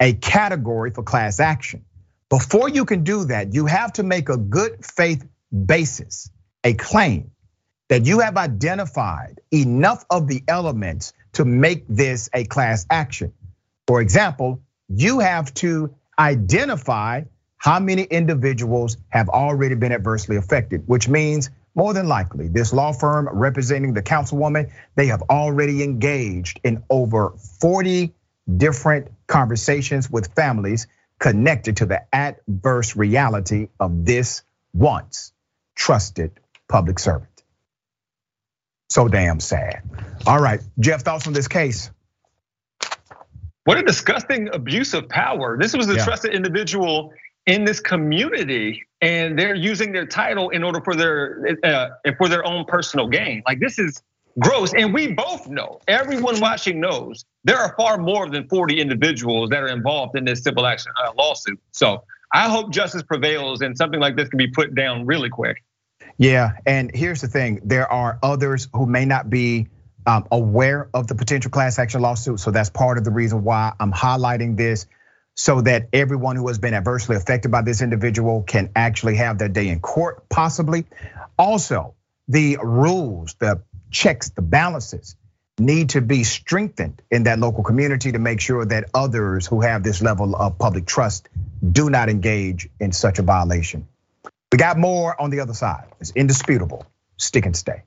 a 0.00 0.14
category 0.14 0.92
for 0.92 1.02
class 1.02 1.40
action. 1.40 1.84
Before 2.30 2.68
you 2.68 2.86
can 2.86 3.04
do 3.04 3.24
that, 3.26 3.52
you 3.52 3.66
have 3.66 3.92
to 3.94 4.02
make 4.02 4.30
a 4.30 4.38
good 4.38 4.84
faith 4.84 5.26
basis, 5.66 6.30
a 6.64 6.72
claim 6.72 7.32
that 7.88 8.06
you 8.06 8.20
have 8.20 8.36
identified 8.36 9.40
enough 9.50 10.04
of 10.08 10.26
the 10.26 10.42
elements 10.48 11.12
to 11.32 11.44
make 11.44 11.84
this 11.88 12.30
a 12.32 12.44
class 12.44 12.86
action. 12.88 13.32
For 13.86 14.00
example, 14.00 14.62
you 14.88 15.18
have 15.18 15.52
to 15.54 15.94
identify 16.18 17.22
how 17.60 17.78
many 17.78 18.04
individuals 18.04 18.96
have 19.10 19.28
already 19.28 19.74
been 19.74 19.92
adversely 19.92 20.36
affected, 20.36 20.82
which 20.86 21.08
means 21.08 21.50
more 21.74 21.92
than 21.92 22.08
likely 22.08 22.48
this 22.48 22.72
law 22.72 22.90
firm 22.90 23.28
representing 23.30 23.92
the 23.92 24.02
councilwoman, 24.02 24.72
they 24.96 25.06
have 25.06 25.20
already 25.28 25.82
engaged 25.82 26.58
in 26.64 26.82
over 26.88 27.34
40 27.60 28.14
different 28.56 29.08
conversations 29.26 30.10
with 30.10 30.32
families 30.34 30.86
connected 31.18 31.76
to 31.76 31.86
the 31.86 32.02
adverse 32.14 32.96
reality 32.96 33.68
of 33.78 34.06
this 34.06 34.42
once 34.72 35.32
trusted 35.74 36.32
public 36.66 36.98
servant. 36.98 37.44
So 38.88 39.06
damn 39.06 39.38
sad. 39.38 39.82
All 40.26 40.40
right, 40.40 40.60
Jeff, 40.78 41.02
thoughts 41.02 41.26
on 41.26 41.34
this 41.34 41.46
case? 41.46 41.90
What 43.64 43.76
a 43.76 43.82
disgusting 43.82 44.48
abuse 44.54 44.94
of 44.94 45.10
power. 45.10 45.58
This 45.60 45.76
was 45.76 45.90
a 45.90 45.96
yeah. 45.96 46.04
trusted 46.04 46.34
individual 46.34 47.12
in 47.50 47.64
this 47.64 47.80
community, 47.80 48.84
and 49.00 49.36
they're 49.36 49.56
using 49.56 49.90
their 49.90 50.06
title 50.06 50.50
in 50.50 50.62
order 50.62 50.80
for 50.80 50.94
their 50.94 51.58
uh, 51.64 51.88
for 52.16 52.28
their 52.28 52.46
own 52.46 52.64
personal 52.64 53.08
gain. 53.08 53.42
Like 53.44 53.58
this 53.58 53.76
is 53.78 54.02
gross, 54.38 54.72
and 54.72 54.94
we 54.94 55.12
both 55.12 55.48
know. 55.48 55.80
Everyone 55.88 56.38
watching 56.38 56.80
knows 56.80 57.24
there 57.42 57.58
are 57.58 57.74
far 57.76 57.98
more 57.98 58.30
than 58.30 58.48
40 58.48 58.80
individuals 58.80 59.50
that 59.50 59.64
are 59.64 59.68
involved 59.68 60.16
in 60.16 60.24
this 60.24 60.44
civil 60.44 60.64
action 60.64 60.92
uh, 61.04 61.10
lawsuit. 61.18 61.58
So 61.72 62.04
I 62.32 62.48
hope 62.48 62.70
justice 62.70 63.02
prevails, 63.02 63.62
and 63.62 63.76
something 63.76 63.98
like 63.98 64.14
this 64.16 64.28
can 64.28 64.38
be 64.38 64.48
put 64.48 64.76
down 64.76 65.04
really 65.04 65.28
quick. 65.28 65.64
Yeah, 66.18 66.52
and 66.66 66.92
here's 66.94 67.20
the 67.20 67.28
thing: 67.28 67.62
there 67.64 67.90
are 67.90 68.20
others 68.22 68.68
who 68.72 68.86
may 68.86 69.06
not 69.06 69.28
be 69.28 69.66
um, 70.06 70.24
aware 70.30 70.88
of 70.94 71.08
the 71.08 71.16
potential 71.16 71.50
class 71.50 71.80
action 71.80 72.00
lawsuit. 72.00 72.38
So 72.38 72.52
that's 72.52 72.70
part 72.70 72.96
of 72.96 73.02
the 73.02 73.10
reason 73.10 73.42
why 73.42 73.72
I'm 73.80 73.92
highlighting 73.92 74.56
this 74.56 74.86
so 75.40 75.62
that 75.62 75.88
everyone 75.94 76.36
who 76.36 76.46
has 76.48 76.58
been 76.58 76.74
adversely 76.74 77.16
affected 77.16 77.50
by 77.50 77.62
this 77.62 77.80
individual 77.80 78.42
can 78.42 78.68
actually 78.76 79.16
have 79.16 79.38
their 79.38 79.48
day 79.48 79.68
in 79.68 79.80
court, 79.80 80.28
possibly. 80.28 80.84
Also, 81.38 81.94
the 82.28 82.58
rules, 82.62 83.34
the 83.38 83.62
checks, 83.90 84.28
the 84.28 84.42
balances 84.42 85.16
need 85.58 85.88
to 85.88 86.02
be 86.02 86.24
strengthened 86.24 87.00
in 87.10 87.22
that 87.22 87.38
local 87.38 87.64
community 87.64 88.12
to 88.12 88.18
make 88.18 88.38
sure 88.38 88.66
that 88.66 88.90
others 88.92 89.46
who 89.46 89.62
have 89.62 89.82
this 89.82 90.02
level 90.02 90.36
of 90.36 90.58
public 90.58 90.84
trust 90.84 91.30
do 91.66 91.88
not 91.88 92.10
engage 92.10 92.68
in 92.78 92.92
such 92.92 93.18
a 93.18 93.22
violation. 93.22 93.88
We 94.52 94.58
got 94.58 94.76
more 94.76 95.18
on 95.18 95.30
the 95.30 95.40
other 95.40 95.54
side. 95.54 95.86
It's 96.00 96.10
indisputable. 96.10 96.84
Stick 97.16 97.46
and 97.46 97.56
stay. 97.56 97.84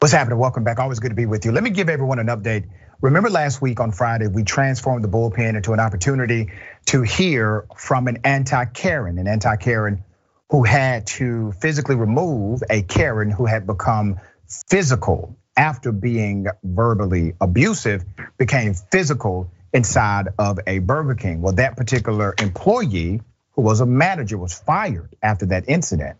What's 0.00 0.12
happening? 0.12 0.38
Welcome 0.38 0.62
back. 0.62 0.78
Always 0.78 1.00
good 1.00 1.08
to 1.08 1.16
be 1.16 1.26
with 1.26 1.44
you. 1.44 1.50
Let 1.50 1.64
me 1.64 1.70
give 1.70 1.88
everyone 1.88 2.20
an 2.20 2.28
update. 2.28 2.68
Remember 3.00 3.28
last 3.30 3.60
week 3.60 3.80
on 3.80 3.90
Friday, 3.90 4.28
we 4.28 4.44
transformed 4.44 5.02
the 5.02 5.08
bullpen 5.08 5.56
into 5.56 5.72
an 5.72 5.80
opportunity 5.80 6.52
to 6.86 7.02
hear 7.02 7.66
from 7.76 8.06
an 8.06 8.18
anti 8.22 8.64
Karen, 8.66 9.18
an 9.18 9.26
anti 9.26 9.56
Karen 9.56 10.04
who 10.50 10.62
had 10.62 11.08
to 11.08 11.50
physically 11.60 11.96
remove 11.96 12.62
a 12.70 12.82
Karen 12.82 13.28
who 13.28 13.44
had 13.44 13.66
become 13.66 14.20
physical 14.68 15.36
after 15.56 15.90
being 15.90 16.46
verbally 16.62 17.32
abusive, 17.40 18.04
became 18.36 18.74
physical 18.74 19.50
inside 19.72 20.28
of 20.38 20.60
a 20.68 20.78
Burger 20.78 21.16
King. 21.16 21.42
Well, 21.42 21.54
that 21.54 21.76
particular 21.76 22.36
employee, 22.38 23.20
who 23.50 23.62
was 23.62 23.80
a 23.80 23.86
manager, 23.86 24.38
was 24.38 24.54
fired 24.54 25.16
after 25.20 25.46
that 25.46 25.64
incident. 25.66 26.18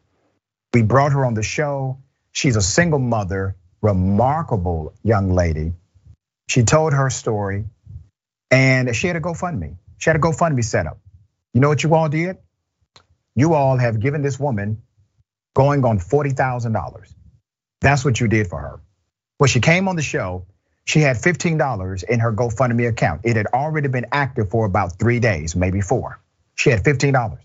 We 0.74 0.83
brought 0.83 1.12
her 1.12 1.24
on 1.24 1.35
the 1.35 1.45
show. 1.45 1.99
She's 2.33 2.57
a 2.57 2.61
single 2.61 2.99
mother 2.99 3.55
remarkable 3.81 4.95
young 5.03 5.33
lady. 5.33 5.72
She 6.49 6.62
told 6.62 6.93
her 6.93 7.11
story 7.11 7.64
and 8.51 8.95
she 8.95 9.07
had 9.07 9.16
a 9.16 9.20
GoFundMe. 9.20 9.76
She 9.99 10.11
had 10.11 10.16
a 10.16 10.20
GoFundMe 10.20 10.64
set 10.64 10.87
up. 10.87 10.99
You 11.53 11.61
know 11.61 11.68
what 11.68 11.83
you 11.83 11.95
all 11.95 12.09
did? 12.09 12.39
You 13.35 13.55
all 13.55 13.76
have 13.76 14.01
given 14.01 14.22
this 14.22 14.39
woman 14.39 14.83
going 15.55 15.85
on 15.85 15.99
$40,000. 15.99 17.14
That's 17.81 18.05
what 18.05 18.20
you 18.20 18.29
did 18.29 18.49
for 18.49 18.61
her. 18.61 18.81
When 19.39 19.49
she 19.49 19.61
came 19.61 19.89
on 19.89 19.97
the 19.97 20.03
show, 20.03 20.47
she 20.85 21.01
had 21.01 21.16
$15 21.16 22.05
in 22.05 22.20
her 22.20 22.33
GoFundMe 22.33 22.89
account. 22.89 23.20
It 23.24 23.37
had 23.37 23.47
already 23.47 23.89
been 23.89 24.07
active 24.11 24.51
for 24.51 24.64
about 24.66 24.99
three 24.99 25.20
days, 25.20 25.55
maybe 25.55 25.81
four. 25.81 26.18
She 26.55 26.70
had 26.70 26.83
$15. 26.83 27.39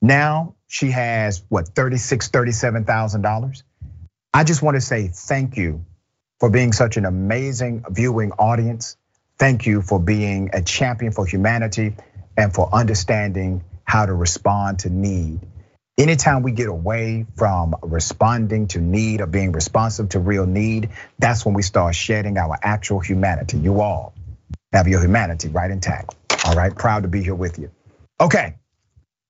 Now 0.00 0.54
she 0.66 0.90
has 0.92 1.42
what, 1.48 1.74
$36,000, 1.74 2.84
$37,000. 2.84 3.62
I 4.34 4.44
just 4.44 4.62
want 4.62 4.76
to 4.76 4.80
say 4.80 5.08
thank 5.08 5.56
you 5.56 5.84
for 6.40 6.48
being 6.48 6.72
such 6.72 6.96
an 6.96 7.04
amazing 7.04 7.84
viewing 7.90 8.32
audience. 8.32 8.96
Thank 9.38 9.66
you 9.66 9.82
for 9.82 10.00
being 10.00 10.50
a 10.54 10.62
champion 10.62 11.12
for 11.12 11.26
humanity 11.26 11.96
and 12.36 12.52
for 12.54 12.74
understanding 12.74 13.62
how 13.84 14.06
to 14.06 14.14
respond 14.14 14.80
to 14.80 14.90
need. 14.90 15.40
Anytime 15.98 16.42
we 16.42 16.52
get 16.52 16.68
away 16.68 17.26
from 17.36 17.74
responding 17.82 18.68
to 18.68 18.80
need 18.80 19.20
or 19.20 19.26
being 19.26 19.52
responsive 19.52 20.08
to 20.10 20.18
real 20.18 20.46
need, 20.46 20.88
that's 21.18 21.44
when 21.44 21.54
we 21.54 21.62
start 21.62 21.94
shedding 21.94 22.38
our 22.38 22.56
actual 22.62 23.00
humanity. 23.00 23.58
You 23.58 23.82
all 23.82 24.14
have 24.72 24.88
your 24.88 25.02
humanity 25.02 25.48
right 25.48 25.70
intact. 25.70 26.14
All 26.46 26.54
right, 26.54 26.74
proud 26.74 27.02
to 27.02 27.08
be 27.08 27.22
here 27.22 27.34
with 27.34 27.58
you. 27.58 27.70
Okay, 28.18 28.54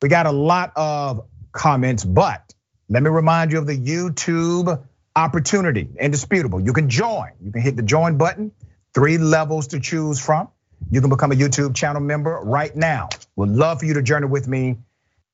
we 0.01 0.09
got 0.09 0.27
a 0.27 0.33
lot 0.33 0.73
of 0.77 1.27
comments, 1.51 2.05
but 2.05 2.55
let 2.89 3.03
me 3.03 3.11
remind 3.11 3.51
you 3.51 3.59
of 3.59 3.67
the 3.67 3.77
YouTube 3.77 4.81
opportunity, 5.15 5.89
indisputable. 5.99 6.61
You 6.61 6.73
can 6.73 6.89
join. 6.89 7.31
You 7.43 7.53
can 7.53 7.63
hit 7.63 7.77
the 7.77 7.83
join 7.83 8.19
button, 8.19 8.53
three 8.95 9.19
levels 9.19 9.69
to 9.69 9.81
choose 9.81 10.21
from. 10.21 10.49
You 10.91 11.01
can 11.01 11.11
become 11.11 11.33
a 11.33 11.35
YouTube 11.35 11.75
channel 11.75 12.01
member 12.01 12.41
right 12.43 12.75
now. 12.75 13.09
Would 13.37 13.51
love 13.51 13.81
for 13.81 13.87
you 13.87 13.95
to 13.95 14.03
journey 14.03 14.27
with 14.27 14.49
me. 14.49 14.79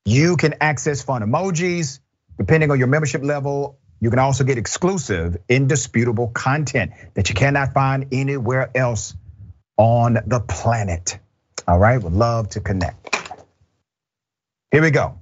You 0.05 0.37
can 0.37 0.55
access 0.61 1.03
fun 1.03 1.22
emojis, 1.22 2.01
depending 2.39 2.70
on 2.70 2.79
your 2.79 2.89
membership 2.89 3.22
level. 3.22 3.79
You 4.01 4.11
can 4.11 4.18
also 4.18 4.45
get 4.45 4.59
exclusive, 4.59 5.37
indisputable 5.49 6.29
content 6.29 6.93
that 7.14 7.29
you 7.29 7.35
cannot 7.35 7.74
find 7.74 8.07
anywhere 8.12 8.70
else 8.74 9.14
on 9.76 10.18
the 10.26 10.41
planet. 10.41 11.18
All 11.66 11.79
right, 11.79 12.01
would 12.01 12.12
love 12.12 12.51
to 12.51 12.61
connect. 12.61 13.16
Here 14.70 14.83
we 14.83 14.91
go. 14.91 15.18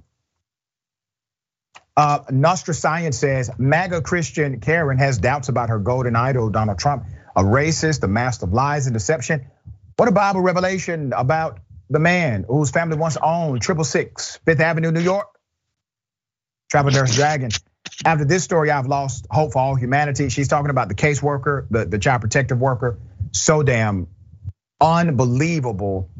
Uh, 1.97 2.19
Nostra 2.29 2.75
Science 2.75 3.17
says 3.17 3.49
MAGA 3.57 4.03
Christian 4.03 4.59
Karen 4.59 4.99
has 4.99 5.17
doubts 5.17 5.49
about 5.49 5.69
her 5.69 5.79
golden 5.79 6.15
idol, 6.15 6.51
Donald 6.51 6.77
Trump, 6.77 7.05
a 7.35 7.41
racist, 7.41 8.03
a 8.03 8.07
master 8.07 8.45
of 8.45 8.53
lies 8.53 8.85
and 8.85 8.93
deception. 8.93 9.47
What 9.95 10.07
a 10.07 10.11
Bible 10.11 10.41
revelation 10.41 11.11
about 11.11 11.59
the 11.89 11.97
man 11.97 12.45
whose 12.47 12.69
family 12.69 12.97
once 12.97 13.17
owned 13.19 13.63
Triple 13.63 13.83
Six, 13.83 14.37
Fifth 14.45 14.59
Avenue, 14.59 14.91
New 14.91 15.01
York. 15.01 15.27
Travel 16.69 16.91
Nurse 16.91 17.15
Dragon. 17.15 17.49
After 18.05 18.25
this 18.25 18.43
story, 18.43 18.69
I've 18.69 18.87
lost 18.87 19.25
hope 19.31 19.53
for 19.53 19.59
all 19.59 19.75
humanity. 19.75 20.29
She's 20.29 20.49
talking 20.49 20.69
about 20.69 20.89
the 20.89 20.95
caseworker, 20.95 21.65
the, 21.71 21.85
the 21.85 21.97
child 21.97 22.21
protective 22.21 22.59
worker. 22.59 22.99
So 23.31 23.63
damn 23.63 24.07
unbelievable, 24.79 26.11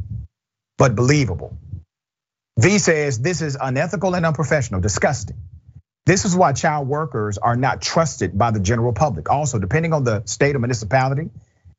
but 0.78 0.96
believable. 0.96 1.56
V 2.58 2.80
says 2.80 3.20
this 3.20 3.44
is 3.44 3.56
unethical 3.60 4.16
and 4.16 4.26
unprofessional, 4.26 4.82
disgusting. 4.82 5.38
This 6.08 6.24
is 6.24 6.34
why 6.34 6.54
child 6.54 6.88
workers 6.88 7.38
are 7.38 7.58
not 7.58 7.82
trusted 7.82 8.38
by 8.38 8.52
the 8.52 8.62
general 8.62 8.94
public. 8.94 9.30
Also, 9.30 9.60
depending 9.60 9.92
on 9.92 10.06
the 10.06 10.24
state 10.24 10.56
or 10.56 10.60
municipality, 10.60 11.30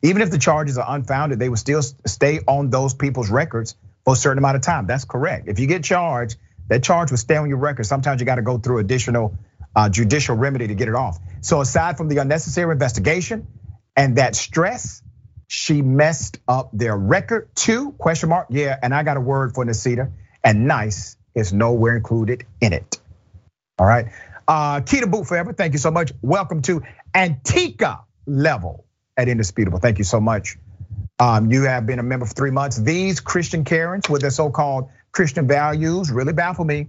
even 0.02 0.20
if 0.20 0.30
the 0.30 0.36
charges 0.36 0.76
are 0.76 0.84
unfounded, 0.86 1.38
they 1.38 1.48
will 1.48 1.56
still 1.56 1.80
stay 1.80 2.40
on 2.46 2.68
those 2.68 2.92
people's 2.92 3.30
records 3.30 3.74
for 4.04 4.12
a 4.12 4.16
certain 4.16 4.36
amount 4.36 4.56
of 4.56 4.60
time. 4.60 4.86
That's 4.86 5.06
correct. 5.06 5.48
If 5.48 5.58
you 5.58 5.66
get 5.66 5.82
charged, 5.82 6.36
that 6.68 6.82
charge 6.82 7.10
will 7.10 7.16
stay 7.16 7.36
on 7.36 7.48
your 7.48 7.56
record. 7.56 7.84
Sometimes 7.84 8.20
you 8.20 8.26
got 8.26 8.34
to 8.34 8.42
go 8.42 8.58
through 8.58 8.80
additional 8.80 9.34
uh, 9.74 9.88
judicial 9.88 10.36
remedy 10.36 10.66
to 10.66 10.74
get 10.74 10.88
it 10.88 10.94
off. 10.94 11.18
So 11.40 11.62
aside 11.62 11.96
from 11.96 12.08
the 12.08 12.18
unnecessary 12.18 12.70
investigation 12.70 13.46
and 13.96 14.18
that 14.18 14.36
stress, 14.36 15.02
she 15.46 15.80
messed 15.80 16.38
up 16.46 16.68
their 16.74 16.98
record 16.98 17.48
too? 17.54 17.92
Question 17.92 18.28
mark. 18.28 18.48
Yeah, 18.50 18.78
and 18.82 18.94
I 18.94 19.04
got 19.04 19.16
a 19.16 19.22
word 19.22 19.54
for 19.54 19.64
Niceta, 19.64 20.12
and 20.44 20.66
nice 20.68 21.16
is 21.34 21.54
nowhere 21.54 21.96
included 21.96 22.44
in 22.60 22.74
it. 22.74 22.98
All 23.78 23.86
right. 23.86 24.06
Uh, 24.46 24.80
Kita 24.80 25.10
Boot 25.10 25.26
Forever, 25.26 25.52
thank 25.52 25.72
you 25.72 25.78
so 25.78 25.90
much. 25.90 26.12
Welcome 26.22 26.62
to 26.62 26.82
Antica 27.14 28.00
level 28.26 28.86
at 29.16 29.28
Indisputable. 29.28 29.78
Thank 29.78 29.98
you 29.98 30.04
so 30.04 30.20
much. 30.20 30.56
Um, 31.18 31.50
you 31.50 31.62
have 31.64 31.86
been 31.86 31.98
a 31.98 32.02
member 32.02 32.26
for 32.26 32.34
three 32.34 32.50
months. 32.50 32.76
These 32.76 33.20
Christian 33.20 33.64
Karens 33.64 34.08
with 34.08 34.22
their 34.22 34.30
so-called 34.30 34.88
Christian 35.12 35.46
values 35.46 36.10
really 36.10 36.32
baffle 36.32 36.64
me. 36.64 36.88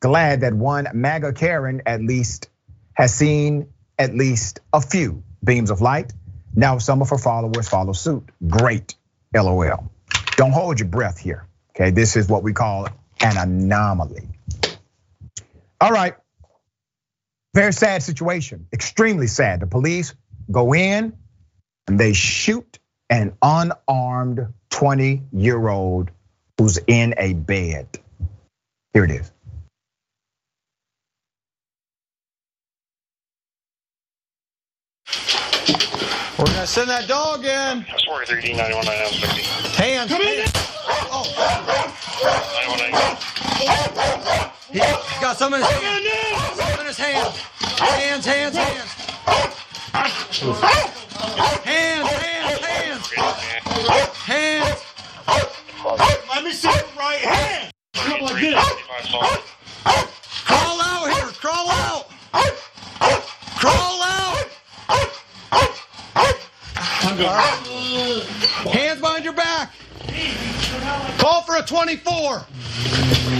Glad 0.00 0.42
that 0.42 0.54
one 0.54 0.86
MAGA 0.92 1.32
Karen 1.32 1.82
at 1.86 2.02
least 2.02 2.48
has 2.92 3.14
seen 3.14 3.68
at 3.98 4.14
least 4.14 4.60
a 4.72 4.80
few 4.80 5.22
beams 5.42 5.70
of 5.70 5.80
light. 5.80 6.12
Now 6.54 6.78
some 6.78 7.02
of 7.02 7.10
her 7.10 7.18
followers 7.18 7.68
follow 7.68 7.92
suit. 7.92 8.24
Great, 8.46 8.94
LOL. 9.34 9.90
Don't 10.36 10.52
hold 10.52 10.78
your 10.78 10.88
breath 10.88 11.18
here. 11.18 11.46
Okay, 11.70 11.90
this 11.90 12.16
is 12.16 12.28
what 12.28 12.42
we 12.42 12.52
call 12.52 12.86
an 13.20 13.36
anomaly. 13.36 14.33
All 15.84 15.90
right. 15.90 16.14
Very 17.52 17.74
sad 17.74 18.02
situation, 18.02 18.68
extremely 18.72 19.26
sad. 19.26 19.60
The 19.60 19.66
police 19.66 20.14
go 20.50 20.72
in 20.72 21.12
and 21.86 22.00
they 22.00 22.14
shoot 22.14 22.78
an 23.10 23.36
unarmed 23.42 24.46
20 24.70 25.24
year 25.32 25.68
old 25.68 26.10
who's 26.56 26.78
in 26.86 27.14
a 27.18 27.34
bed. 27.34 27.86
Here 28.94 29.04
it 29.04 29.10
is. 29.10 29.30
We're 36.38 36.46
gonna 36.46 36.66
send 36.66 36.88
that 36.88 37.06
dog 37.06 37.40
in. 37.40 37.84
That's 37.90 38.06
43D 38.08 38.56
91 38.56 38.86
Hands. 38.86 40.10
Come 40.10 40.22
in. 40.22 40.73
Oh. 40.86 41.24
He 44.70 44.78
got 45.20 45.36
some 45.36 45.54
in 45.54 45.60
his 45.60 45.70
hand. 45.70 46.04
Some 46.56 46.80
in 46.80 46.86
his 46.86 46.98
hand. 46.98 47.34
Hands, 47.78 48.26
hands, 48.26 48.56
hands. 48.56 48.90
Hands, 51.64 52.08
hands, 52.08 52.60
hands. 52.60 53.12
Hands. 54.26 54.80
Let 56.34 56.44
me 56.44 56.52
see 56.52 56.68
the 56.68 56.84
right 56.98 57.18
hand. 57.18 57.72
Come 57.94 58.20
like 58.22 58.40
this. 58.40 58.54
Crawl 60.44 60.80
out 60.80 61.12
here. 61.12 61.30
Crawl 61.40 61.70
out. 61.70 62.06
Crawl 63.56 64.02
out. 64.02 64.48
Your 67.04 67.16
back. 67.18 68.43
Call 71.18 71.42
for 71.42 71.56
a 71.56 71.62
24. 71.62 72.38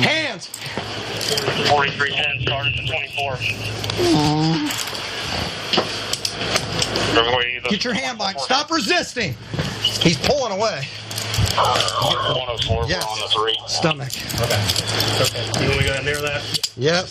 Hands. 0.02 0.46
4310 1.68 2.42
started 2.42 2.74
to 2.76 2.86
24. 2.86 3.36
Get 7.70 7.84
your 7.84 7.94
hand 7.94 8.18
back. 8.18 8.38
Stop 8.40 8.70
resisting. 8.70 9.34
He's 10.02 10.18
pulling 10.18 10.52
away. 10.52 10.86
104 11.57 12.86
Yes. 12.88 13.05
on 13.05 13.20
the 13.20 13.28
three. 13.28 13.57
Stomach. 13.66 14.11
Okay. 14.40 14.62
okay. 15.22 15.62
You 15.62 15.68
want 15.70 15.80
me 15.80 15.86
to 15.86 15.94
go 15.94 16.02
near 16.02 16.20
that? 16.20 16.70
Yep. 16.76 17.07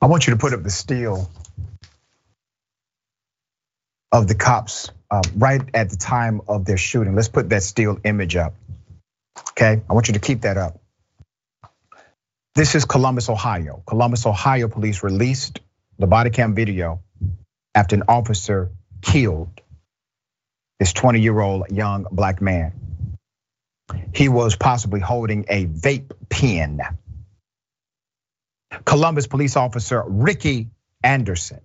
I 0.00 0.06
want 0.06 0.26
you 0.26 0.32
to 0.34 0.38
put 0.38 0.52
up 0.54 0.62
the 0.62 0.70
still 0.70 1.28
of 4.12 4.26
the 4.26 4.34
cops 4.34 4.90
uh, 5.10 5.22
right 5.36 5.62
at 5.74 5.90
the 5.90 5.96
time 5.96 6.40
of 6.48 6.64
their 6.64 6.76
shooting. 6.76 7.14
Let's 7.14 7.28
put 7.28 7.50
that 7.50 7.62
still 7.62 7.98
image 8.04 8.36
up. 8.36 8.54
Okay, 9.50 9.80
I 9.88 9.92
want 9.92 10.08
you 10.08 10.14
to 10.14 10.20
keep 10.20 10.42
that 10.42 10.56
up. 10.56 10.80
This 12.54 12.74
is 12.74 12.84
Columbus, 12.84 13.28
Ohio. 13.28 13.82
Columbus, 13.86 14.26
Ohio 14.26 14.68
police 14.68 15.02
released 15.02 15.60
the 15.98 16.06
body 16.06 16.30
cam 16.30 16.54
video 16.54 17.02
after 17.74 17.94
an 17.94 18.04
officer 18.08 18.70
killed 19.00 19.60
this 20.78 20.92
20 20.92 21.20
year 21.20 21.38
old 21.38 21.70
young 21.70 22.06
black 22.10 22.40
man. 22.40 22.72
He 24.14 24.28
was 24.28 24.56
possibly 24.56 25.00
holding 25.00 25.46
a 25.48 25.66
vape 25.66 26.10
pen. 26.28 26.80
Columbus 28.84 29.26
police 29.26 29.56
officer 29.56 30.02
Ricky 30.06 30.70
Anderson 31.02 31.60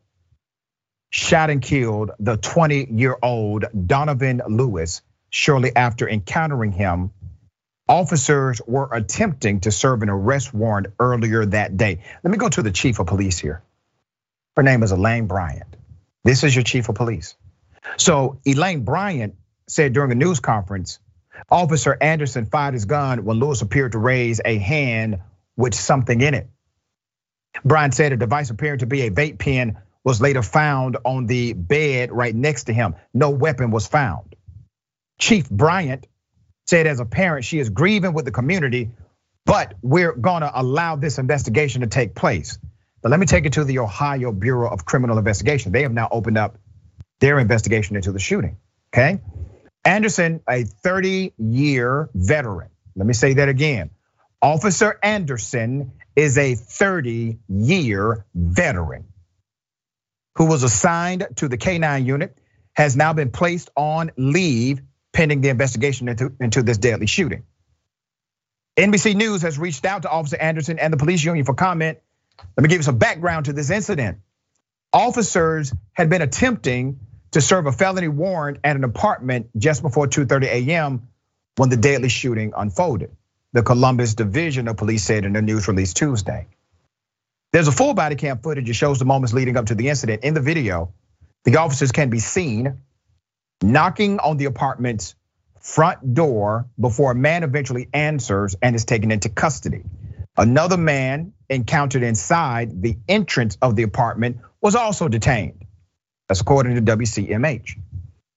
shot 1.16 1.50
and 1.50 1.62
killed 1.62 2.12
the 2.20 2.36
20 2.36 2.88
year 2.92 3.18
old 3.24 3.64
Donovan 3.88 4.42
Lewis 4.50 5.02
shortly 5.30 5.74
after 5.74 6.10
encountering 6.10 6.74
him. 6.74 7.12
Officers 7.88 8.62
were 8.68 8.90
attempting 8.92 9.62
to 9.62 9.72
serve 9.72 10.02
an 10.02 10.10
arrest 10.10 10.54
warrant 10.54 10.88
earlier 11.00 11.46
that 11.46 11.78
day. 11.78 12.02
Let 12.22 12.32
me 12.32 12.38
go 12.38 12.50
to 12.50 12.62
the 12.62 12.72
chief 12.72 13.00
of 13.00 13.08
police 13.08 13.40
here. 13.40 13.64
Her 14.58 14.64
name 14.64 14.84
is 14.84 14.92
Elaine 14.92 15.28
Bryant. 15.28 15.78
This 16.26 16.44
is 16.44 16.54
your 16.54 16.66
chief 16.66 16.90
of 16.90 16.96
police. 16.96 17.36
So 17.96 18.42
Elaine 18.46 18.84
Bryant 18.84 19.36
said 19.70 19.94
during 19.94 20.12
a 20.12 20.16
news 20.16 20.42
conference, 20.42 21.00
Officer 21.50 21.98
Anderson 22.02 22.46
fired 22.46 22.74
his 22.74 22.84
gun 22.84 23.24
when 23.24 23.40
Lewis 23.40 23.62
appeared 23.62 23.94
to 23.94 24.00
raise 24.00 24.42
a 24.44 24.58
hand 24.58 25.20
with 25.56 25.76
something 25.76 26.20
in 26.20 26.34
it. 26.34 26.50
Bryant 27.64 27.94
said 27.94 28.12
a 28.12 28.18
device 28.18 28.50
appearing 28.50 28.80
to 28.80 28.86
be 28.86 29.04
a 29.04 29.12
vape 29.12 29.40
pen 29.40 29.78
was 30.06 30.22
later 30.22 30.44
found 30.44 30.98
on 31.04 31.26
the 31.26 31.54
bed 31.54 32.12
right 32.12 32.34
next 32.34 32.66
to 32.66 32.74
him. 32.74 32.96
No 33.14 33.32
weapon 33.32 33.72
was 33.72 33.88
found. 33.88 34.36
Chief 35.20 35.50
Bryant 35.50 36.06
said 36.68 36.86
as 36.88 37.00
a 37.00 37.06
parent, 37.06 37.44
she 37.44 37.60
is 37.60 37.70
grieving 37.70 38.14
with 38.14 38.24
the 38.24 38.32
community, 38.32 38.92
but 39.46 39.74
we're 39.82 40.14
gonna 40.14 40.52
allow 40.54 40.96
this 40.96 41.18
investigation 41.18 41.82
to 41.82 41.88
take 41.88 42.14
place. 42.14 42.60
But 43.02 43.10
let 43.10 43.20
me 43.20 43.26
take 43.26 43.46
it 43.46 43.54
to 43.54 43.64
the 43.64 43.80
Ohio 43.80 44.32
Bureau 44.32 44.70
of 44.70 44.86
Criminal 44.86 45.18
Investigation. 45.18 45.72
They 45.72 45.82
have 45.82 45.94
now 45.94 46.08
opened 46.12 46.38
up 46.38 46.58
their 47.20 47.40
investigation 47.40 47.96
into 47.96 48.12
the 48.12 48.20
shooting, 48.20 48.58
okay? 48.94 49.22
Anderson, 49.84 50.42
a 50.48 50.64
30 50.64 51.34
year 51.38 52.10
veteran. 52.14 52.70
Let 52.96 53.08
me 53.08 53.14
say 53.14 53.34
that 53.34 53.50
again. 53.50 53.90
Officer 54.42 55.00
Anderson 55.02 55.94
is 56.16 56.38
a 56.38 56.56
30 56.56 57.40
year 57.48 58.26
veteran 58.36 59.06
who 60.36 60.46
was 60.46 60.64
assigned 60.64 61.28
to 61.38 61.48
the 61.48 61.58
K9 61.58 62.06
unit, 62.06 62.38
has 62.74 62.96
now 62.96 63.14
been 63.14 63.32
placed 63.32 63.70
on 63.76 64.12
leave 64.18 64.82
pending 65.14 65.42
the 65.42 65.50
investigation 65.50 66.10
into, 66.10 66.34
into 66.40 66.62
this 66.62 66.78
deadly 66.78 67.08
shooting. 67.08 67.44
NBC 68.78 69.16
News 69.16 69.44
has 69.44 69.58
reached 69.58 69.86
out 69.86 70.02
to 70.02 70.10
Officer 70.10 70.38
Anderson 70.38 70.78
and 70.78 70.92
the 70.92 70.98
police 70.98 71.24
union 71.24 71.46
for 71.46 71.54
comment. 71.54 72.00
Let 72.58 72.64
me 72.64 72.68
give 72.68 72.80
you 72.80 72.84
some 72.84 72.98
background 72.98 73.46
to 73.46 73.54
this 73.54 73.70
incident. 73.70 74.18
Officers 74.92 75.74
had 75.94 76.10
been 76.10 76.22
attempting 76.22 77.00
to 77.32 77.42
serve 77.42 77.66
a 77.66 77.72
felony 77.72 78.10
warrant 78.10 78.60
at 78.64 78.76
an 78.76 78.84
apartment 78.84 79.48
just 79.58 79.82
before 79.82 80.08
2:30 80.08 80.46
a.m. 80.46 81.08
when 81.56 81.70
the 81.70 81.78
deadly 81.78 82.10
shooting 82.10 82.54
unfolded. 82.56 83.16
The 83.54 83.64
Columbus 83.64 84.16
Division 84.16 84.68
of 84.68 84.76
Police 84.76 85.04
said 85.04 85.24
in 85.24 85.36
a 85.38 85.42
news 85.42 85.68
release 85.70 85.94
Tuesday. 85.94 86.48
There's 87.56 87.70
a 87.70 87.72
full 87.72 87.94
body 87.94 88.18
cam 88.18 88.40
footage 88.40 88.68
that 88.68 88.74
shows 88.74 89.00
the 89.00 89.06
moments 89.06 89.34
leading 89.34 89.56
up 89.56 89.68
to 89.68 89.76
the 89.76 89.88
incident. 89.88 90.26
In 90.26 90.34
the 90.34 90.42
video, 90.42 90.94
the 91.46 91.56
officers 91.56 91.94
can 91.94 92.10
be 92.10 92.20
seen 92.20 92.82
knocking 93.64 94.20
on 94.20 94.36
the 94.36 94.44
apartment's 94.44 95.16
front 95.62 96.14
door 96.14 96.68
before 96.78 97.14
a 97.14 97.16
man 97.16 97.44
eventually 97.44 97.88
answers 97.94 98.58
and 98.62 98.76
is 98.76 98.84
taken 98.84 99.10
into 99.10 99.30
custody. 99.30 99.84
Another 100.36 100.76
man 100.76 101.32
encountered 101.50 102.04
inside 102.04 102.82
the 102.82 102.98
entrance 103.08 103.58
of 103.62 103.78
the 103.78 103.84
apartment 103.84 104.40
was 104.60 104.76
also 104.76 105.08
detained. 105.08 105.64
That's 106.28 106.42
according 106.42 106.76
to 106.76 106.82
WCMH. 106.82 107.80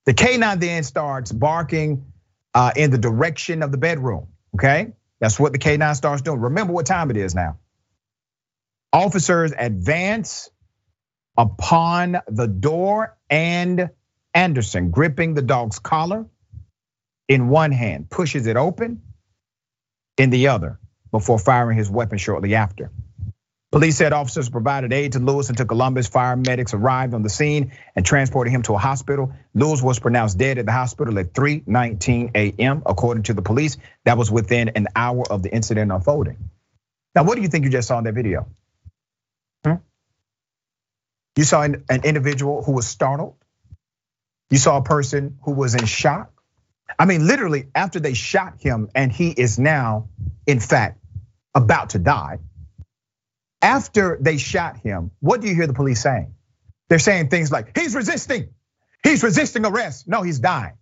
The 0.07 0.15
K9 0.15 0.61
then 0.61 0.85
starts 0.85 1.33
barking 1.33 2.07
uh, 2.55 2.71
in 2.77 2.93
the 2.93 2.99
direction 2.99 3.65
of 3.65 3.73
the 3.73 3.79
bedroom. 3.79 4.29
Okay, 4.55 4.93
that's 5.19 5.41
what 5.41 5.51
the 5.51 5.59
K9 5.59 5.97
starts 5.97 6.23
doing. 6.23 6.39
Remember 6.39 6.73
what 6.73 6.87
time 6.87 7.11
it 7.11 7.17
is 7.17 7.35
now. 7.35 7.59
Officers 8.93 9.53
advance 9.57 10.51
upon 11.37 12.19
the 12.27 12.47
door 12.47 13.17
and 13.29 13.91
Anderson, 14.35 14.91
gripping 14.91 15.35
the 15.35 15.43
dog's 15.43 15.79
collar 15.79 16.27
in 17.29 17.49
one 17.49 17.73
hand, 17.73 18.09
pushes 18.11 18.47
it 18.47 18.57
open 18.57 19.03
in 20.17 20.31
the 20.31 20.49
other 20.49 20.79
before 21.11 21.39
firing 21.39 21.77
his 21.77 21.91
weapon 21.91 22.19
shortly 22.19 22.55
after. 22.55 22.91
Police 23.71 23.97
said 23.99 24.15
officers 24.15 24.49
provided 24.49 24.95
aid 24.95 25.13
to 25.13 25.19
Lewis 25.19 25.49
to 25.49 25.65
Columbus. 25.67 26.09
Fire 26.09 26.37
medics 26.37 26.73
arrived 26.73 27.13
on 27.13 27.23
the 27.23 27.29
scene 27.29 27.73
and 27.95 28.07
transported 28.07 28.51
him 28.51 28.63
to 28.63 28.75
a 28.75 28.79
hospital. 28.79 29.35
Lewis 29.53 29.83
was 29.83 29.99
pronounced 29.99 30.39
dead 30.39 30.57
at 30.57 30.65
the 30.65 30.73
hospital 30.73 31.19
at 31.19 31.35
3:19 31.35 32.31
a.m. 32.35 32.83
According 32.87 33.25
to 33.25 33.35
the 33.35 33.43
police, 33.43 33.77
that 34.05 34.17
was 34.17 34.31
within 34.31 34.71
an 34.71 34.87
hour 34.97 35.23
of 35.31 35.43
the 35.43 35.55
incident 35.55 35.93
unfolding. 35.93 36.39
Now, 37.15 37.25
what 37.25 37.37
do 37.37 37.43
you 37.43 37.49
think 37.49 37.65
you 37.65 37.71
just 37.71 37.89
saw 37.89 37.99
in 37.99 38.05
that 38.05 38.15
video? 38.15 38.47
You 41.39 41.45
saw 41.45 41.63
an 41.63 41.85
individual 42.03 42.65
who 42.65 42.73
was 42.73 42.89
startled. 42.89 43.37
You 44.51 44.59
saw 44.59 44.79
a 44.79 44.83
person 44.83 45.39
who 45.45 45.53
was 45.53 45.77
in 45.77 45.87
shock. 45.87 46.33
I 46.99 47.05
mean, 47.05 47.29
literally, 47.29 47.69
after 47.77 48.01
they 48.01 48.15
shot 48.15 48.55
him 48.59 48.89
and 48.93 49.13
he 49.13 49.31
is 49.31 49.57
now, 49.57 50.09
in 50.49 50.59
fact, 50.59 50.99
about 51.55 51.91
to 51.91 52.01
die. 52.01 52.41
After 53.63 54.19
they 54.21 54.37
shot 54.37 54.79
him, 54.79 55.13
what 55.21 55.41
do 55.41 55.47
you 55.47 55.55
hear 55.55 55.69
the 55.69 55.75
police 55.75 56.03
saying? 56.03 56.35
They're 56.89 56.99
saying 56.99 57.29
things 57.29 57.53
like, 57.53 57.79
he's 57.79 57.95
resisting, 57.95 58.49
he's 59.05 59.23
resisting 59.23 59.65
arrest. 59.65 60.09
No, 60.09 60.23
he's 60.23 60.41
dying. 60.41 60.75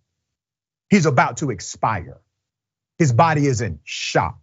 He's 0.88 1.04
about 1.04 1.36
to 1.38 1.50
expire. 1.50 2.16
His 2.98 3.12
body 3.12 3.46
is 3.46 3.60
in 3.60 3.78
shock. 3.84 4.38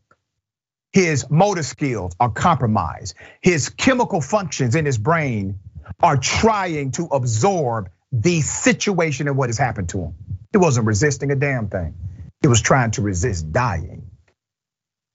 His 0.92 1.28
motor 1.32 1.64
skills 1.64 2.16
are 2.20 2.30
compromised. 2.30 3.16
His 3.42 3.70
chemical 3.70 4.22
functions 4.22 4.76
in 4.76 4.86
his 4.86 5.00
brain 5.00 5.58
are 6.02 6.18
trying 6.18 6.92
to 6.92 7.06
absorb 7.06 7.90
the 8.12 8.42
situation 8.42 9.28
and 9.28 9.38
what 9.38 9.50
has 9.50 9.58
happened 9.58 9.90
to 9.90 10.00
him. 10.00 10.16
He 10.52 10.58
wasn't 10.58 10.88
resisting 10.88 11.32
a 11.32 11.36
damn 11.36 11.70
thing. 11.70 11.96
He 12.42 12.48
was 12.48 12.62
trying 12.62 12.92
to 12.92 13.02
resist 13.02 13.52
dying, 13.52 14.10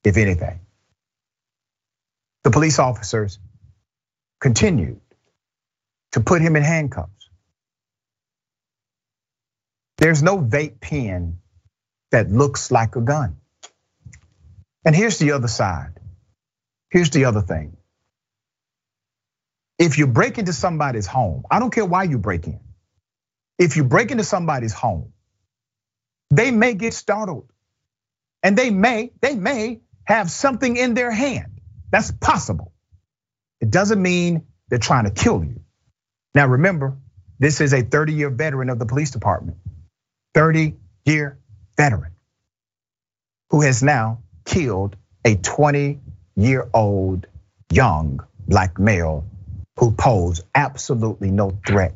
if 0.05 0.17
anything. 0.17 0.61
The 2.45 2.51
police 2.51 2.79
officers 2.79 3.39
continued 4.41 5.01
to 6.13 6.21
put 6.21 6.43
him 6.43 6.57
in 6.57 6.63
handcuffs. 6.63 7.11
There's 9.99 10.23
no 10.23 10.39
vape 10.39 10.81
pen 10.81 11.39
that 12.11 12.31
looks 12.31 12.71
like 12.71 12.97
a 12.97 13.01
gun. 13.01 13.37
And 14.85 14.95
here's 14.95 15.19
the 15.19 15.33
other 15.33 15.49
side. 15.49 16.01
Here's 16.91 17.11
the 17.11 17.27
other 17.27 17.43
thing. 17.43 17.78
If 19.79 19.99
you 19.99 20.07
break 20.07 20.39
into 20.39 20.53
somebody's 20.53 21.07
home, 21.07 21.45
I 21.51 21.59
don't 21.59 21.73
care 21.73 21.85
why 21.85 22.05
you 22.05 22.19
break 22.19 22.47
in. 22.47 22.61
If 23.59 23.77
you 23.77 23.85
break 23.85 24.11
into 24.11 24.25
somebody's 24.25 24.73
home, 24.73 25.13
they 26.31 26.51
may 26.51 26.75
get 26.75 26.95
startled. 26.95 27.51
And 28.43 28.57
they 28.57 28.71
may, 28.71 29.13
they 29.21 29.35
may 29.35 29.81
have 30.05 30.31
something 30.31 30.77
in 30.77 30.95
their 30.95 31.11
hand. 31.11 31.61
That's 31.91 32.13
possible. 32.13 32.73
It 33.61 33.71
doesn't 33.71 34.01
mean 34.01 34.47
they're 34.69 34.79
trying 34.79 35.05
to 35.05 35.11
kill 35.11 35.45
you. 35.45 35.61
Now 36.35 36.47
remember, 36.47 36.97
this 37.39 37.61
is 37.61 37.73
a 37.73 37.83
30 37.83 38.13
year 38.15 38.31
veteran 38.31 38.71
of 38.71 38.79
the 38.79 38.87
police 38.87 39.11
department. 39.11 39.59
30 40.35 40.77
year 41.05 41.39
veteran 41.77 42.13
who 43.51 43.63
has 43.63 43.83
now 43.83 44.21
killed 44.45 44.97
a 45.25 45.37
20 45.37 46.01
year 46.37 46.69
old 46.75 47.27
young 47.71 48.21
black 48.47 48.79
male 48.79 49.27
who 49.79 49.93
posed 49.93 50.45
absolutely 50.55 51.31
no 51.33 51.59
threat 51.67 51.95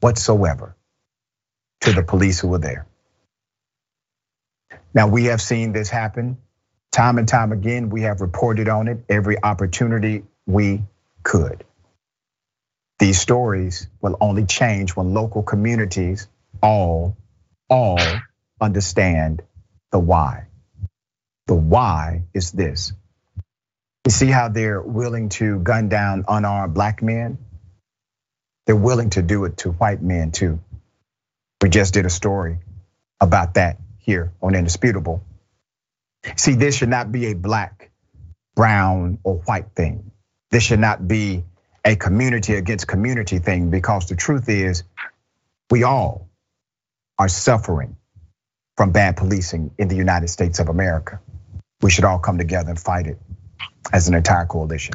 whatsoever 0.00 0.76
to 1.82 1.92
the 1.92 2.02
police 2.02 2.40
who 2.40 2.48
were 2.48 2.58
there. 2.58 2.86
Now, 4.94 5.08
we 5.08 5.26
have 5.26 5.42
seen 5.42 5.72
this 5.72 5.90
happen 5.90 6.38
time 6.92 7.18
and 7.18 7.28
time 7.28 7.52
again. 7.52 7.90
We 7.90 8.02
have 8.02 8.20
reported 8.20 8.68
on 8.68 8.88
it 8.88 9.04
every 9.08 9.42
opportunity 9.42 10.24
we 10.46 10.82
could. 11.24 11.64
These 12.98 13.20
stories 13.20 13.88
will 14.02 14.16
only 14.20 14.46
change 14.46 14.96
when 14.96 15.14
local 15.14 15.42
communities 15.42 16.28
all, 16.62 17.16
all 17.70 17.98
understand 18.60 19.42
the 19.92 19.98
why. 20.00 20.46
The 21.48 21.54
why 21.56 22.24
is 22.34 22.52
this. 22.52 22.92
You 24.04 24.10
see 24.10 24.26
how 24.26 24.48
they're 24.48 24.82
willing 24.82 25.30
to 25.30 25.58
gun 25.60 25.88
down 25.88 26.24
unarmed 26.28 26.74
black 26.74 27.02
men? 27.02 27.38
They're 28.66 28.76
willing 28.76 29.10
to 29.10 29.22
do 29.22 29.46
it 29.46 29.58
to 29.58 29.70
white 29.70 30.02
men 30.02 30.30
too. 30.30 30.60
We 31.62 31.70
just 31.70 31.94
did 31.94 32.04
a 32.04 32.10
story 32.10 32.58
about 33.20 33.54
that 33.54 33.78
here 33.98 34.32
on 34.42 34.54
Indisputable. 34.54 35.22
See, 36.36 36.54
this 36.54 36.76
should 36.76 36.90
not 36.90 37.12
be 37.12 37.26
a 37.26 37.34
black, 37.34 37.90
brown, 38.54 39.18
or 39.22 39.36
white 39.36 39.72
thing. 39.74 40.10
This 40.50 40.62
should 40.62 40.80
not 40.80 41.06
be 41.08 41.44
a 41.84 41.96
community 41.96 42.54
against 42.54 42.86
community 42.86 43.38
thing 43.38 43.70
because 43.70 44.06
the 44.08 44.16
truth 44.16 44.48
is, 44.50 44.82
we 45.70 45.82
all 45.82 46.28
are 47.18 47.28
suffering 47.28 47.96
from 48.76 48.92
bad 48.92 49.16
policing 49.16 49.70
in 49.78 49.88
the 49.88 49.96
United 49.96 50.28
States 50.28 50.58
of 50.58 50.68
America. 50.68 51.20
We 51.80 51.90
should 51.90 52.04
all 52.04 52.18
come 52.18 52.36
together 52.36 52.70
and 52.70 52.78
fight 52.78 53.06
it 53.06 53.18
as 53.92 54.08
an 54.08 54.14
entire 54.14 54.46
coalition. 54.46 54.94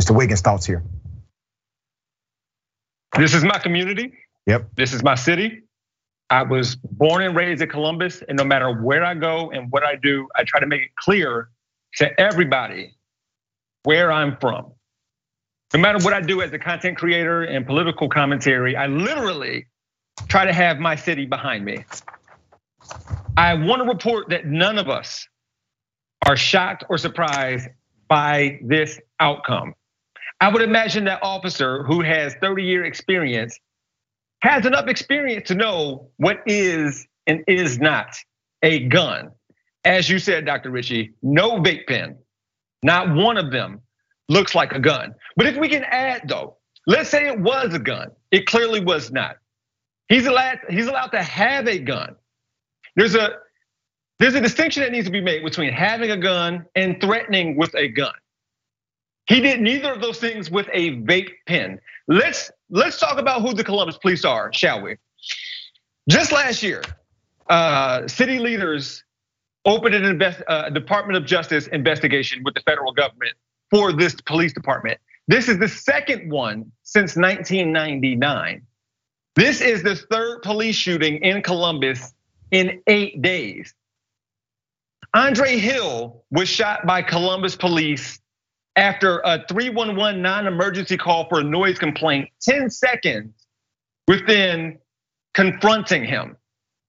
Mr. 0.00 0.14
Wiggins, 0.14 0.40
thoughts 0.40 0.66
here? 0.66 0.82
This 3.16 3.34
is 3.34 3.44
my 3.44 3.58
community. 3.58 4.14
Yep. 4.46 4.70
This 4.74 4.92
is 4.92 5.02
my 5.02 5.14
city. 5.14 5.62
I 6.30 6.42
was 6.42 6.76
born 6.76 7.22
and 7.22 7.36
raised 7.36 7.60
in 7.60 7.68
Columbus, 7.68 8.22
and 8.26 8.38
no 8.38 8.44
matter 8.44 8.72
where 8.72 9.04
I 9.04 9.14
go 9.14 9.50
and 9.50 9.70
what 9.70 9.84
I 9.84 9.96
do, 9.96 10.28
I 10.34 10.44
try 10.44 10.60
to 10.60 10.66
make 10.66 10.80
it 10.80 10.96
clear 10.96 11.50
to 11.96 12.20
everybody 12.20 12.94
where 13.82 14.10
I'm 14.10 14.38
from. 14.38 14.72
No 15.74 15.80
matter 15.80 15.98
what 15.98 16.14
I 16.14 16.20
do 16.20 16.40
as 16.40 16.52
a 16.52 16.58
content 16.58 16.96
creator 16.96 17.42
and 17.42 17.66
political 17.66 18.08
commentary, 18.08 18.76
I 18.76 18.86
literally 18.86 19.66
try 20.28 20.44
to 20.44 20.52
have 20.52 20.78
my 20.78 20.96
city 20.96 21.26
behind 21.26 21.64
me. 21.64 21.84
I 23.36 23.54
want 23.54 23.82
to 23.82 23.88
report 23.88 24.30
that 24.30 24.46
none 24.46 24.78
of 24.78 24.88
us 24.88 25.26
are 26.26 26.36
shocked 26.36 26.84
or 26.88 26.98
surprised 26.98 27.68
by 28.08 28.60
this 28.62 29.00
outcome. 29.20 29.74
I 30.40 30.48
would 30.48 30.62
imagine 30.62 31.04
that 31.04 31.20
officer 31.22 31.84
who 31.84 32.02
has 32.02 32.34
30 32.40 32.64
year 32.64 32.84
experience 32.84 33.58
has 34.40 34.66
enough 34.66 34.88
experience 34.88 35.48
to 35.48 35.54
know 35.54 36.10
what 36.16 36.40
is 36.46 37.06
and 37.26 37.44
is 37.46 37.78
not 37.78 38.16
a 38.62 38.80
gun. 38.88 39.30
As 39.84 40.08
you 40.08 40.18
said, 40.18 40.44
Dr. 40.44 40.70
Richey, 40.70 41.12
no 41.22 41.58
vape 41.58 41.86
pen, 41.86 42.18
not 42.82 43.14
one 43.14 43.36
of 43.36 43.52
them 43.52 43.80
looks 44.28 44.54
like 44.54 44.72
a 44.72 44.80
gun. 44.80 45.14
But 45.36 45.46
if 45.46 45.56
we 45.56 45.68
can 45.68 45.84
add 45.84 46.28
though, 46.28 46.56
let's 46.86 47.08
say 47.08 47.26
it 47.28 47.38
was 47.38 47.74
a 47.74 47.78
gun, 47.78 48.10
it 48.30 48.46
clearly 48.46 48.80
was 48.80 49.12
not. 49.12 49.36
He's 50.08 50.26
allowed, 50.26 50.58
he's 50.68 50.86
allowed 50.86 51.12
to 51.12 51.22
have 51.22 51.68
a 51.68 51.78
gun. 51.78 52.16
There's 52.96 53.14
a 53.14 53.36
there's 54.22 54.34
a 54.34 54.40
distinction 54.40 54.84
that 54.84 54.92
needs 54.92 55.06
to 55.06 55.10
be 55.10 55.20
made 55.20 55.42
between 55.42 55.72
having 55.72 56.12
a 56.12 56.16
gun 56.16 56.64
and 56.76 57.00
threatening 57.00 57.56
with 57.56 57.74
a 57.74 57.88
gun. 57.88 58.14
He 59.26 59.40
did 59.40 59.60
neither 59.60 59.92
of 59.92 60.00
those 60.00 60.20
things 60.20 60.48
with 60.48 60.68
a 60.72 60.90
vape 60.98 61.30
pen. 61.48 61.80
Let's 62.06 62.48
let's 62.70 63.00
talk 63.00 63.18
about 63.18 63.42
who 63.42 63.52
the 63.52 63.64
Columbus 63.64 63.98
police 63.98 64.24
are, 64.24 64.52
shall 64.52 64.80
we? 64.80 64.96
Just 66.08 66.30
last 66.30 66.62
year, 66.62 66.84
uh, 67.48 68.06
city 68.06 68.38
leaders 68.38 69.02
opened 69.64 69.96
an 69.96 70.04
invest, 70.04 70.40
uh, 70.46 70.70
Department 70.70 71.16
of 71.16 71.26
Justice 71.26 71.66
investigation 71.66 72.44
with 72.44 72.54
the 72.54 72.60
federal 72.60 72.92
government 72.92 73.32
for 73.70 73.92
this 73.92 74.14
police 74.20 74.52
department. 74.52 75.00
This 75.26 75.48
is 75.48 75.58
the 75.58 75.68
second 75.68 76.30
one 76.30 76.70
since 76.84 77.16
1999. 77.16 78.62
This 79.34 79.60
is 79.60 79.82
the 79.82 79.96
third 79.96 80.42
police 80.42 80.76
shooting 80.76 81.16
in 81.24 81.42
Columbus 81.42 82.14
in 82.52 82.80
eight 82.86 83.20
days. 83.20 83.74
Andre 85.14 85.58
Hill 85.58 86.24
was 86.30 86.48
shot 86.48 86.86
by 86.86 87.02
Columbus 87.02 87.54
police 87.56 88.18
after 88.76 89.20
a 89.24 89.44
311 89.46 90.22
non-emergency 90.22 90.96
call 90.96 91.28
for 91.28 91.40
a 91.40 91.44
noise 91.44 91.78
complaint 91.78 92.30
10 92.40 92.70
seconds 92.70 93.32
within 94.08 94.78
confronting 95.34 96.04
him. 96.04 96.36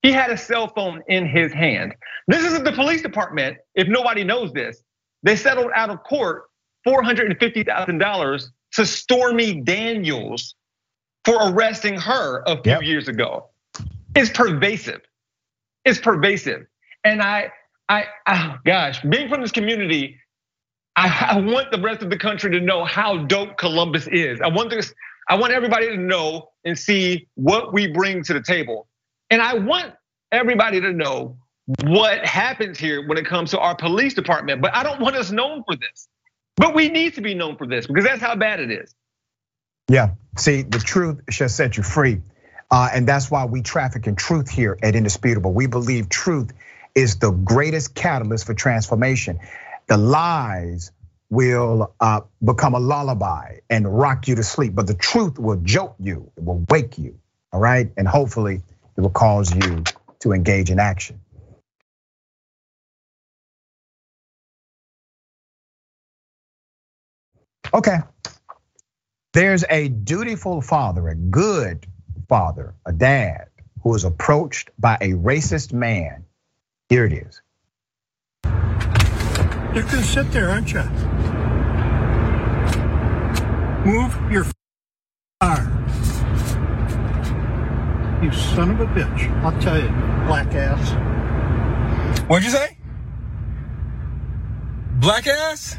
He 0.01 0.11
had 0.11 0.30
a 0.30 0.38
cell 0.38 0.67
phone 0.67 1.01
in 1.07 1.28
his 1.28 1.51
hand. 1.53 1.93
This 2.28 2.43
isn't 2.43 2.63
the 2.63 2.71
police 2.71 3.01
department, 3.01 3.57
if 3.76 3.88
nobody 3.88 4.24
knows 4.24 4.51
this, 4.53 4.84
they 5.24 5.36
settled 5.36 5.71
out 5.76 5.89
of 5.89 6.03
court 6.03 6.43
$450,000 6.88 8.45
to 8.74 8.86
Stormy 8.86 9.61
Daniels 9.61 10.55
for 11.24 11.36
arresting 11.49 11.97
her 11.97 12.43
a 12.45 12.61
few 12.61 12.74
yep. 12.74 12.84
years 12.84 13.07
ago. 13.07 13.49
It's 14.15 14.30
pervasive. 14.30 15.01
It's 15.86 15.99
pervasive. 15.99 16.65
And 17.05 17.21
I, 17.21 17.51
I, 17.89 18.05
oh 18.27 18.55
gosh, 18.65 19.01
being 19.01 19.29
from 19.29 19.41
this 19.41 19.51
community, 19.51 20.17
I, 20.95 21.39
want 21.39 21.71
the 21.71 21.81
rest 21.81 22.01
of 22.01 22.09
the 22.09 22.17
country 22.17 22.51
to 22.51 22.59
know 22.59 22.86
how 22.86 23.17
dope 23.17 23.57
Columbus 23.57 24.07
is. 24.07 24.41
I 24.41 24.47
want 24.47 24.69
this, 24.69 24.93
I 25.27 25.36
want 25.36 25.53
everybody 25.53 25.88
to 25.88 25.97
know 25.97 26.49
and 26.63 26.77
see 26.77 27.27
what 27.36 27.73
we 27.73 27.88
bring 27.88 28.23
to 28.23 28.34
the 28.34 28.41
table. 28.41 28.88
And 29.29 29.41
I 29.41 29.55
want 29.55 29.93
everybody 30.31 30.79
to 30.81 30.93
know 30.93 31.38
what 31.84 32.25
happens 32.25 32.77
here 32.77 33.07
when 33.07 33.17
it 33.17 33.25
comes 33.25 33.51
to 33.51 33.59
our 33.59 33.75
police 33.75 34.13
department. 34.13 34.61
But 34.61 34.75
I 34.75 34.84
don't 34.84 35.01
want 35.01 35.15
us 35.15 35.31
known 35.31 35.63
for 35.63 35.75
this. 35.75 36.07
But 36.55 36.75
we 36.75 36.89
need 36.89 37.15
to 37.15 37.21
be 37.21 37.34
known 37.34 37.57
for 37.57 37.65
this 37.65 37.88
because 37.88 38.03
that's 38.03 38.21
how 38.21 38.36
bad 38.36 38.59
it 38.59 38.69
is. 38.69 38.93
Yeah, 39.89 40.11
see, 40.38 40.61
the 40.61 40.79
truth 40.79 41.21
shall 41.29 41.49
set 41.49 41.77
you 41.77 41.84
free. 41.84 42.21
Uh, 42.69 42.89
and 42.93 43.07
that's 43.07 43.29
why 43.29 43.45
we 43.45 43.61
traffic 43.61 44.07
in 44.07 44.15
truth 44.15 44.49
here 44.49 44.77
at 44.81 44.95
Indisputable. 44.95 45.51
We 45.53 45.67
believe 45.67 46.09
truth 46.09 46.51
is 46.96 47.18
the 47.20 47.32
greatest 47.32 47.96
catalyst 47.96 48.46
for 48.46 48.54
transformation 48.54 49.39
the 49.88 49.98
lies 49.98 50.91
will 51.30 51.94
uh, 52.00 52.22
become 52.44 52.76
a 52.76 52.80
lullaby 52.80 53.58
and 53.70 53.88
rock 54.00 54.28
you 54.28 54.36
to 54.36 54.44
sleep, 54.44 54.76
but 54.76 54.88
the 54.88 54.94
truth 54.94 55.39
will 55.39 55.58
jolt 55.58 55.96
you, 56.00 56.32
it 56.38 56.44
will 56.44 56.66
wake 56.70 56.98
you, 56.98 57.20
all 57.52 57.60
right? 57.60 57.91
And 57.98 58.08
hopefully 58.08 58.62
it 58.98 59.02
will 59.02 59.10
cause 59.10 59.54
you 59.54 59.84
to 60.20 60.32
engage 60.32 60.70
in 60.70 60.80
action. 60.80 61.20
Okay, 67.74 67.98
there's 69.34 69.64
a 69.70 69.89
dutiful 69.89 70.62
father, 70.62 71.08
a 71.10 71.16
good 71.16 71.88
father, 72.30 72.76
a 72.86 72.94
dad 72.94 73.48
who 73.82 73.96
is 73.96 74.04
approached 74.04 74.70
by 74.80 74.96
a 75.02 75.12
racist 75.12 75.74
man. 75.74 76.26
Here 76.94 77.06
it 77.06 77.14
is. 77.14 77.41
You're 79.74 79.82
gonna 79.82 80.04
sit 80.04 80.32
there, 80.32 80.52
aren't 80.52 80.72
you? 80.72 80.84
Move 83.84 84.32
your 84.32 84.46
car. 85.41 85.64
You 88.22 88.32
son 88.32 88.70
of 88.70 88.80
a 88.80 88.86
bitch. 88.86 89.28
I'll 89.41 89.60
tell 89.60 89.82
you, 89.82 89.88
black 90.28 90.54
ass. 90.54 90.91
What'd 92.30 92.46
you 92.46 92.52
say? 92.52 92.78
Black 95.00 95.26
ass? 95.26 95.78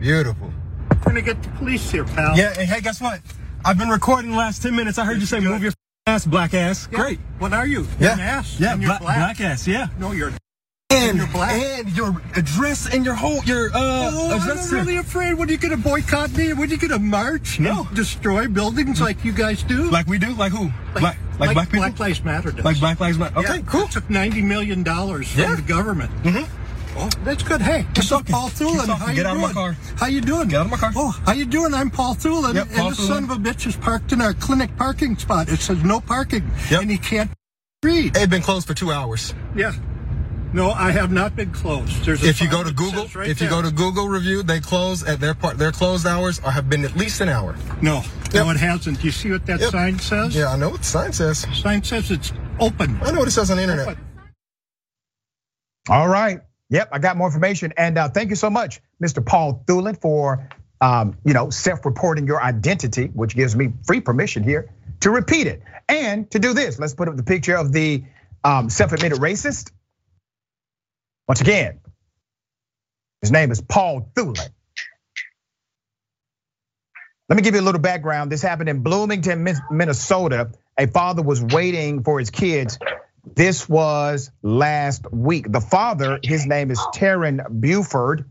Beautiful. 0.00 0.52
We're 0.90 1.12
gonna 1.12 1.22
get 1.22 1.40
the 1.44 1.50
police 1.50 1.88
here, 1.92 2.04
pal. 2.04 2.36
Yeah, 2.36 2.54
and 2.58 2.68
hey, 2.68 2.80
guess 2.80 3.00
what? 3.00 3.20
I've 3.64 3.78
been 3.78 3.90
recording 3.90 4.32
the 4.32 4.36
last 4.36 4.62
10 4.62 4.74
minutes. 4.74 4.98
I 4.98 5.04
heard 5.04 5.20
you 5.20 5.26
say 5.26 5.38
move 5.38 5.62
your 5.62 5.70
ass, 6.10 6.26
black 6.26 6.54
ass. 6.54 6.88
Yeah. 6.90 6.98
Great. 6.98 7.20
What 7.38 7.52
are 7.52 7.66
you? 7.66 7.86
Yeah. 7.98 8.00
You're 8.00 8.12
an 8.12 8.20
ass. 8.20 8.60
Yeah, 8.60 8.72
and 8.72 8.82
you're 8.82 8.98
black, 8.98 9.00
black. 9.36 9.40
ass, 9.40 9.66
yeah. 9.66 9.88
No, 9.98 10.12
you're 10.12 10.32
and, 10.90 11.18
you're 11.18 11.26
black. 11.28 11.52
and 11.52 11.96
your 11.96 12.20
address 12.34 12.92
and 12.92 13.04
your 13.04 13.14
whole 13.14 13.42
your 13.44 13.68
uh 13.68 14.10
oh, 14.12 14.36
address. 14.36 14.72
I'm 14.72 14.78
really 14.78 14.96
afraid. 14.96 15.34
What 15.34 15.48
are 15.48 15.52
you 15.52 15.58
gonna 15.58 15.76
boycott 15.76 16.36
me? 16.36 16.52
What 16.52 16.68
are 16.68 16.72
you 16.72 16.78
gonna 16.78 16.98
march? 16.98 17.60
No. 17.60 17.86
And 17.86 17.96
destroy 17.96 18.48
buildings 18.48 19.00
like 19.00 19.24
you 19.24 19.32
guys 19.32 19.62
do? 19.62 19.88
Like 19.90 20.06
we 20.06 20.18
do? 20.18 20.34
Like 20.34 20.52
who? 20.52 20.64
Like, 20.94 21.00
black, 21.00 21.18
like, 21.38 21.54
black 21.54 21.70
people? 21.70 21.86
Black 21.86 22.00
Lives 22.00 22.24
Matter 22.24 22.50
does. 22.50 22.64
Like 22.64 22.80
Black 22.80 22.98
Lives 22.98 23.18
Matter. 23.18 23.38
Okay, 23.38 23.56
yeah, 23.56 23.62
cool. 23.66 23.86
Took 23.86 24.10
ninety 24.10 24.42
million 24.42 24.82
dollars 24.82 25.30
from 25.30 25.42
Yeah. 25.42 25.54
the 25.54 25.62
government. 25.62 26.10
Mm-hmm. 26.24 26.59
Oh, 27.02 27.08
that's 27.24 27.42
good. 27.42 27.60
Hey, 27.62 27.86
this 27.94 28.04
is. 28.04 28.10
Paul 28.10 28.22
Keep 28.22 28.34
Thulin. 28.34 28.86
talking. 28.86 28.94
How 28.96 29.08
you 29.08 29.14
Get 29.16 29.26
out 29.26 29.36
of 29.36 29.42
my 29.42 29.52
doing? 29.52 29.54
car. 29.54 29.76
How 29.96 30.06
you 30.06 30.20
doing? 30.20 30.48
Get 30.48 30.60
out 30.60 30.66
of 30.66 30.70
my 30.72 30.76
car. 30.76 30.92
Oh, 30.94 31.10
how 31.24 31.32
you 31.32 31.46
doing? 31.46 31.72
I'm 31.72 31.90
Paul 31.90 32.14
Thulin, 32.14 32.54
Yep, 32.54 32.66
and 32.68 32.76
Paul 32.76 32.90
the 32.90 32.96
son 32.96 33.24
of 33.24 33.30
a 33.30 33.36
bitch 33.36 33.66
is 33.66 33.76
parked 33.76 34.12
in 34.12 34.20
our 34.20 34.34
clinic 34.34 34.76
parking 34.76 35.16
spot. 35.16 35.48
It 35.48 35.60
says 35.60 35.82
no 35.82 36.00
parking, 36.00 36.50
Yep. 36.70 36.82
and 36.82 36.90
he 36.90 36.98
can't 36.98 37.30
read. 37.82 38.16
It's 38.16 38.26
been 38.26 38.42
closed 38.42 38.66
for 38.66 38.74
two 38.74 38.92
hours. 38.92 39.34
Yeah. 39.56 39.72
No, 40.52 40.72
I 40.72 40.90
have 40.90 41.12
not 41.12 41.36
been 41.36 41.52
closed. 41.52 42.04
There's 42.04 42.24
a 42.24 42.28
If 42.28 42.40
you 42.42 42.48
go 42.50 42.64
to 42.64 42.72
Google, 42.72 43.06
right 43.14 43.28
if 43.28 43.40
you 43.40 43.48
go 43.48 43.62
to 43.62 43.70
Google 43.70 44.08
review, 44.08 44.42
they 44.42 44.58
close 44.58 45.04
at 45.04 45.20
their 45.20 45.32
part. 45.32 45.58
Their 45.58 45.70
closed 45.70 46.06
hours 46.06 46.40
are, 46.40 46.50
have 46.50 46.68
been 46.68 46.84
at 46.84 46.96
least 46.96 47.20
an 47.20 47.28
hour. 47.28 47.54
No, 47.80 48.02
Yep. 48.32 48.34
no, 48.34 48.50
it 48.50 48.56
hasn't. 48.56 48.98
Do 49.00 49.06
you 49.06 49.12
see 49.12 49.30
what 49.30 49.46
that 49.46 49.60
Yep. 49.60 49.70
sign 49.70 49.98
says? 50.00 50.34
Yeah, 50.34 50.48
I 50.48 50.56
know 50.56 50.70
what 50.70 50.80
the 50.80 50.86
sign 50.86 51.12
says. 51.12 51.46
Sign 51.54 51.84
says 51.84 52.10
it's 52.10 52.32
open. 52.58 52.98
I 53.00 53.12
know 53.12 53.20
what 53.20 53.28
it 53.28 53.30
says 53.30 53.50
on 53.52 53.58
the 53.58 53.62
internet. 53.62 53.86
Open. 53.88 54.04
All 55.88 56.08
right. 56.08 56.40
Yep, 56.70 56.88
I 56.92 56.98
got 57.00 57.16
more 57.16 57.26
information. 57.26 57.72
And 57.76 57.98
uh, 57.98 58.08
thank 58.08 58.30
you 58.30 58.36
so 58.36 58.48
much, 58.48 58.80
Mr. 59.02 59.24
Paul 59.24 59.62
Thulin, 59.66 60.00
for 60.00 60.48
um, 60.80 61.16
you 61.24 61.34
know, 61.34 61.50
self-reporting 61.50 62.26
your 62.26 62.42
identity, 62.42 63.06
which 63.06 63.34
gives 63.36 63.54
me 63.54 63.72
free 63.86 64.00
permission 64.00 64.42
here 64.42 64.72
to 65.00 65.10
repeat 65.10 65.46
it. 65.46 65.62
And 65.88 66.30
to 66.30 66.38
do 66.38 66.54
this, 66.54 66.78
let's 66.78 66.94
put 66.94 67.08
up 67.08 67.16
the 67.16 67.22
picture 67.22 67.56
of 67.56 67.72
the 67.72 68.04
um, 68.44 68.70
self-admitted 68.70 69.18
racist. 69.18 69.72
Once 71.28 71.40
again, 71.40 71.80
his 73.20 73.30
name 73.30 73.50
is 73.50 73.60
Paul 73.60 74.10
Thulin. 74.14 74.48
Let 77.28 77.36
me 77.36 77.42
give 77.42 77.54
you 77.54 77.60
a 77.60 77.62
little 77.62 77.80
background. 77.80 78.32
This 78.32 78.42
happened 78.42 78.68
in 78.68 78.82
Bloomington, 78.82 79.46
Minnesota. 79.70 80.50
A 80.78 80.86
father 80.86 81.22
was 81.22 81.42
waiting 81.42 82.02
for 82.02 82.18
his 82.18 82.30
kids. 82.30 82.78
This 83.24 83.68
was 83.68 84.30
last 84.42 85.10
week. 85.12 85.50
The 85.50 85.60
father, 85.60 86.20
his 86.22 86.46
name 86.46 86.70
is 86.70 86.78
Taryn 86.94 87.60
Buford, 87.60 88.24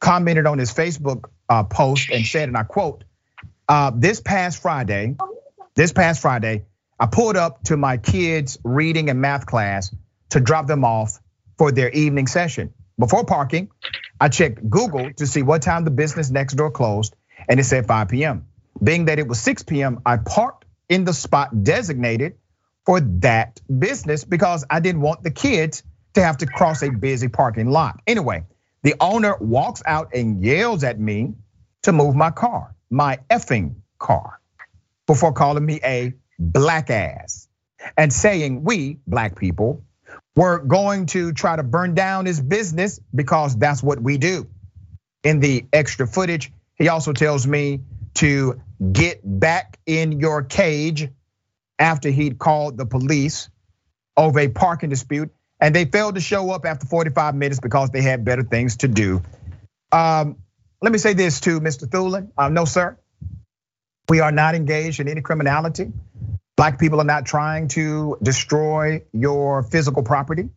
commented 0.00 0.46
on 0.46 0.58
his 0.58 0.72
Facebook 0.72 1.30
uh, 1.48 1.64
post 1.64 2.10
and 2.10 2.24
said, 2.24 2.48
and 2.48 2.56
I 2.56 2.62
quote, 2.62 3.04
uh, 3.68 3.92
this 3.94 4.20
past 4.20 4.60
Friday, 4.60 5.16
this 5.74 5.92
past 5.92 6.20
Friday, 6.20 6.64
I 6.98 7.06
pulled 7.06 7.36
up 7.36 7.64
to 7.64 7.76
my 7.76 7.96
kids' 7.96 8.58
reading 8.64 9.10
and 9.10 9.20
math 9.20 9.46
class 9.46 9.94
to 10.30 10.40
drop 10.40 10.66
them 10.66 10.84
off 10.84 11.20
for 11.58 11.72
their 11.72 11.90
evening 11.90 12.26
session. 12.26 12.72
Before 12.98 13.24
parking, 13.24 13.70
I 14.20 14.28
checked 14.28 14.68
Google 14.68 15.12
to 15.14 15.26
see 15.26 15.42
what 15.42 15.62
time 15.62 15.84
the 15.84 15.90
business 15.90 16.30
next 16.30 16.54
door 16.54 16.70
closed 16.70 17.14
and 17.48 17.58
it 17.58 17.64
said 17.64 17.86
5 17.86 18.08
p.m. 18.08 18.46
Being 18.82 19.06
that 19.06 19.18
it 19.18 19.26
was 19.26 19.40
6 19.40 19.64
p.m., 19.64 20.00
I 20.06 20.16
parked 20.16 20.64
in 20.88 21.04
the 21.04 21.12
spot 21.12 21.64
designated 21.64 22.34
for 22.84 23.00
that 23.00 23.60
business 23.78 24.24
because 24.24 24.64
I 24.68 24.80
didn't 24.80 25.00
want 25.00 25.22
the 25.22 25.30
kids 25.30 25.82
to 26.14 26.22
have 26.22 26.38
to 26.38 26.46
cross 26.46 26.82
a 26.82 26.90
busy 26.90 27.28
parking 27.28 27.70
lot. 27.70 28.00
Anyway, 28.06 28.44
the 28.82 28.94
owner 29.00 29.36
walks 29.38 29.82
out 29.86 30.14
and 30.14 30.44
yells 30.44 30.84
at 30.84 30.98
me 30.98 31.34
to 31.82 31.92
move 31.92 32.14
my 32.14 32.30
car, 32.30 32.74
my 32.90 33.18
effing 33.30 33.74
car, 33.98 34.40
before 35.06 35.32
calling 35.32 35.64
me 35.64 35.80
a 35.84 36.12
black 36.38 36.90
ass 36.90 37.48
and 37.96 38.12
saying 38.12 38.64
we, 38.64 38.98
black 39.06 39.36
people, 39.38 39.84
were 40.34 40.58
going 40.58 41.06
to 41.06 41.32
try 41.32 41.56
to 41.56 41.62
burn 41.62 41.94
down 41.94 42.26
his 42.26 42.40
business 42.40 43.00
because 43.14 43.56
that's 43.56 43.82
what 43.82 44.00
we 44.00 44.18
do. 44.18 44.46
In 45.22 45.40
the 45.40 45.66
extra 45.72 46.06
footage, 46.06 46.52
he 46.74 46.88
also 46.88 47.12
tells 47.12 47.46
me 47.46 47.80
to 48.14 48.60
get 48.92 49.20
back 49.24 49.78
in 49.86 50.20
your 50.20 50.42
cage 50.42 51.08
after 51.82 52.10
he'd 52.10 52.38
called 52.38 52.76
the 52.76 52.86
police 52.86 53.50
over 54.16 54.38
a 54.38 54.48
parking 54.48 54.88
dispute. 54.88 55.30
And 55.60 55.74
they 55.74 55.84
failed 55.84 56.14
to 56.14 56.20
show 56.20 56.50
up 56.52 56.64
after 56.64 56.86
45 56.86 57.34
minutes 57.34 57.60
because 57.60 57.90
they 57.90 58.02
had 58.02 58.24
better 58.24 58.44
things 58.44 58.76
to 58.78 58.88
do. 58.88 59.20
Um, 59.90 60.36
let 60.80 60.92
me 60.92 60.98
say 60.98 61.12
this 61.12 61.40
to 61.40 61.60
Mr. 61.60 61.86
Thulin. 61.86 62.30
Uh, 62.38 62.48
no, 62.48 62.64
sir. 62.64 62.96
We 64.08 64.20
are 64.20 64.32
not 64.32 64.54
engaged 64.54 65.00
in 65.00 65.08
any 65.08 65.22
criminality. 65.22 65.92
Black 66.56 66.78
people 66.78 67.00
are 67.00 67.04
not 67.04 67.26
trying 67.26 67.68
to 67.68 68.16
destroy 68.22 69.02
your 69.12 69.64
physical 69.64 70.04
property. 70.04 70.50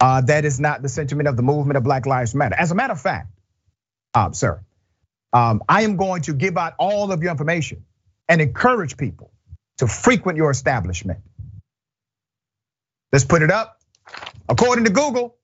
Uh, 0.00 0.20
that 0.22 0.44
is 0.44 0.58
not 0.58 0.82
the 0.82 0.88
sentiment 0.88 1.28
of 1.28 1.36
the 1.36 1.42
movement 1.42 1.76
of 1.76 1.84
Black 1.84 2.06
Lives 2.06 2.34
Matter. 2.34 2.56
As 2.56 2.70
a 2.70 2.74
matter 2.74 2.92
of 2.92 3.00
fact, 3.00 3.28
uh, 4.14 4.32
sir, 4.32 4.60
um, 5.32 5.62
I 5.68 5.82
am 5.82 5.96
going 5.96 6.22
to 6.22 6.32
give 6.32 6.56
out 6.56 6.74
all 6.78 7.12
of 7.12 7.22
your 7.22 7.30
information 7.30 7.84
and 8.28 8.40
encourage 8.40 8.96
people 8.96 9.32
to 9.78 9.86
frequent 9.86 10.36
your 10.38 10.50
establishment. 10.50 11.20
Let's 13.12 13.24
put 13.24 13.42
it 13.42 13.50
up. 13.50 13.78
According 14.48 14.84
to 14.86 14.90
Google, 14.90 15.36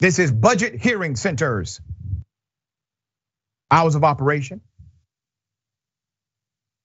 this 0.00 0.18
is 0.18 0.32
budget 0.32 0.80
hearing 0.80 1.16
centers. 1.16 1.80
Hours 3.70 3.96
of 3.96 4.04
operation. 4.04 4.60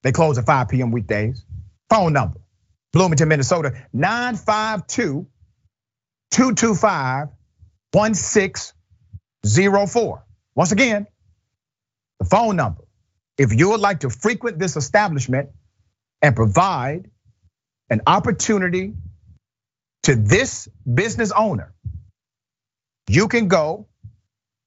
They 0.04 0.12
close 0.12 0.38
at 0.38 0.46
5 0.46 0.68
p.m. 0.70 0.92
weekdays. 0.92 1.44
Phone 1.90 2.14
number, 2.14 2.40
Bloomington, 2.94 3.28
Minnesota, 3.30 3.74
952 3.94 5.28
225 6.32 7.28
1604. 7.92 10.26
Once 10.56 10.72
again, 10.72 11.06
the 12.20 12.26
phone 12.26 12.56
number. 12.58 12.82
If 13.40 13.54
you 13.58 13.70
would 13.70 13.80
like 13.80 14.02
to 14.02 14.10
frequent 14.10 14.60
this 14.60 14.76
establishment 14.76 15.50
and 16.22 16.36
provide 16.36 17.10
an 17.90 18.02
opportunity 18.06 18.96
to 20.04 20.16
this 20.16 20.68
business 20.94 21.32
owner, 21.32 21.74
you 23.08 23.30
can 23.30 23.48
go 23.48 23.88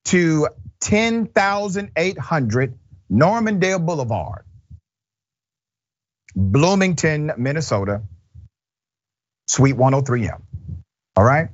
to 0.07 0.49
10,800 0.81 2.79
Normandale 3.11 3.79
Boulevard, 3.79 4.47
Bloomington, 6.35 7.33
Minnesota, 7.37 8.01
Suite 9.49 9.77
103M. 9.77 10.41
All 11.15 11.25
right? 11.25 11.49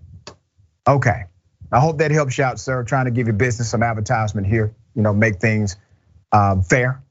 Okay. 0.86 1.24
I 1.72 1.80
hope 1.80 1.98
that 1.98 2.12
helps 2.12 2.38
you 2.38 2.44
out, 2.44 2.60
sir. 2.60 2.84
Trying 2.84 3.06
to 3.06 3.10
give 3.10 3.26
your 3.26 3.34
business 3.34 3.68
some 3.68 3.82
advertisement 3.82 4.46
here, 4.46 4.72
you 4.94 5.02
know, 5.02 5.12
make 5.12 5.40
things 5.40 5.76
um, 6.30 6.62
fair 6.62 7.02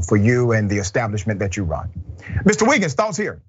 for 0.00 0.16
you 0.16 0.52
and 0.52 0.70
the 0.70 0.78
establishment 0.78 1.38
that 1.40 1.56
you 1.56 1.64
run. 1.64 1.90
Mr. 2.44 2.66
Wiggins, 2.66 2.94
thoughts 2.94 3.16
here? 3.16 3.40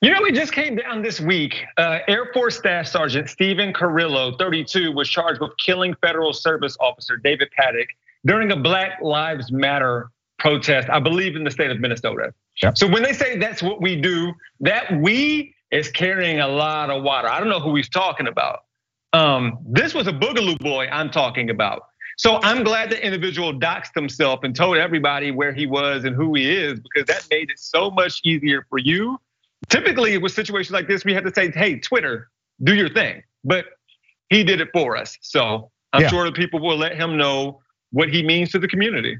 You 0.00 0.10
know, 0.10 0.24
it 0.24 0.34
just 0.34 0.52
came 0.52 0.76
down 0.76 1.02
this 1.02 1.20
week. 1.20 1.64
Uh, 1.76 1.98
Air 2.08 2.30
Force 2.32 2.58
Staff 2.58 2.86
Sergeant 2.86 3.28
Stephen 3.28 3.72
Carrillo, 3.72 4.36
32, 4.36 4.92
was 4.92 5.08
charged 5.08 5.40
with 5.40 5.52
killing 5.58 5.94
Federal 6.00 6.32
Service 6.32 6.76
Officer 6.80 7.16
David 7.18 7.50
Paddock 7.50 7.88
during 8.24 8.52
a 8.52 8.56
Black 8.56 9.00
Lives 9.02 9.52
Matter 9.52 10.10
protest, 10.38 10.88
I 10.90 10.98
believe 10.98 11.36
in 11.36 11.44
the 11.44 11.50
state 11.50 11.70
of 11.70 11.78
Minnesota. 11.78 12.34
Yep. 12.62 12.78
So 12.78 12.88
when 12.88 13.02
they 13.02 13.12
say 13.12 13.38
that's 13.38 13.62
what 13.62 13.80
we 13.80 14.00
do, 14.00 14.32
that 14.60 14.92
we 15.00 15.54
is 15.70 15.88
carrying 15.88 16.40
a 16.40 16.48
lot 16.48 16.90
of 16.90 17.02
water. 17.02 17.28
I 17.28 17.38
don't 17.38 17.48
know 17.48 17.60
who 17.60 17.76
he's 17.76 17.88
talking 17.88 18.26
about. 18.26 18.64
Um, 19.12 19.58
this 19.64 19.94
was 19.94 20.06
a 20.06 20.12
boogaloo 20.12 20.58
boy 20.58 20.88
I'm 20.88 21.10
talking 21.10 21.48
about. 21.50 21.82
So 22.16 22.40
I'm 22.42 22.62
glad 22.64 22.90
the 22.90 23.04
individual 23.04 23.52
doxed 23.52 23.94
himself 23.94 24.40
and 24.42 24.54
told 24.54 24.76
everybody 24.76 25.30
where 25.30 25.52
he 25.52 25.66
was 25.66 26.04
and 26.04 26.14
who 26.14 26.34
he 26.34 26.54
is 26.54 26.80
because 26.80 27.06
that 27.06 27.26
made 27.30 27.50
it 27.50 27.58
so 27.58 27.90
much 27.90 28.20
easier 28.24 28.66
for 28.68 28.78
you. 28.78 29.18
Typically, 29.68 30.18
with 30.18 30.32
situations 30.32 30.72
like 30.72 30.88
this, 30.88 31.04
we 31.04 31.14
have 31.14 31.24
to 31.24 31.32
say, 31.32 31.50
"Hey, 31.50 31.78
Twitter, 31.78 32.28
do 32.62 32.74
your 32.74 32.88
thing," 32.88 33.22
but 33.44 33.66
he 34.28 34.44
did 34.44 34.60
it 34.60 34.68
for 34.72 34.96
us. 34.96 35.16
So 35.20 35.70
I'm 35.92 36.02
yeah. 36.02 36.08
sure 36.08 36.24
the 36.24 36.32
people 36.32 36.60
will 36.60 36.76
let 36.76 36.96
him 36.96 37.16
know 37.16 37.60
what 37.90 38.08
he 38.08 38.22
means 38.22 38.50
to 38.52 38.58
the 38.58 38.68
community. 38.68 39.18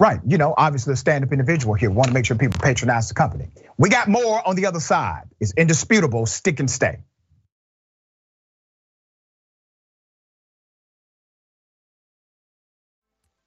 Right, 0.00 0.20
you 0.26 0.38
know, 0.38 0.54
obviously 0.56 0.94
a 0.94 0.96
stand-up 0.96 1.30
individual 1.30 1.74
here. 1.74 1.90
Want 1.90 2.08
to 2.08 2.14
make 2.14 2.24
sure 2.24 2.36
people 2.36 2.58
patronize 2.58 3.08
the 3.08 3.14
company. 3.14 3.50
We 3.76 3.90
got 3.90 4.08
more 4.08 4.46
on 4.48 4.56
the 4.56 4.64
other 4.64 4.80
side. 4.80 5.24
It's 5.40 5.52
indisputable. 5.52 6.24
Stick 6.24 6.58
and 6.58 6.70
stay. 6.70 7.00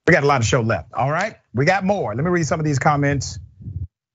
We 0.08 0.14
got 0.14 0.24
a 0.24 0.28
lot 0.28 0.42
of 0.42 0.48
show 0.48 0.62
left. 0.62 0.94
All 0.94 1.10
right, 1.12 1.36
we 1.54 1.66
got 1.66 1.84
more. 1.86 2.14
Let 2.14 2.24
me 2.24 2.30
read 2.30 2.46
some 2.46 2.60
of 2.60 2.66
these 2.66 2.80
comments. 2.80 3.40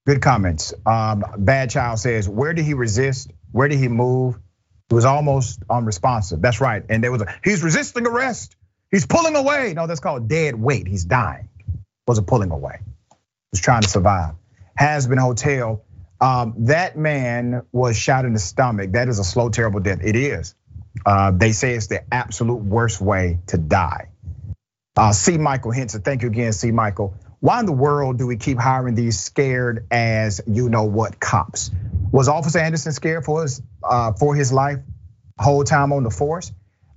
Good 0.06 0.20
comments. 0.22 0.74
Um, 0.86 1.24
Bad 1.38 1.70
Child 1.70 1.98
says, 1.98 2.28
"Where 2.28 2.52
did 2.54 2.64
he 2.64 2.74
resist? 2.74 3.30
Where 3.52 3.68
did 3.68 3.78
he 3.78 3.88
move? 3.88 4.38
He 4.88 4.94
was 4.94 5.04
almost 5.06 5.62
unresponsive." 5.70 6.42
That's 6.42 6.60
right. 6.60 6.84
And 6.88 7.02
there 7.02 7.12
was 7.12 7.22
a 7.22 7.34
he's 7.42 7.62
resisting 7.62 8.06
arrest. 8.06 8.56
He's 8.90 9.06
pulling 9.06 9.36
away. 9.36 9.74
No, 9.74 9.86
that's 9.86 10.00
called 10.00 10.28
dead 10.28 10.54
weight. 10.54 10.86
He's 10.88 11.04
dying 11.04 11.48
Was 12.06 12.18
a 12.18 12.22
pulling 12.22 12.50
away. 12.50 12.80
Was 13.52 13.60
trying 13.60 13.82
to 13.82 13.88
survive. 13.88 14.34
Has 14.76 15.06
been 15.06 15.18
Hotel. 15.18 15.84
Um, 16.20 16.54
that 16.60 16.96
man 16.96 17.62
was 17.72 17.96
shot 17.96 18.24
in 18.24 18.32
the 18.32 18.38
stomach. 18.38 18.92
That 18.92 19.08
is 19.08 19.18
a 19.18 19.24
slow, 19.24 19.50
terrible 19.50 19.80
death. 19.80 20.00
It 20.02 20.16
is. 20.16 20.54
Uh, 21.06 21.30
they 21.30 21.52
say 21.52 21.74
it's 21.74 21.86
the 21.86 22.02
absolute 22.12 22.62
worst 22.62 23.00
way 23.00 23.38
to 23.48 23.58
die. 23.58 24.08
Uh, 24.98 25.12
C. 25.12 25.38
Michael 25.38 25.70
Henson, 25.70 26.02
thank 26.02 26.22
you 26.22 26.28
again, 26.28 26.52
C. 26.52 26.72
Michael. 26.72 27.14
Why 27.38 27.60
in 27.60 27.66
the 27.66 27.72
world 27.72 28.18
do 28.18 28.26
we 28.26 28.36
keep 28.36 28.58
hiring 28.58 28.96
these 28.96 29.20
scared 29.20 29.86
as 29.92 30.40
you 30.48 30.68
know 30.68 30.82
what 30.82 31.20
cops? 31.20 31.70
Was 32.10 32.26
Officer 32.26 32.58
Anderson 32.58 32.90
scared 32.90 33.24
for 33.24 33.42
his 33.42 33.62
uh, 33.84 34.14
for 34.14 34.34
his 34.34 34.52
life 34.52 34.80
whole 35.38 35.62
time 35.62 35.92
on 35.92 36.02
the 36.02 36.10
force? 36.10 36.50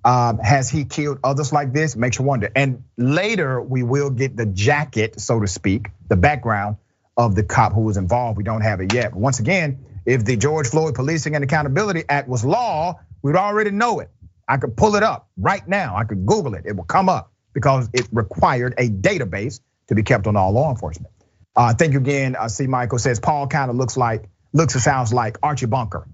Um, 0.04 0.40
has 0.40 0.68
he 0.68 0.84
killed 0.84 1.20
others 1.24 1.54
like 1.54 1.74
this? 1.74 1.96
Makes 1.96 2.18
you 2.18 2.26
wonder. 2.26 2.50
And 2.56 2.86
later 2.98 3.62
we 3.62 3.84
will 3.84 4.10
get 4.10 4.36
the 4.36 4.48
jacket, 4.48 5.22
so 5.22 5.40
to 5.40 5.46
speak, 5.46 5.90
the 6.10 6.16
background 6.16 6.78
of 7.18 7.36
the 7.36 7.44
cop 7.44 7.74
who 7.74 7.82
was 7.82 7.98
involved. 7.98 8.36
We 8.36 8.44
don't 8.44 8.62
have 8.62 8.82
it 8.82 8.92
yet. 8.96 9.12
But 9.12 9.20
once 9.20 9.40
again, 9.40 9.86
if 10.08 10.26
the 10.26 10.38
George 10.38 10.70
Floyd 10.70 10.96
Policing 10.96 11.36
and 11.36 11.44
Accountability 11.44 12.06
Act 12.10 12.28
was 12.28 12.44
law, 12.44 13.00
we'd 13.22 13.36
already 13.36 13.70
know 13.70 14.00
it. 14.00 14.10
I 14.48 14.58
could 14.58 14.76
pull 14.76 14.96
it 14.96 15.04
up 15.04 15.30
right 15.38 15.66
now. 15.68 15.96
I 15.96 16.04
could 16.06 16.26
Google 16.26 16.56
it. 16.56 16.66
It 16.66 16.76
will 16.76 16.84
come 16.84 17.08
up 17.08 17.31
because 17.54 17.90
it 17.94 18.08
required 18.12 18.76
a 18.78 18.90
database 18.90 19.60
to 19.88 19.96
be 19.96 20.04
kept 20.04 20.28
on 20.28 20.36
all 20.36 20.52
law 20.52 20.70
enforcement. 20.70 21.14
Uh, 21.56 21.74
thank 21.74 21.94
you 21.94 22.00
again. 22.00 22.36
Uh, 22.36 22.48
C. 22.48 22.68
Michael 22.68 23.00
says 23.00 23.20
Paul 23.20 23.48
kind 23.48 23.70
of 23.70 23.76
looks 23.76 23.98
like 23.98 24.30
looks 24.54 24.74
and 24.74 24.84
sounds 24.84 25.14
like 25.14 25.38
Archie 25.44 25.66
Bunker. 25.66 26.08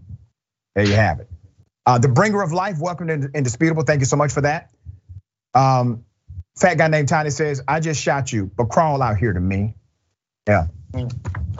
There 0.75 0.85
you 0.85 0.93
have 0.93 1.19
it. 1.19 1.29
Uh, 1.85 1.97
the 1.99 2.09
bringer 2.09 2.41
of 2.41 2.51
life, 2.51 2.79
welcome 2.79 3.07
to 3.07 3.29
Indisputable. 3.33 3.83
Thank 3.83 4.01
you 4.01 4.05
so 4.05 4.17
much 4.17 4.33
for 4.33 4.41
that. 4.41 4.71
Um, 5.53 6.05
fat 6.59 6.77
guy 6.77 6.87
named 6.87 7.07
Tiny 7.07 7.29
says, 7.29 7.61
I 7.67 7.79
just 7.79 8.01
shot 8.01 8.31
you, 8.31 8.51
but 8.55 8.65
crawl 8.65 9.01
out 9.01 9.17
here 9.17 9.31
to 9.31 9.39
me. 9.39 9.75
Yeah. 10.47 10.67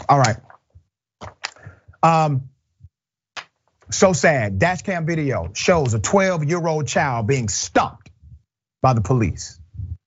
All 0.09 0.19
right. 0.19 0.37
Um, 2.03 2.49
so 3.89 4.13
sad. 4.13 4.59
Dashcam 4.59 5.05
video 5.05 5.51
shows 5.53 5.93
a 5.93 5.99
12 5.99 6.45
year 6.45 6.65
old 6.65 6.87
child 6.87 7.27
being 7.27 7.47
stomped 7.47 8.09
by 8.81 8.93
the 8.93 9.01
police. 9.01 9.59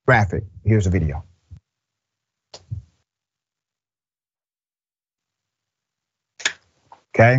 Graphic. 0.06 0.44
Here's 0.64 0.86
a 0.86 0.90
video. 0.90 1.24
Okay. 7.14 7.38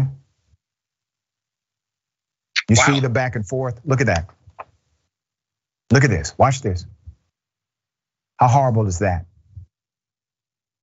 You 2.70 2.76
wow. 2.78 2.86
see 2.86 3.00
the 3.00 3.10
back 3.10 3.36
and 3.36 3.46
forth? 3.48 3.82
Look 3.86 4.02
at 4.02 4.08
that. 4.08 4.30
Look 5.92 6.04
at 6.04 6.10
this. 6.10 6.38
Watch 6.38 6.62
this. 6.62 6.86
How 8.38 8.48
horrible 8.48 8.88
is 8.88 9.00
that? 9.00 9.26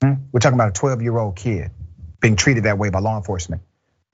Hmm? 0.03 0.15
We're 0.33 0.41
talking 0.41 0.57
about 0.57 0.69
a 0.69 0.73
12 0.73 1.03
year 1.03 1.17
old 1.17 1.37
kid 1.37 1.71
being 2.21 2.37
treated 2.37 2.65
that 2.65 2.79
way 2.79 2.91
by 2.91 3.01
law 3.01 3.17
enforcement. 3.17 3.63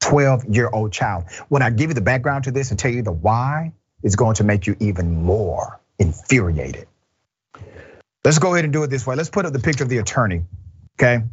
12 0.01 0.45
year 0.47 0.69
old 0.69 0.93
child. 0.93 1.25
When 1.49 1.62
I 1.62 1.71
give 1.71 1.91
you 1.91 1.95
the 1.95 2.01
background 2.01 2.45
to 2.45 2.51
this 2.51 2.71
and 2.71 2.79
tell 2.79 2.91
you 2.91 3.03
the 3.03 3.12
why, 3.12 3.73
it's 4.03 4.17
going 4.17 4.37
to 4.37 4.45
make 4.45 4.67
you 4.67 4.77
even 4.81 5.25
more 5.25 5.81
infuriated. 5.99 6.87
Let's 8.25 8.39
go 8.39 8.55
ahead 8.55 8.64
and 8.64 8.72
do 8.72 8.83
it 8.83 8.89
this 8.89 9.07
way. 9.07 9.16
Let's 9.16 9.29
put 9.29 9.45
up 9.45 9.53
the 9.53 9.59
picture 9.59 9.85
of 9.85 9.91
the 9.91 9.99
attorney, 9.99 10.43
okay? 10.99 11.25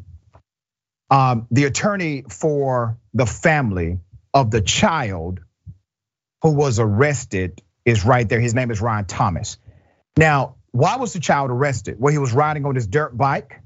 Um, 1.09 1.47
the 1.51 1.63
attorney 1.65 2.23
for 2.29 2.97
the 3.13 3.25
family 3.25 3.99
of 4.33 4.51
the 4.51 4.61
child 4.61 5.39
who 6.41 6.51
was 6.51 6.79
arrested 6.79 7.61
is 7.85 8.05
right 8.05 8.27
there. 8.27 8.39
His 8.39 8.53
name 8.53 8.71
is 8.71 8.81
Ryan 8.81 9.05
Thomas. 9.05 9.57
Now, 10.17 10.55
why 10.71 10.97
was 10.97 11.13
the 11.13 11.19
child 11.19 11.51
arrested? 11.51 11.97
Well, 11.99 12.11
he 12.11 12.17
was 12.17 12.33
riding 12.33 12.65
on 12.65 12.75
his 12.75 12.87
dirt 12.87 13.17
bike. 13.17 13.61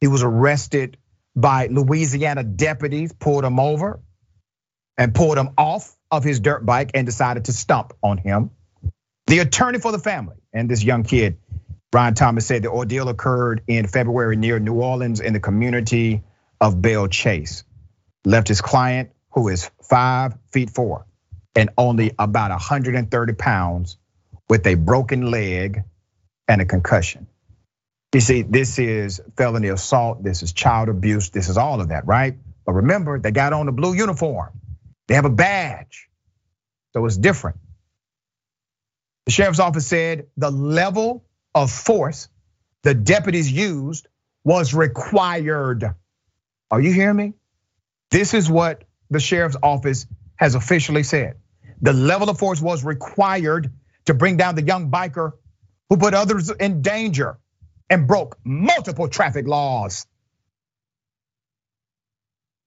He 0.00 0.06
was 0.06 0.22
arrested 0.22 0.98
by 1.34 1.66
Louisiana 1.66 2.42
deputies, 2.42 3.12
pulled 3.12 3.44
him 3.44 3.58
over 3.60 4.00
and 4.98 5.14
pulled 5.14 5.36
him 5.36 5.50
off 5.58 5.94
of 6.10 6.24
his 6.24 6.40
dirt 6.40 6.64
bike 6.64 6.90
and 6.94 7.06
decided 7.06 7.46
to 7.46 7.52
stomp 7.52 7.92
on 8.02 8.18
him. 8.18 8.50
The 9.26 9.40
attorney 9.40 9.78
for 9.78 9.92
the 9.92 9.98
family 9.98 10.36
and 10.52 10.70
this 10.70 10.82
young 10.82 11.02
kid, 11.02 11.38
Ryan 11.96 12.12
Thomas, 12.12 12.44
said 12.44 12.62
the 12.62 12.68
ordeal 12.68 13.08
occurred 13.08 13.62
in 13.66 13.86
February 13.86 14.36
near 14.36 14.58
New 14.58 14.74
Orleans 14.74 15.20
in 15.20 15.32
the 15.32 15.40
community 15.40 16.22
of 16.60 16.82
Belle 16.82 17.08
Chasse. 17.08 17.64
Left 18.26 18.48
his 18.48 18.60
client, 18.60 19.12
who 19.30 19.48
is 19.48 19.70
five 19.82 20.34
feet 20.52 20.68
four 20.68 21.06
and 21.54 21.70
only 21.78 22.12
about 22.18 22.50
130 22.50 23.32
pounds, 23.32 23.96
with 24.50 24.66
a 24.66 24.74
broken 24.74 25.30
leg 25.30 25.84
and 26.46 26.60
a 26.60 26.66
concussion. 26.66 27.28
You 28.12 28.20
see, 28.20 28.42
this 28.42 28.78
is 28.78 29.22
felony 29.38 29.68
assault, 29.68 30.22
this 30.22 30.42
is 30.42 30.52
child 30.52 30.90
abuse, 30.90 31.30
this 31.30 31.48
is 31.48 31.56
all 31.56 31.80
of 31.80 31.88
that, 31.88 32.06
right? 32.06 32.36
But 32.66 32.74
remember, 32.74 33.18
they 33.18 33.30
got 33.30 33.54
on 33.54 33.64
the 33.64 33.72
blue 33.72 33.94
uniform, 33.94 34.50
they 35.08 35.14
have 35.14 35.24
a 35.24 35.30
badge, 35.30 36.10
so 36.92 37.06
it's 37.06 37.16
different. 37.16 37.56
The 39.24 39.32
sheriff's 39.32 39.60
office 39.60 39.86
said 39.86 40.26
the 40.36 40.50
level 40.50 41.22
of 41.56 41.72
force 41.72 42.28
the 42.84 42.94
deputies 42.94 43.50
used 43.50 44.06
was 44.44 44.74
required. 44.74 45.94
Are 46.70 46.80
you 46.80 46.92
hearing 46.92 47.16
me? 47.16 47.32
This 48.12 48.34
is 48.34 48.48
what 48.48 48.84
the 49.10 49.18
sheriff's 49.18 49.56
office 49.62 50.06
has 50.36 50.54
officially 50.54 51.02
said. 51.02 51.36
The 51.80 51.92
level 51.92 52.30
of 52.30 52.38
force 52.38 52.60
was 52.60 52.84
required 52.84 53.72
to 54.04 54.14
bring 54.14 54.36
down 54.36 54.54
the 54.54 54.62
young 54.62 54.90
biker 54.90 55.32
who 55.88 55.96
put 55.96 56.14
others 56.14 56.50
in 56.50 56.82
danger 56.82 57.38
and 57.90 58.06
broke 58.06 58.38
multiple 58.44 59.08
traffic 59.08 59.48
laws. 59.48 60.06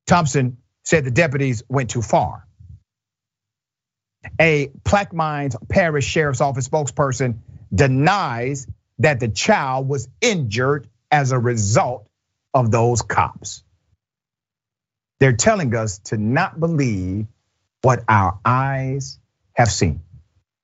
Thompson 0.07 0.57
said 0.83 1.05
the 1.05 1.11
deputies 1.11 1.63
went 1.69 1.91
too 1.91 2.01
far. 2.01 2.45
A 4.41 4.69
Plaquemines 4.83 5.55
Parish 5.69 6.05
Sheriff's 6.05 6.41
Office 6.41 6.67
spokesperson 6.67 7.39
denies 7.73 8.67
that 8.99 9.19
the 9.19 9.27
child 9.27 9.87
was 9.87 10.07
injured 10.21 10.87
as 11.11 11.31
a 11.31 11.39
result 11.39 12.07
of 12.53 12.71
those 12.71 13.01
cops. 13.01 13.63
They're 15.19 15.33
telling 15.33 15.75
us 15.75 15.99
to 16.05 16.17
not 16.17 16.59
believe 16.59 17.27
what 17.81 18.03
our 18.07 18.39
eyes 18.45 19.19
have 19.53 19.71
seen. 19.71 20.01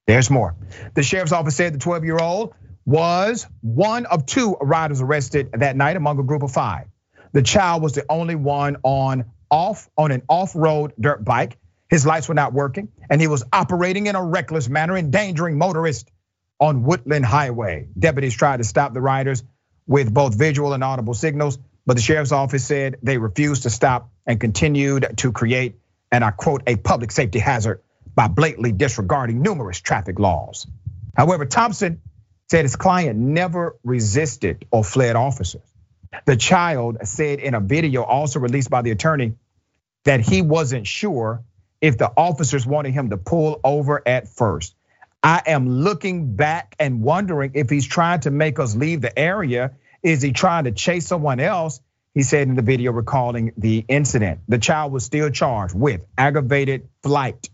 There's 0.07 0.29
more. 0.29 0.55
The 0.93 1.03
sheriff's 1.03 1.31
office 1.31 1.55
said 1.55 1.73
the 1.73 1.79
12 1.79 2.05
year 2.05 2.17
old 2.17 2.53
was 2.85 3.47
one 3.61 4.05
of 4.05 4.25
two 4.25 4.55
riders 4.61 5.01
arrested 5.01 5.49
that 5.53 5.75
night 5.75 5.95
among 5.95 6.19
a 6.19 6.23
group 6.23 6.43
of 6.43 6.51
five. 6.51 6.87
The 7.33 7.41
child 7.41 7.81
was 7.81 7.93
the 7.93 8.05
only 8.09 8.35
one 8.35 8.77
on 8.83 9.25
off 9.49 9.89
on 9.97 10.11
an 10.11 10.21
off-road 10.29 10.93
dirt 10.99 11.23
bike. 11.23 11.57
His 11.89 12.05
lights 12.05 12.27
were 12.27 12.35
not 12.35 12.53
working, 12.53 12.89
and 13.09 13.21
he 13.21 13.27
was 13.27 13.43
operating 13.51 14.07
in 14.07 14.15
a 14.15 14.23
reckless 14.23 14.69
manner, 14.69 14.97
endangering 14.97 15.57
motorists 15.57 16.09
on 16.59 16.83
Woodland 16.83 17.25
Highway. 17.25 17.87
Deputies 17.97 18.35
tried 18.35 18.57
to 18.57 18.63
stop 18.63 18.93
the 18.93 19.01
riders 19.01 19.43
with 19.87 20.13
both 20.13 20.37
visual 20.37 20.73
and 20.73 20.83
audible 20.83 21.13
signals, 21.13 21.59
but 21.85 21.95
the 21.95 22.01
sheriff's 22.01 22.31
office 22.31 22.65
said 22.65 22.97
they 23.03 23.17
refused 23.17 23.63
to 23.63 23.69
stop 23.69 24.09
and 24.25 24.39
continued 24.39 25.17
to 25.17 25.31
create, 25.31 25.75
and 26.11 26.23
I 26.23 26.31
quote, 26.31 26.63
a 26.67 26.75
public 26.75 27.11
safety 27.11 27.39
hazard 27.39 27.81
by 28.15 28.27
blatantly 28.27 28.71
disregarding 28.71 29.41
numerous 29.41 29.79
traffic 29.79 30.19
laws. 30.19 30.67
However, 31.15 31.45
Thompson 31.45 32.01
said 32.49 32.63
his 32.63 32.75
client 32.75 33.19
never 33.19 33.75
resisted 33.83 34.65
or 34.71 34.83
fled 34.83 35.15
officers. 35.15 35.61
The 36.25 36.37
child 36.37 36.97
said 37.03 37.39
in 37.39 37.53
a 37.53 37.59
video 37.59 38.03
also 38.03 38.39
released 38.39 38.69
by 38.69 38.81
the 38.81 38.91
attorney 38.91 39.33
that 40.05 40.21
he 40.21 40.41
wasn't 40.41 40.87
sure 40.87 41.43
if 41.81 41.97
the 41.97 42.11
officers 42.15 42.65
wanted 42.65 42.93
him 42.93 43.09
to 43.09 43.17
pull 43.17 43.59
over 43.63 44.01
at 44.07 44.29
first. 44.29 44.74
I 45.25 45.41
am 45.47 45.67
looking 45.67 46.35
back 46.35 46.75
and 46.77 47.01
wondering 47.01 47.53
if 47.55 47.67
he's 47.67 47.87
trying 47.87 48.19
to 48.21 48.31
make 48.31 48.59
us 48.59 48.75
leave 48.75 49.01
the 49.01 49.17
area. 49.17 49.71
Is 50.03 50.21
he 50.21 50.33
trying 50.33 50.65
to 50.65 50.71
chase 50.71 51.07
someone 51.07 51.39
else? 51.39 51.81
He 52.13 52.21
said 52.21 52.47
in 52.47 52.53
the 52.53 52.61
video 52.61 52.91
recalling 52.91 53.51
the 53.57 53.83
incident. 53.87 54.41
The 54.47 54.59
child 54.59 54.91
was 54.91 55.03
still 55.03 55.31
charged 55.31 55.73
with 55.73 56.01
aggravated 56.15 56.89
flight 57.01 57.49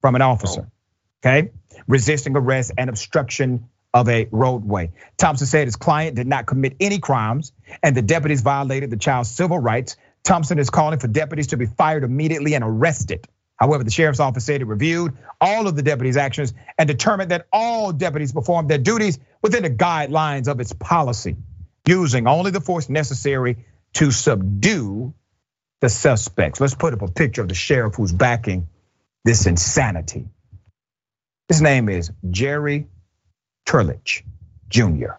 from 0.00 0.16
an 0.16 0.22
officer, 0.22 0.66
oh. 0.66 1.28
okay? 1.28 1.52
Resisting 1.86 2.36
arrest 2.36 2.72
and 2.76 2.90
obstruction 2.90 3.68
of 3.94 4.08
a 4.08 4.26
roadway. 4.32 4.90
Thompson 5.16 5.46
said 5.46 5.68
his 5.68 5.76
client 5.76 6.16
did 6.16 6.26
not 6.26 6.46
commit 6.46 6.74
any 6.80 6.98
crimes 6.98 7.52
and 7.84 7.96
the 7.96 8.02
deputies 8.02 8.40
violated 8.40 8.90
the 8.90 8.96
child's 8.96 9.30
civil 9.30 9.60
rights. 9.60 9.96
Thompson 10.24 10.58
is 10.58 10.70
calling 10.70 10.98
for 10.98 11.06
deputies 11.06 11.46
to 11.48 11.56
be 11.56 11.66
fired 11.66 12.02
immediately 12.02 12.54
and 12.54 12.64
arrested. 12.64 13.28
However, 13.62 13.84
the 13.84 13.92
sheriff's 13.92 14.18
office 14.18 14.44
said 14.44 14.60
it 14.60 14.64
reviewed 14.64 15.16
all 15.40 15.68
of 15.68 15.76
the 15.76 15.84
deputies' 15.84 16.16
actions 16.16 16.52
and 16.76 16.88
determined 16.88 17.30
that 17.30 17.46
all 17.52 17.92
deputies 17.92 18.32
performed 18.32 18.68
their 18.68 18.76
duties 18.76 19.20
within 19.40 19.62
the 19.62 19.70
guidelines 19.70 20.48
of 20.48 20.58
its 20.58 20.72
policy, 20.72 21.36
using 21.86 22.26
only 22.26 22.50
the 22.50 22.60
force 22.60 22.88
necessary 22.88 23.64
to 23.92 24.10
subdue 24.10 25.14
the 25.80 25.88
suspects. 25.88 26.60
Let's 26.60 26.74
put 26.74 26.92
up 26.92 27.02
a 27.02 27.08
picture 27.08 27.40
of 27.40 27.48
the 27.48 27.54
sheriff 27.54 27.94
who's 27.94 28.10
backing 28.10 28.66
this 29.24 29.46
insanity. 29.46 30.26
His 31.46 31.62
name 31.62 31.88
is 31.88 32.10
Jerry 32.28 32.88
Turlich 33.64 34.24
Jr. 34.70 35.12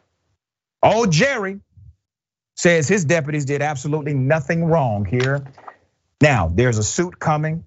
Old 0.83 1.13
Jerry 1.13 1.61
says 2.57 2.89
his 2.89 3.05
deputies 3.05 3.45
did 3.45 3.61
absolutely 3.61 4.13
nothing 4.13 4.65
wrong 4.65 5.05
here. 5.05 5.45
Now, 6.19 6.51
there's 6.53 6.77
a 6.77 6.83
suit 6.83 7.17
coming. 7.17 7.63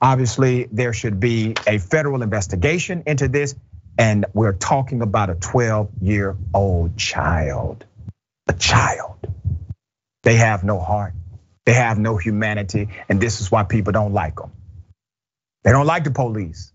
Obviously, 0.00 0.68
there 0.70 0.92
should 0.92 1.20
be 1.20 1.54
a 1.66 1.78
federal 1.78 2.22
investigation 2.22 3.04
into 3.06 3.28
this. 3.28 3.54
And 3.98 4.26
we're 4.34 4.52
talking 4.52 5.00
about 5.00 5.30
a 5.30 5.34
12 5.34 5.90
year 6.02 6.36
old 6.52 6.96
child. 6.98 7.84
A 8.46 8.52
child. 8.52 9.16
They 10.22 10.36
have 10.36 10.64
no 10.64 10.80
heart, 10.80 11.14
they 11.64 11.72
have 11.72 11.98
no 11.98 12.16
humanity. 12.16 12.88
And 13.08 13.20
this 13.20 13.40
is 13.40 13.50
why 13.50 13.62
people 13.62 13.92
don't 13.92 14.12
like 14.12 14.36
them. 14.36 14.52
They 15.62 15.72
don't 15.72 15.86
like 15.86 16.04
the 16.04 16.10
police 16.10 16.72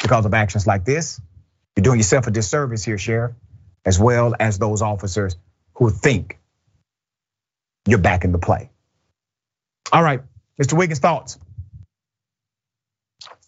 because 0.00 0.26
of 0.26 0.34
actions 0.34 0.66
like 0.66 0.84
this. 0.84 1.20
You're 1.76 1.82
doing 1.82 1.98
yourself 1.98 2.26
a 2.26 2.30
disservice 2.30 2.84
here, 2.84 2.98
Sheriff, 2.98 3.32
as 3.84 3.98
well 3.98 4.34
as 4.38 4.58
those 4.58 4.82
officers 4.82 5.36
who 5.74 5.90
think 5.90 6.38
you're 7.86 7.98
back 7.98 8.24
in 8.24 8.32
the 8.32 8.38
play. 8.38 8.70
All 9.92 10.02
right, 10.02 10.20
Mr. 10.60 10.76
Wiggins, 10.76 10.98
thoughts? 10.98 11.38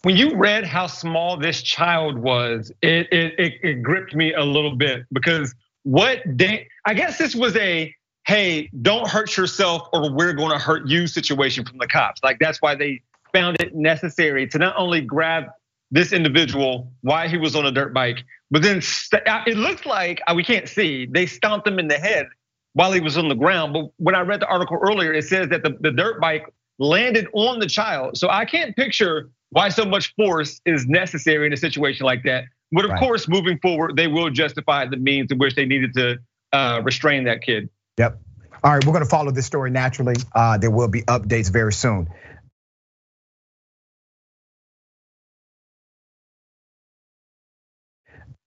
When 0.02 0.16
you 0.16 0.35
read 0.35 0.64
how 0.64 0.86
small 0.86 1.36
this 1.36 1.62
child 1.62 2.18
was, 2.18 2.72
it 2.82 3.06
it, 3.12 3.39
it, 3.39 3.52
it 3.62 3.82
gripped 3.82 4.14
me 4.14 4.32
a 4.32 4.43
little 4.43 4.74
bit 4.74 5.05
because 5.12 5.55
what 5.82 6.22
they, 6.27 6.68
I 6.86 6.94
guess 6.94 7.18
this 7.18 7.35
was 7.35 7.56
a 7.56 7.94
hey, 8.27 8.70
don't 8.82 9.09
hurt 9.09 9.36
yourself 9.36 9.89
or 9.93 10.12
we're 10.12 10.32
going 10.32 10.52
to 10.52 10.59
hurt 10.59 10.86
you 10.86 11.06
situation 11.06 11.64
from 11.64 11.78
the 11.78 11.86
cops. 11.86 12.22
Like 12.22 12.39
that's 12.39 12.62
why 12.62 12.74
they 12.74 13.02
found 13.32 13.60
it 13.60 13.74
necessary 13.74 14.47
to 14.48 14.59
not 14.59 14.74
only 14.77 15.01
grab 15.01 15.44
this 15.90 16.12
individual 16.12 16.93
while 17.01 17.28
he 17.28 17.36
was 17.36 17.56
on 17.56 17.66
a 17.66 17.72
dirt 17.72 17.93
bike, 17.93 18.18
but 18.51 18.62
then 18.62 18.82
it 19.18 19.56
looks 19.56 19.85
like 19.86 20.20
uh, 20.27 20.35
we 20.35 20.44
can't 20.44 20.68
see. 20.68 21.06
They 21.06 21.27
stomped 21.27 21.66
him 21.66 21.78
in 21.78 21.89
the 21.89 21.98
head 21.98 22.27
while 22.74 22.93
he 22.93 23.01
was 23.01 23.18
on 23.18 23.28
the 23.28 23.35
ground. 23.35 23.72
But 23.72 23.86
when 23.97 24.14
I 24.14 24.20
read 24.20 24.40
the 24.40 24.47
article 24.47 24.78
earlier, 24.81 25.12
it 25.12 25.24
says 25.24 25.48
that 25.48 25.62
the, 25.62 25.77
the 25.81 25.90
dirt 25.90 26.20
bike 26.20 26.47
landed 26.78 27.27
on 27.32 27.59
the 27.59 27.66
child. 27.66 28.16
So 28.16 28.28
I 28.28 28.44
can't 28.44 28.77
picture 28.77 29.31
why 29.51 29.68
so 29.68 29.85
much 29.85 30.14
force 30.14 30.60
is 30.64 30.86
necessary 30.86 31.47
in 31.47 31.52
a 31.52 31.56
situation 31.56 32.06
like 32.06 32.22
that. 32.24 32.44
But 32.72 32.85
of 32.85 32.93
right. 32.93 33.01
course, 33.01 33.28
moving 33.28 33.59
forward, 33.59 33.97
they 33.97 34.06
will 34.06 34.31
justify 34.31 34.86
the 34.86 34.97
means 34.97 35.31
in 35.32 35.39
which 35.39 35.56
they 35.56 35.66
needed 35.66 35.93
to 35.94 36.18
uh, 36.52 36.81
restrain 36.85 37.24
that 37.24 37.43
kid. 37.43 37.68
Yep. 37.98 38.20
All 38.62 38.72
right, 38.72 38.85
we're 38.85 38.93
going 38.93 39.05
to 39.05 39.10
follow 39.10 39.32
this 39.32 39.47
story 39.47 39.70
naturally. 39.70 40.14
Uh, 40.35 40.59
there 40.59 40.70
will 40.70 40.89
be 40.89 41.02
updates 41.02 41.51
very 41.51 41.72
soon. 41.72 42.09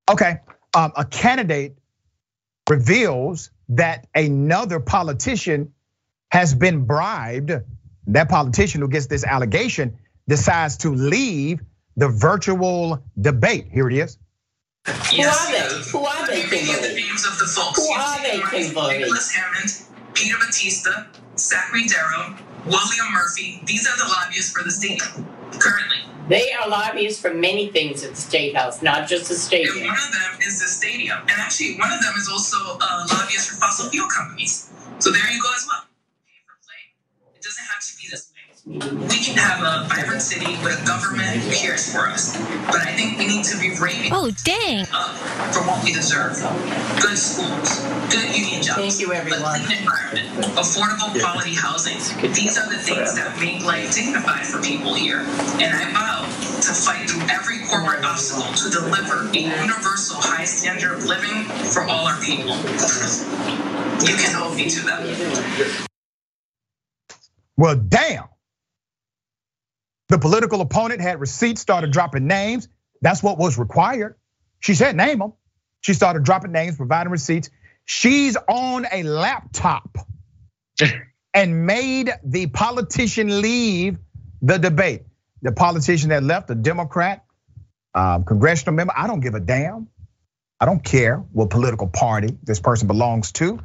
Okay, 0.10 0.38
um, 0.76 0.92
a 0.96 1.06
candidate 1.06 1.78
reveals 2.70 3.52
that 3.70 4.08
another 4.14 4.80
politician 4.80 5.74
has 6.30 6.54
been 6.54 6.86
bribed. 6.86 7.52
That 8.08 8.30
politician 8.30 8.82
who 8.82 8.90
gets 8.90 9.08
this 9.08 9.24
allegation 9.24 9.98
decides 10.28 10.78
to 10.78 10.90
leave 10.94 11.62
the 11.96 12.10
virtual 12.10 13.04
debate. 13.20 13.68
Here 13.72 13.88
it 13.90 13.96
is. 13.96 14.18
Yes. 15.12 15.92
Who 15.92 16.00
are 16.06 16.28
they? 16.28 16.42
Who 16.42 16.50
are 16.50 16.82
they, 16.82 16.90
the 16.90 16.96
names 16.96 17.26
of 17.26 17.38
the 17.40 17.46
folks. 17.46 17.86
Who 17.86 17.94
are 17.94 18.22
they, 18.22 18.38
Nicholas 18.98 19.32
Hammond, 19.32 19.72
Peter 20.14 20.36
Batista, 20.40 21.06
Zachary 21.38 21.88
Darrow, 21.88 22.36
William 22.66 23.14
Murphy. 23.14 23.62
These 23.66 23.88
are 23.88 23.98
the 23.98 24.10
lobbyists 24.10 24.52
for 24.52 24.64
the 24.64 24.72
stadium 24.72 25.28
currently. 25.60 25.98
They 26.28 26.54
are 26.54 26.70
lobbyists 26.70 27.22
for 27.22 27.34
many 27.34 27.68
things 27.70 28.04
at 28.04 28.12
the 28.12 28.22
State 28.22 28.56
House, 28.56 28.82
not 28.82 29.08
just 29.08 29.28
the 29.28 29.36
stadium. 29.36 29.78
And 29.78 29.88
one 29.88 29.98
of 29.98 30.12
them 30.12 30.40
is 30.48 30.60
the 30.62 30.68
stadium. 30.68 31.20
And 31.20 31.32
actually, 31.32 31.76
one 31.76 31.92
of 31.92 32.02
them 32.02 32.14
is 32.18 32.30
also 32.30 32.58
a 32.58 33.06
lobbyist 33.12 33.50
for 33.50 33.56
fossil 33.58 33.90
fuel 33.90 34.08
companies. 34.08 34.72
So 35.00 35.12
there 35.12 35.30
you 35.32 35.42
go 35.42 35.50
as 35.54 35.66
well. 35.68 35.84
It 37.36 37.42
doesn't 37.44 37.66
have 37.66 37.84
to 37.84 37.98
be 37.98 38.08
this 38.10 38.32
we 38.66 39.20
can 39.20 39.36
have 39.36 39.60
a 39.60 39.88
vibrant 39.90 40.22
city 40.22 40.56
with 40.64 40.80
a 40.80 40.86
government 40.88 41.36
who 41.36 41.52
cares 41.52 41.92
for 41.92 42.08
us. 42.08 42.32
But 42.72 42.80
I 42.88 42.96
think 42.96 43.18
we 43.20 43.28
need 43.28 43.44
to 43.52 43.60
be 43.60 43.76
raving 43.76 44.14
oh, 44.14 44.32
dang. 44.46 44.86
for 45.52 45.68
what 45.68 45.84
we 45.84 45.92
deserve. 45.92 46.40
Good 47.02 47.18
schools, 47.18 47.84
good 48.08 48.24
union 48.32 48.64
jobs, 48.64 48.80
Thank 48.80 49.00
you, 49.02 49.12
everyone. 49.12 49.60
a 49.60 49.66
clean 49.68 49.84
environment, 49.84 50.30
affordable 50.56 51.12
quality 51.20 51.54
housing. 51.54 52.00
These 52.32 52.58
are 52.58 52.70
the 52.72 52.80
things 52.80 53.16
that 53.20 53.36
make 53.38 53.66
life 53.66 53.94
dignified 53.94 54.48
for 54.48 54.62
people 54.62 54.94
here. 54.94 55.20
And 55.60 55.68
I 55.76 55.92
vow 55.92 56.24
to 56.24 56.72
fight 56.72 57.10
through 57.10 57.28
every 57.28 57.60
corporate 57.68 58.06
obstacle 58.06 58.48
to 58.48 58.70
deliver 58.72 59.28
a 59.28 59.40
universal 59.60 60.24
high 60.24 60.46
standard 60.46 60.94
of 60.94 61.04
living 61.04 61.44
for 61.68 61.84
all 61.84 62.08
our 62.08 62.20
people. 62.24 62.56
You 64.08 64.16
can 64.16 64.32
hold 64.32 64.56
me 64.56 64.70
to 64.70 64.80
that. 64.88 65.88
Well, 67.58 67.76
damn. 67.76 68.33
The 70.14 70.20
political 70.20 70.62
opponent 70.62 71.02
had 71.02 71.20
receipts, 71.20 71.60
started 71.60 71.92
dropping 71.92 72.28
names. 72.28 72.68
That's 73.02 73.24
what 73.24 73.40
was 73.40 73.58
required. 73.58 74.16
She 74.60 74.76
said, 74.76 74.96
name 74.96 75.18
them. 75.18 75.34
She 75.82 75.96
started 75.96 76.24
dropping 76.24 76.52
names, 76.52 76.78
providing 76.78 77.12
receipts. 77.12 77.50
She's 77.86 78.38
on 78.48 78.86
a 78.92 79.02
laptop 79.02 79.98
and 81.34 81.66
made 81.66 82.12
the 82.24 82.46
politician 82.46 83.42
leave 83.42 83.98
the 84.44 84.60
debate. 84.60 85.02
The 85.42 85.52
politician 85.52 86.10
that 86.10 86.22
left, 86.22 86.48
a 86.52 86.56
Democrat, 86.56 87.26
um, 87.96 88.24
congressional 88.24 88.76
member, 88.76 88.94
I 88.96 89.08
don't 89.08 89.20
give 89.20 89.34
a 89.34 89.40
damn. 89.40 89.88
I 90.60 90.68
don't 90.68 90.84
care 90.84 91.18
what 91.32 91.50
political 91.50 91.88
party 91.88 92.38
this 92.44 92.60
person 92.60 92.88
belongs 92.88 93.32
to. 93.32 93.62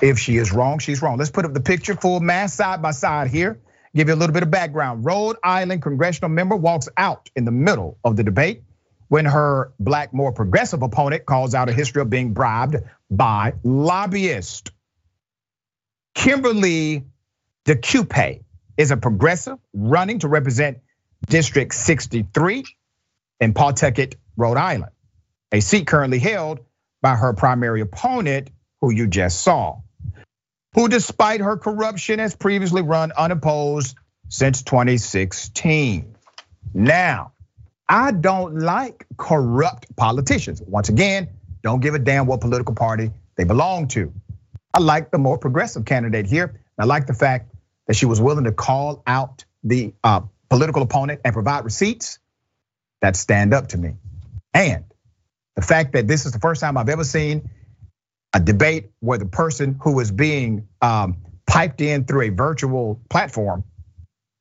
If 0.00 0.18
she 0.18 0.38
is 0.38 0.50
wrong, 0.50 0.78
she's 0.78 1.02
wrong. 1.02 1.18
Let's 1.18 1.30
put 1.30 1.44
up 1.44 1.52
the 1.52 1.60
picture 1.60 1.94
full 1.94 2.20
mass 2.20 2.54
side 2.54 2.80
by 2.80 2.92
side 2.92 3.26
here. 3.28 3.60
Give 3.94 4.08
you 4.08 4.14
a 4.14 4.16
little 4.16 4.32
bit 4.32 4.42
of 4.42 4.50
background. 4.50 5.04
Rhode 5.04 5.36
Island 5.42 5.82
congressional 5.82 6.30
member 6.30 6.56
walks 6.56 6.88
out 6.96 7.28
in 7.34 7.44
the 7.44 7.50
middle 7.50 7.98
of 8.04 8.16
the 8.16 8.22
debate 8.22 8.62
when 9.08 9.24
her 9.24 9.72
black, 9.80 10.14
more 10.14 10.30
progressive 10.32 10.82
opponent 10.82 11.26
calls 11.26 11.54
out 11.54 11.68
a 11.68 11.72
history 11.72 12.00
of 12.00 12.08
being 12.08 12.32
bribed 12.32 12.76
by 13.10 13.54
lobbyists. 13.64 14.70
Kimberly 16.14 17.04
DeCupe 17.64 18.44
is 18.76 18.92
a 18.92 18.96
progressive 18.96 19.58
running 19.72 20.20
to 20.20 20.28
represent 20.28 20.78
District 21.26 21.74
63 21.74 22.64
in 23.40 23.52
Pawtucket, 23.52 24.14
Rhode 24.36 24.56
Island, 24.56 24.92
a 25.50 25.60
seat 25.60 25.86
currently 25.86 26.18
held 26.18 26.60
by 27.02 27.16
her 27.16 27.32
primary 27.32 27.80
opponent, 27.80 28.50
who 28.80 28.92
you 28.92 29.06
just 29.06 29.40
saw 29.40 29.80
who, 30.74 30.88
despite 30.88 31.40
her 31.40 31.56
corruption, 31.56 32.18
has 32.18 32.34
previously 32.34 32.82
run 32.82 33.12
unopposed 33.16 33.96
since 34.28 34.62
2016. 34.62 36.16
Now, 36.72 37.32
I 37.88 38.12
don't 38.12 38.60
like 38.60 39.06
corrupt 39.16 39.94
politicians. 39.96 40.62
Once 40.62 40.88
again, 40.88 41.28
don't 41.62 41.80
give 41.80 41.94
a 41.94 41.98
damn 41.98 42.26
what 42.26 42.40
political 42.40 42.74
party 42.74 43.10
they 43.36 43.44
belong 43.44 43.88
to. 43.88 44.12
I 44.72 44.78
like 44.78 45.10
the 45.10 45.18
more 45.18 45.38
progressive 45.38 45.84
candidate 45.84 46.26
here. 46.26 46.60
I 46.78 46.84
like 46.84 47.06
the 47.06 47.14
fact 47.14 47.52
that 47.86 47.96
she 47.96 48.06
was 48.06 48.20
willing 48.20 48.44
to 48.44 48.52
call 48.52 49.02
out 49.06 49.44
the 49.64 49.92
uh, 50.04 50.20
political 50.48 50.82
opponent 50.82 51.20
and 51.24 51.34
provide 51.34 51.64
receipts 51.64 52.20
that 53.02 53.16
stand 53.16 53.52
up 53.52 53.68
to 53.68 53.78
me. 53.78 53.96
And 54.54 54.84
the 55.56 55.62
fact 55.62 55.92
that 55.92 56.06
this 56.06 56.26
is 56.26 56.32
the 56.32 56.38
first 56.38 56.60
time 56.60 56.76
I've 56.76 56.88
ever 56.88 57.04
seen 57.04 57.50
a 58.32 58.40
debate 58.40 58.90
where 59.00 59.18
the 59.18 59.26
person 59.26 59.78
who 59.82 59.94
was 59.94 60.10
being 60.10 60.68
um, 60.80 61.16
piped 61.46 61.80
in 61.80 62.04
through 62.04 62.22
a 62.22 62.28
virtual 62.28 63.00
platform 63.08 63.64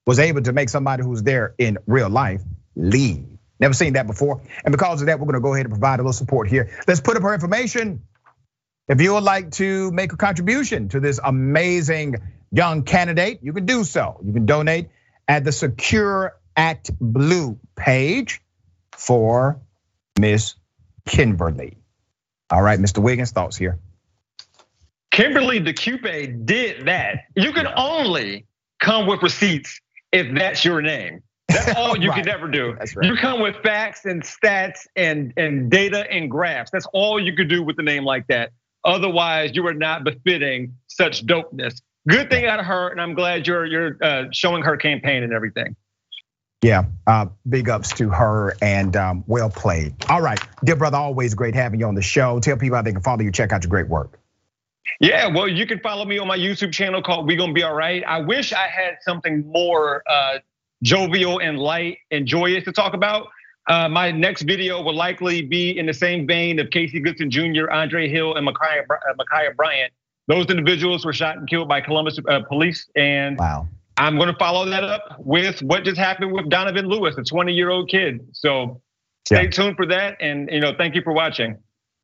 was 0.06 0.20
able 0.20 0.41
to 0.41 0.53
make 0.53 0.70
somebody 0.70 1.03
who's 1.03 1.24
there 1.24 1.56
in 1.57 1.78
real 1.88 2.10
life 2.10 2.41
leave. 2.76 3.26
Never 3.60 3.74
seen 3.74 3.94
that 3.94 4.07
before. 4.07 4.41
And 4.64 4.72
because 4.72 5.02
of 5.02 5.07
that, 5.07 5.20
we're 5.20 5.26
gonna 5.26 5.41
go 5.41 5.53
ahead 5.53 5.66
and 5.66 5.74
provide 5.74 5.99
a 5.99 6.03
little 6.03 6.14
support 6.14 6.49
here. 6.49 6.72
Let's 6.88 7.02
put 7.02 7.18
up 7.18 7.24
her 7.24 7.34
information. 7.34 8.03
If 8.88 9.02
you 9.02 9.14
would 9.14 9.24
like 9.24 9.52
to 9.52 9.91
make 9.91 10.14
a 10.14 10.18
contribution 10.18 10.90
to 10.90 10.99
this 10.99 11.20
amazing 11.24 12.16
young 12.52 12.84
candidate, 12.84 13.40
you 13.44 13.53
can 13.53 13.66
do 13.66 13.84
so. 13.84 14.20
You 14.24 14.34
can 14.34 14.45
donate 14.45 14.90
at 15.28 15.44
the 15.44 15.52
Secure 15.52 16.38
Act 16.56 16.91
Blue 16.99 17.60
page 17.76 18.41
for 18.91 19.61
Miss 20.20 20.56
Kimberly. 21.06 21.79
All 22.52 22.62
right, 22.62 22.80
Mr. 22.80 23.02
Wiggins, 23.02 23.32
thoughts 23.32 23.58
here. 23.58 23.78
Kimberly 25.12 25.60
DeCupe 25.60 26.46
did 26.46 26.86
that. 26.86 27.26
You 27.36 27.52
can 27.52 27.68
only 27.76 28.46
come 28.80 29.08
with 29.08 29.22
receipts 29.22 29.80
if 30.12 30.34
that's 30.36 30.64
your 30.64 30.82
name. 30.82 31.22
That's 31.48 31.76
all 31.78 31.98
you 31.98 32.10
right. 32.10 32.24
can 32.24 32.30
ever 32.30 32.48
do. 32.48 32.74
Right. 32.74 32.90
You 33.02 33.16
come 33.16 33.42
with 33.42 33.56
facts 33.64 34.06
and 34.06 34.24
stats 34.24 34.88
and, 34.96 35.34
and 35.36 35.70
data 35.70 36.10
and 36.12 36.30
graphs. 36.30 36.72
That's 36.72 36.88
all 36.94 37.20
you 37.20 37.34
could 37.36 37.50
do 37.50 37.64
with 37.64 37.78
a 37.80 37.84
name 37.84 38.06
like 38.06 38.28
that. 38.28 38.52
Otherwise, 38.86 39.52
you 39.56 39.66
are 39.68 39.74
not 39.74 40.04
befitting 40.04 40.74
such 40.88 41.26
dopeness. 41.26 41.82
Good 42.08 42.30
thing 42.30 42.46
out 42.46 42.60
of 42.60 42.66
her, 42.66 42.90
and 42.90 43.02
I'm 43.02 43.14
glad 43.14 43.46
you're 43.46 43.66
you're 43.66 43.98
uh, 44.02 44.26
showing 44.32 44.64
her 44.64 44.78
campaign 44.78 45.22
and 45.22 45.34
everything. 45.34 45.76
Yeah, 46.61 46.86
uh, 47.07 47.27
big 47.48 47.69
ups 47.69 47.94
to 47.94 48.10
her 48.10 48.53
and 48.61 48.95
um, 48.98 49.23
well 49.27 49.49
played. 49.49 49.94
All 50.10 50.22
right, 50.22 50.40
dear 50.64 50.76
brother, 50.76 50.98
always 50.98 51.34
great 51.34 51.56
having 51.56 51.80
you 51.80 51.88
on 51.88 51.95
the 51.95 52.02
show. 52.02 52.40
Tell 52.40 52.57
people 52.57 52.76
how 52.76 52.81
they 52.81 52.91
can 52.91 53.02
follow 53.02 53.22
you, 53.22 53.31
check 53.31 53.53
out 53.53 53.64
your 53.64 53.69
great 53.69 53.88
work. 53.88 54.19
Yeah, 54.99 55.27
well, 55.27 55.48
you 55.48 55.65
can 55.65 55.80
follow 55.80 56.03
me 56.03 56.18
on 56.18 56.27
my 56.27 56.38
YouTube 56.38 56.73
channel 56.73 57.02
called 57.02 57.27
We 57.27 57.36
Gonna 57.36 57.53
Be 57.53 57.64
All 57.64 57.76
Right. 57.76 58.03
I 58.06 58.19
wish 58.19 58.52
I 58.52 58.68
had 58.68 58.98
something 59.02 59.49
more 59.49 60.03
uh, 60.10 60.40
jovial 60.84 61.40
and 61.40 61.60
light 61.60 61.99
and 62.11 62.26
joyous 62.26 62.65
to 62.65 62.73
talk 62.73 62.94
about. 62.94 63.27
Uh, 63.68 63.88
my 63.88 64.11
next 64.11 64.41
video 64.41 64.81
will 64.81 64.95
likely 64.95 65.41
be 65.41 65.77
in 65.77 65.86
the 65.86 65.94
same 65.94 66.26
vein 66.26 66.60
of 66.60 66.72
Casey 66.72 66.99
Goodson 66.99 67.30
Jr., 67.30 67.69
Andre 67.69 68.10
Hill, 68.10 68.36
and 68.36 68.48
Ma'Khia, 68.48 68.84
uh, 68.90 69.53
Bryant. 69.56 69.94
Those 70.27 70.48
individuals 70.48 71.06
were 71.06 71.14
shot 71.14 71.38
and 71.38 71.48
killed 71.48 71.69
by 71.69 71.80
Columbus 71.81 72.19
police, 72.48 72.90
and 72.95 73.38
wow. 73.38 73.68
I'm 74.00 74.16
going 74.16 74.30
to 74.30 74.40
follow 74.40 74.66
that 74.70 74.86
up 74.86 75.18
with 75.20 75.62
what 75.62 75.84
just 75.84 75.98
happened 75.98 76.32
with 76.32 76.50
Donovan 76.50 76.88
Lewis, 76.88 77.16
a 77.18 77.24
20 77.24 77.52
year 77.52 77.70
old 77.70 77.90
kid. 77.90 78.30
So 78.32 78.82
stay 79.28 79.44
yeah. 79.44 79.50
tuned 79.50 79.76
for 79.76 79.88
that. 79.88 80.22
And 80.22 80.50
you 80.50 80.62
know, 80.62 80.74
thank 80.76 80.96
you 80.96 81.02
for 81.02 81.12
watching. 81.12 81.58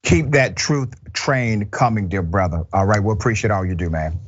Keep 0.03 0.31
that 0.31 0.57
truth 0.57 0.93
train 1.13 1.69
coming, 1.69 2.09
dear 2.09 2.21
brother. 2.21 2.65
All 2.73 2.85
right, 2.85 2.99
we 2.99 3.05
we'll 3.05 3.15
appreciate 3.15 3.49
all 3.49 3.65
you 3.65 3.75
do, 3.75 3.89
man. 3.89 4.19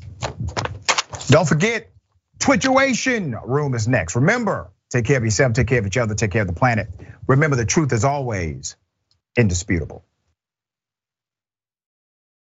Don't 1.27 1.47
forget, 1.47 1.91
Twitchuation 2.39 3.37
room 3.45 3.75
is 3.75 3.85
next. 3.85 4.15
Remember, 4.15 4.71
take 4.89 5.03
care 5.03 5.17
of 5.17 5.25
yourself, 5.25 5.51
take 5.51 5.67
care 5.67 5.79
of 5.79 5.85
each 5.85 5.97
other, 5.97 6.15
take 6.15 6.31
care 6.31 6.43
of 6.43 6.47
the 6.47 6.53
planet. 6.53 6.87
Remember, 7.27 7.57
the 7.57 7.65
truth 7.65 7.91
is 7.91 8.05
always 8.05 8.77
indisputable. 9.37 10.05